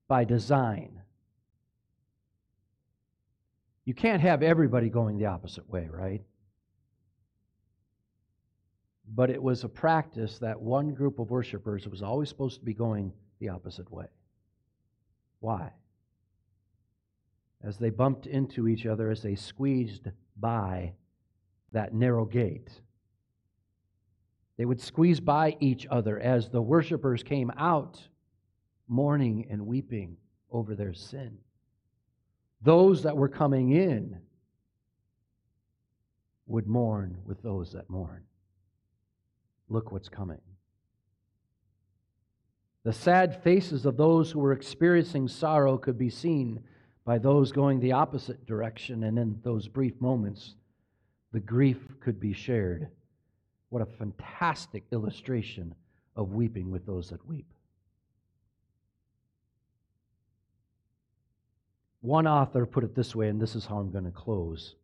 by 0.06 0.24
design. 0.24 1.00
You 3.84 3.94
can't 3.94 4.20
have 4.20 4.42
everybody 4.42 4.90
going 4.90 5.18
the 5.18 5.26
opposite 5.26 5.68
way, 5.68 5.88
right? 5.90 6.22
But 9.14 9.30
it 9.30 9.42
was 9.42 9.64
a 9.64 9.68
practice 9.68 10.38
that 10.38 10.60
one 10.60 10.92
group 10.92 11.18
of 11.18 11.30
worshipers 11.30 11.88
was 11.88 12.02
always 12.02 12.28
supposed 12.28 12.58
to 12.58 12.64
be 12.64 12.74
going 12.74 13.12
the 13.40 13.48
opposite 13.48 13.90
way. 13.90 14.06
Why? 15.40 15.72
As 17.62 17.76
they 17.78 17.90
bumped 17.90 18.26
into 18.26 18.68
each 18.68 18.86
other 18.86 19.10
as 19.10 19.22
they 19.22 19.34
squeezed 19.34 20.08
by 20.36 20.92
that 21.72 21.92
narrow 21.92 22.24
gate. 22.24 22.70
They 24.56 24.64
would 24.64 24.80
squeeze 24.80 25.20
by 25.20 25.56
each 25.60 25.86
other 25.90 26.18
as 26.18 26.48
the 26.48 26.62
worshipers 26.62 27.22
came 27.22 27.52
out 27.56 28.00
mourning 28.88 29.46
and 29.50 29.66
weeping 29.66 30.16
over 30.50 30.74
their 30.74 30.94
sin. 30.94 31.38
Those 32.62 33.02
that 33.02 33.16
were 33.16 33.28
coming 33.28 33.70
in 33.70 34.18
would 36.46 36.66
mourn 36.66 37.18
with 37.24 37.42
those 37.42 37.72
that 37.72 37.90
mourn. 37.90 38.24
Look 39.68 39.92
what's 39.92 40.08
coming. 40.08 40.40
The 42.84 42.92
sad 42.92 43.42
faces 43.42 43.84
of 43.84 43.96
those 43.96 44.30
who 44.30 44.40
were 44.40 44.52
experiencing 44.52 45.28
sorrow 45.28 45.76
could 45.76 45.98
be 45.98 46.08
seen 46.08 46.64
by 47.08 47.16
those 47.16 47.52
going 47.52 47.80
the 47.80 47.92
opposite 47.92 48.44
direction, 48.44 49.04
and 49.04 49.18
in 49.18 49.40
those 49.42 49.66
brief 49.66 49.98
moments, 49.98 50.56
the 51.32 51.40
grief 51.40 51.78
could 52.00 52.20
be 52.20 52.34
shared. 52.34 52.86
What 53.70 53.80
a 53.80 53.86
fantastic 53.86 54.84
illustration 54.92 55.74
of 56.16 56.34
weeping 56.34 56.70
with 56.70 56.84
those 56.84 57.08
that 57.08 57.26
weep. 57.26 57.46
One 62.02 62.26
author 62.26 62.66
put 62.66 62.84
it 62.84 62.94
this 62.94 63.16
way, 63.16 63.28
and 63.28 63.40
this 63.40 63.56
is 63.56 63.64
how 63.64 63.78
I'm 63.78 63.90
going 63.90 64.04
to 64.04 64.10
close. 64.10 64.74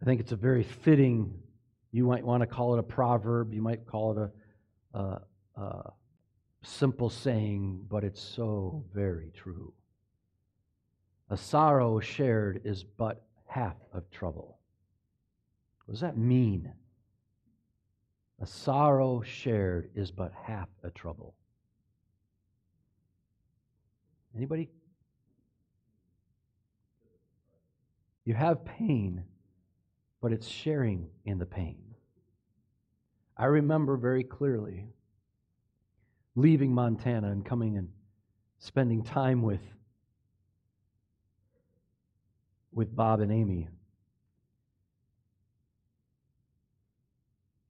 I 0.00 0.06
think 0.06 0.22
it's 0.22 0.32
a 0.32 0.36
very 0.36 0.62
fitting, 0.62 1.34
you 1.90 2.06
might 2.06 2.24
want 2.24 2.40
to 2.40 2.46
call 2.46 2.72
it 2.72 2.78
a 2.78 2.82
proverb, 2.82 3.52
you 3.52 3.60
might 3.60 3.84
call 3.84 4.12
it 4.18 4.30
a, 4.94 4.98
a, 4.98 5.20
a 5.60 5.92
simple 6.62 7.10
saying, 7.10 7.84
but 7.90 8.04
it's 8.04 8.22
so 8.22 8.86
very 8.94 9.30
true. 9.36 9.74
A 11.32 11.36
sorrow 11.38 11.98
shared 11.98 12.60
is 12.62 12.84
but 12.84 13.24
half 13.46 13.76
of 13.94 14.10
trouble. 14.10 14.58
What 15.86 15.94
does 15.94 16.02
that 16.02 16.18
mean? 16.18 16.70
A 18.38 18.44
sorrow 18.44 19.22
shared 19.22 19.88
is 19.94 20.10
but 20.10 20.30
half 20.44 20.68
a 20.82 20.90
trouble. 20.90 21.34
Anybody? 24.36 24.68
You 28.26 28.34
have 28.34 28.62
pain, 28.66 29.24
but 30.20 30.34
it's 30.34 30.46
sharing 30.46 31.08
in 31.24 31.38
the 31.38 31.46
pain. 31.46 31.94
I 33.38 33.46
remember 33.46 33.96
very 33.96 34.22
clearly 34.22 34.84
leaving 36.36 36.74
Montana 36.74 37.30
and 37.30 37.42
coming 37.42 37.78
and 37.78 37.88
spending 38.58 39.02
time 39.02 39.40
with 39.40 39.62
with 42.72 42.94
Bob 42.94 43.20
and 43.20 43.30
Amy. 43.30 43.68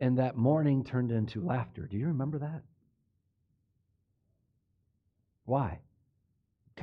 And 0.00 0.18
that 0.18 0.36
morning 0.36 0.84
turned 0.84 1.12
into 1.12 1.44
laughter. 1.44 1.86
Do 1.86 1.96
you 1.96 2.08
remember 2.08 2.38
that? 2.38 2.62
Why? 5.44 5.80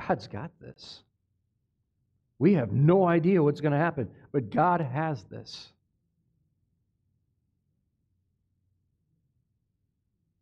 God's 0.08 0.26
got 0.26 0.50
this. 0.60 1.02
We 2.38 2.54
have 2.54 2.72
no 2.72 3.06
idea 3.06 3.42
what's 3.42 3.60
going 3.60 3.72
to 3.72 3.78
happen, 3.78 4.08
but 4.32 4.50
God 4.50 4.80
has 4.80 5.22
this. 5.24 5.72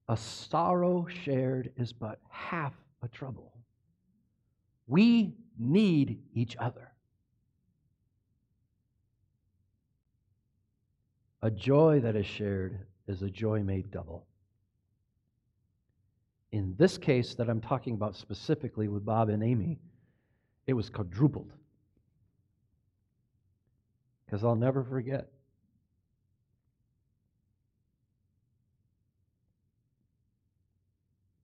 a 0.08 0.16
sorrow 0.16 1.06
shared 1.24 1.70
is 1.76 1.92
but 1.92 2.18
half 2.30 2.72
a 3.02 3.08
trouble. 3.08 3.52
We 4.86 5.34
need 5.58 6.22
each 6.32 6.56
other. 6.56 6.92
A 11.48 11.50
joy 11.50 12.00
that 12.00 12.14
is 12.14 12.26
shared 12.26 12.78
is 13.06 13.22
a 13.22 13.30
joy 13.30 13.62
made 13.62 13.90
double. 13.90 14.26
In 16.52 16.74
this 16.76 16.98
case 16.98 17.34
that 17.36 17.48
I'm 17.48 17.62
talking 17.62 17.94
about 17.94 18.14
specifically 18.16 18.86
with 18.86 19.02
Bob 19.02 19.30
and 19.30 19.42
Amy, 19.42 19.78
it 20.66 20.74
was 20.74 20.90
quadrupled. 20.90 21.50
Because 24.26 24.44
I'll 24.44 24.56
never 24.56 24.84
forget. 24.84 25.30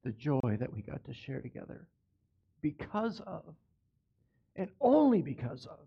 The 0.02 0.12
joy 0.12 0.58
that 0.60 0.70
we 0.70 0.82
got 0.82 1.02
to 1.06 1.14
share 1.14 1.40
together 1.40 1.88
because 2.60 3.22
of, 3.26 3.54
and 4.54 4.68
only 4.82 5.22
because 5.22 5.64
of, 5.64 5.78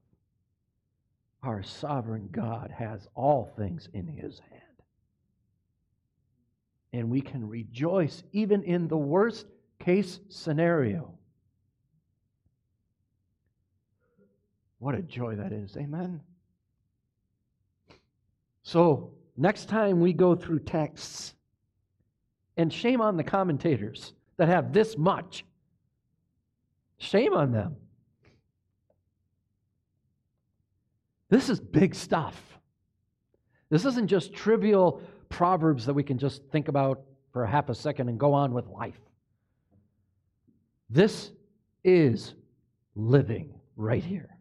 our 1.43 1.63
sovereign 1.63 2.29
God 2.31 2.71
has 2.75 3.07
all 3.15 3.51
things 3.57 3.87
in 3.93 4.07
his 4.07 4.39
hand. 4.39 4.61
And 6.93 7.09
we 7.09 7.21
can 7.21 7.47
rejoice 7.47 8.23
even 8.31 8.63
in 8.63 8.87
the 8.87 8.97
worst 8.97 9.45
case 9.79 10.19
scenario. 10.29 11.13
What 14.79 14.95
a 14.95 15.01
joy 15.01 15.35
that 15.35 15.51
is. 15.51 15.75
Amen. 15.77 16.21
So, 18.63 19.11
next 19.35 19.69
time 19.69 19.99
we 19.99 20.13
go 20.13 20.35
through 20.35 20.59
texts, 20.59 21.33
and 22.57 22.73
shame 22.73 23.01
on 23.01 23.15
the 23.15 23.23
commentators 23.23 24.13
that 24.37 24.49
have 24.49 24.73
this 24.73 24.97
much, 24.97 25.45
shame 26.97 27.33
on 27.33 27.51
them. 27.51 27.75
This 31.29 31.49
is 31.49 31.59
big 31.59 31.93
stuff. 31.93 32.35
This 33.69 33.85
isn't 33.85 34.07
just 34.07 34.33
trivial 34.33 35.01
proverbs 35.29 35.85
that 35.85 35.93
we 35.93 36.03
can 36.03 36.17
just 36.17 36.43
think 36.51 36.67
about 36.67 37.01
for 37.33 37.43
a 37.43 37.49
half 37.49 37.69
a 37.69 37.75
second 37.75 38.07
and 38.09 38.19
go 38.19 38.33
on 38.33 38.53
with 38.53 38.67
life. 38.67 38.99
This 40.89 41.31
is 41.83 42.33
living 42.95 43.53
right 43.75 44.03
here. 44.03 44.37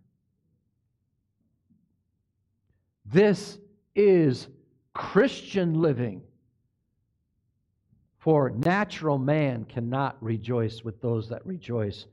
This 3.04 3.58
is 3.94 4.48
Christian 4.94 5.80
living. 5.80 6.22
For 8.18 8.50
natural 8.50 9.18
man 9.18 9.64
cannot 9.64 10.16
rejoice 10.20 10.82
with 10.82 11.00
those 11.00 11.28
that 11.28 11.46
rejoice 11.46 12.06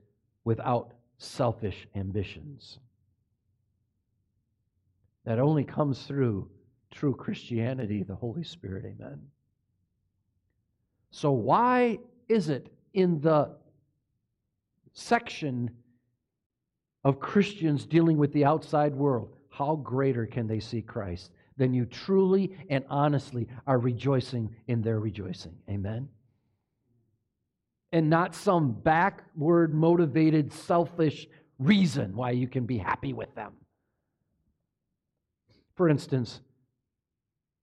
without 0.43 0.93
selfish 1.17 1.87
ambitions. 1.95 2.79
That 5.25 5.39
only 5.39 5.63
comes 5.63 6.03
through 6.03 6.49
true 6.91 7.15
Christianity, 7.15 8.03
the 8.03 8.15
Holy 8.15 8.43
Spirit. 8.43 8.85
Amen. 8.85 9.19
So, 11.11 11.31
why 11.31 11.99
is 12.27 12.49
it 12.49 12.71
in 12.93 13.19
the 13.21 13.55
section 14.93 15.71
of 17.03 17.19
Christians 17.19 17.85
dealing 17.85 18.17
with 18.17 18.31
the 18.33 18.45
outside 18.45 18.95
world, 18.95 19.35
how 19.49 19.75
greater 19.75 20.25
can 20.25 20.47
they 20.47 20.59
see 20.59 20.81
Christ 20.81 21.31
than 21.57 21.73
you 21.73 21.85
truly 21.85 22.57
and 22.69 22.83
honestly 22.89 23.47
are 23.67 23.79
rejoicing 23.79 24.55
in 24.67 24.81
their 24.81 24.99
rejoicing? 24.99 25.55
Amen. 25.69 26.07
And 27.91 28.09
not 28.09 28.33
some 28.33 28.71
backward 28.71 29.73
motivated, 29.73 30.51
selfish 30.51 31.27
reason 31.59 32.15
why 32.15 32.31
you 32.31 32.47
can 32.47 32.65
be 32.65 32.77
happy 32.77 33.13
with 33.13 33.33
them. 33.35 33.53
For 35.75 35.89
instance, 35.89 36.39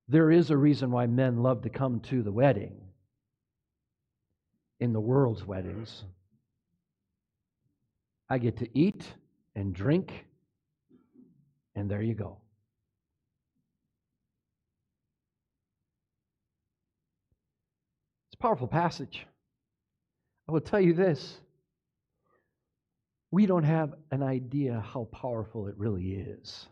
there 0.09 0.31
is 0.31 0.51
a 0.51 0.57
reason 0.57 0.91
why 0.91 1.07
men 1.07 1.43
love 1.43 1.63
to 1.63 1.71
come 1.71 2.01
to 2.01 2.23
the 2.23 2.33
wedding 2.33 2.81
in 4.81 4.93
the 4.93 5.01
world's 5.01 5.47
weddings. 5.47 6.05
I 8.29 8.39
get 8.39 8.57
to 8.59 8.69
eat 8.77 9.05
and 9.55 9.73
drink, 9.73 10.27
and 11.77 11.89
there 11.89 12.03
you 12.03 12.15
go. 12.15 12.39
It's 18.29 18.35
a 18.35 18.43
powerful 18.43 18.69
passage. 18.69 19.27
I 20.49 20.53
will 20.53 20.61
tell 20.61 20.81
you 20.81 20.95
this 20.95 21.39
we 23.31 23.47
don't 23.47 23.63
have 23.63 23.95
an 24.11 24.25
idea 24.25 24.85
how 24.93 25.05
powerful 25.13 25.69
it 25.69 25.77
really 25.79 26.15
is 26.15 26.67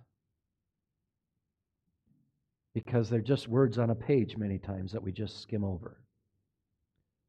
because 2.84 3.10
they're 3.10 3.20
just 3.20 3.48
words 3.48 3.76
on 3.76 3.90
a 3.90 3.94
page 3.94 4.36
many 4.36 4.56
times 4.56 4.92
that 4.92 5.02
we 5.02 5.10
just 5.10 5.42
skim 5.42 5.64
over. 5.64 5.96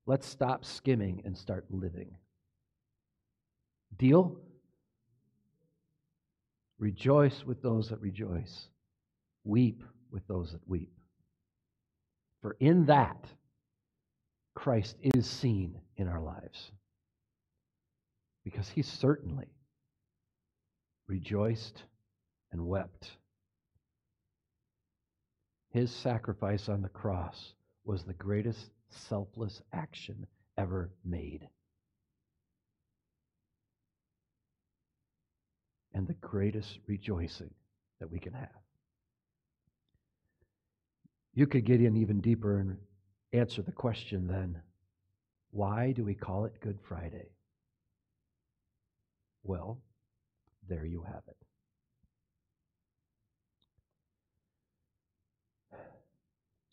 Let's 0.06 0.28
stop 0.28 0.64
skimming 0.64 1.24
and 1.26 1.36
start 1.36 1.66
living. 1.72 2.12
Deal? 3.98 4.38
Rejoice 6.78 7.44
with 7.48 7.64
those 7.64 7.90
that 7.90 8.00
rejoice, 8.00 8.68
weep 9.44 9.84
with 10.12 10.22
those 10.28 10.52
that 10.52 10.62
weep. 10.68 10.94
For 12.44 12.56
in 12.60 12.86
that, 12.86 13.26
Christ 14.54 14.98
is 15.16 15.28
seen 15.28 15.80
in 15.98 16.08
our 16.08 16.22
lives. 16.22 16.72
Because 18.44 18.70
he 18.70 18.84
certainly 18.84 19.48
rejoiced 21.08 21.82
and 22.52 22.68
wept 22.68 23.10
his 25.72 25.92
sacrifice 25.92 26.68
on 26.68 26.82
the 26.82 26.90
cross 26.90 27.54
was 27.86 28.04
the 28.04 28.14
greatest 28.14 28.72
selfless 28.90 29.62
action 29.72 30.26
ever 30.58 30.92
made. 31.06 31.48
And 35.94 36.08
the 36.08 36.14
greatest 36.16 36.80
rejoicing 36.88 37.54
that 38.00 38.12
we 38.12 38.20
can 38.20 38.34
have. 38.34 38.50
You 41.34 41.48
could 41.48 41.66
get 41.66 41.82
in 41.82 41.98
even 41.98 42.22
deeper 42.22 42.60
and 42.60 42.78
answer 43.34 43.62
the 43.62 43.72
question 43.72 44.28
then 44.28 44.62
why 45.52 45.94
do 45.94 46.04
we 46.04 46.14
call 46.14 46.46
it 46.46 46.60
Good 46.62 46.78
Friday? 46.88 47.30
Well, 49.44 49.80
there 50.68 50.86
you 50.86 51.02
have 51.02 51.24
it. 51.28 51.38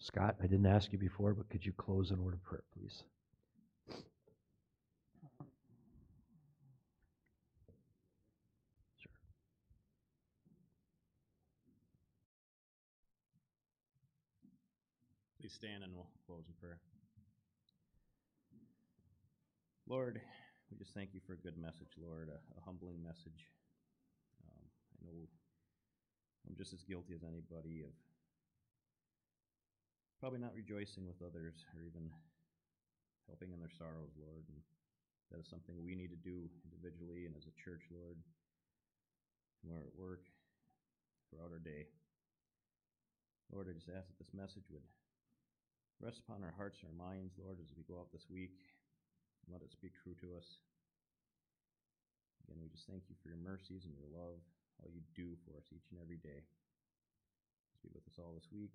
Scott, 0.06 0.36
I 0.40 0.46
didn't 0.46 0.66
ask 0.66 0.92
you 0.92 0.98
before, 0.98 1.34
but 1.34 1.48
could 1.48 1.66
you 1.66 1.72
close 1.72 2.12
in 2.12 2.22
word 2.22 2.34
of 2.34 2.42
prayer, 2.44 2.62
please? 2.72 3.02
Sure. 9.02 9.10
Please 15.40 15.52
stand 15.52 15.82
and 15.82 15.92
we'll 15.92 16.06
close 16.24 16.44
in 16.46 16.54
prayer. 16.60 16.78
Lord, 19.88 20.20
we 20.70 20.78
just 20.78 20.94
thank 20.94 21.14
you 21.14 21.20
for 21.26 21.32
a 21.32 21.36
good 21.36 21.58
message, 21.58 21.90
Lord, 22.00 22.28
a, 22.28 22.38
a 22.56 22.64
humbling 22.64 23.02
message. 23.02 23.50
Um, 24.46 24.62
I 25.02 25.06
know 25.06 25.26
I'm 26.48 26.54
just 26.56 26.72
as 26.72 26.84
guilty 26.84 27.14
as 27.14 27.24
anybody 27.24 27.82
of 27.82 27.90
probably 30.20 30.40
not 30.40 30.56
rejoicing 30.56 31.04
with 31.04 31.20
others 31.20 31.64
or 31.76 31.84
even 31.84 32.08
helping 33.28 33.52
in 33.52 33.60
their 33.60 33.72
sorrows, 33.72 34.16
Lord. 34.16 34.44
And 34.48 34.60
that 35.30 35.42
is 35.42 35.48
something 35.50 35.76
we 35.76 35.98
need 35.98 36.14
to 36.14 36.20
do 36.20 36.48
individually 36.64 37.26
and 37.26 37.34
as 37.36 37.50
a 37.50 37.54
church, 37.58 37.84
Lord, 37.90 38.16
when 39.60 39.74
we're 39.74 39.84
at 39.84 39.98
work, 39.98 40.24
throughout 41.28 41.50
our 41.50 41.62
day. 41.62 41.90
Lord, 43.50 43.66
I 43.66 43.74
just 43.74 43.90
ask 43.90 44.06
that 44.06 44.18
this 44.18 44.34
message 44.34 44.66
would 44.70 44.86
rest 45.98 46.22
upon 46.22 46.42
our 46.42 46.54
hearts 46.54 46.82
and 46.82 46.90
our 46.90 46.98
minds, 46.98 47.34
Lord, 47.38 47.58
as 47.58 47.74
we 47.74 47.86
go 47.86 47.98
out 47.98 48.14
this 48.14 48.30
week. 48.30 48.54
And 49.46 49.54
let 49.54 49.62
it 49.62 49.70
speak 49.70 49.94
true 49.94 50.14
to 50.22 50.34
us. 50.34 50.58
Again, 52.42 52.58
we 52.62 52.70
just 52.70 52.86
thank 52.90 53.06
you 53.06 53.14
for 53.22 53.30
your 53.30 53.38
mercies 53.42 53.86
and 53.86 53.94
your 53.94 54.10
love, 54.10 54.42
all 54.82 54.90
you 54.90 55.02
do 55.14 55.38
for 55.46 55.54
us 55.54 55.70
each 55.70 55.86
and 55.90 56.02
every 56.02 56.18
day. 56.18 56.42
Just 57.70 57.82
Be 57.82 57.90
with 57.94 58.06
us 58.10 58.18
all 58.18 58.34
this 58.34 58.50
week. 58.50 58.74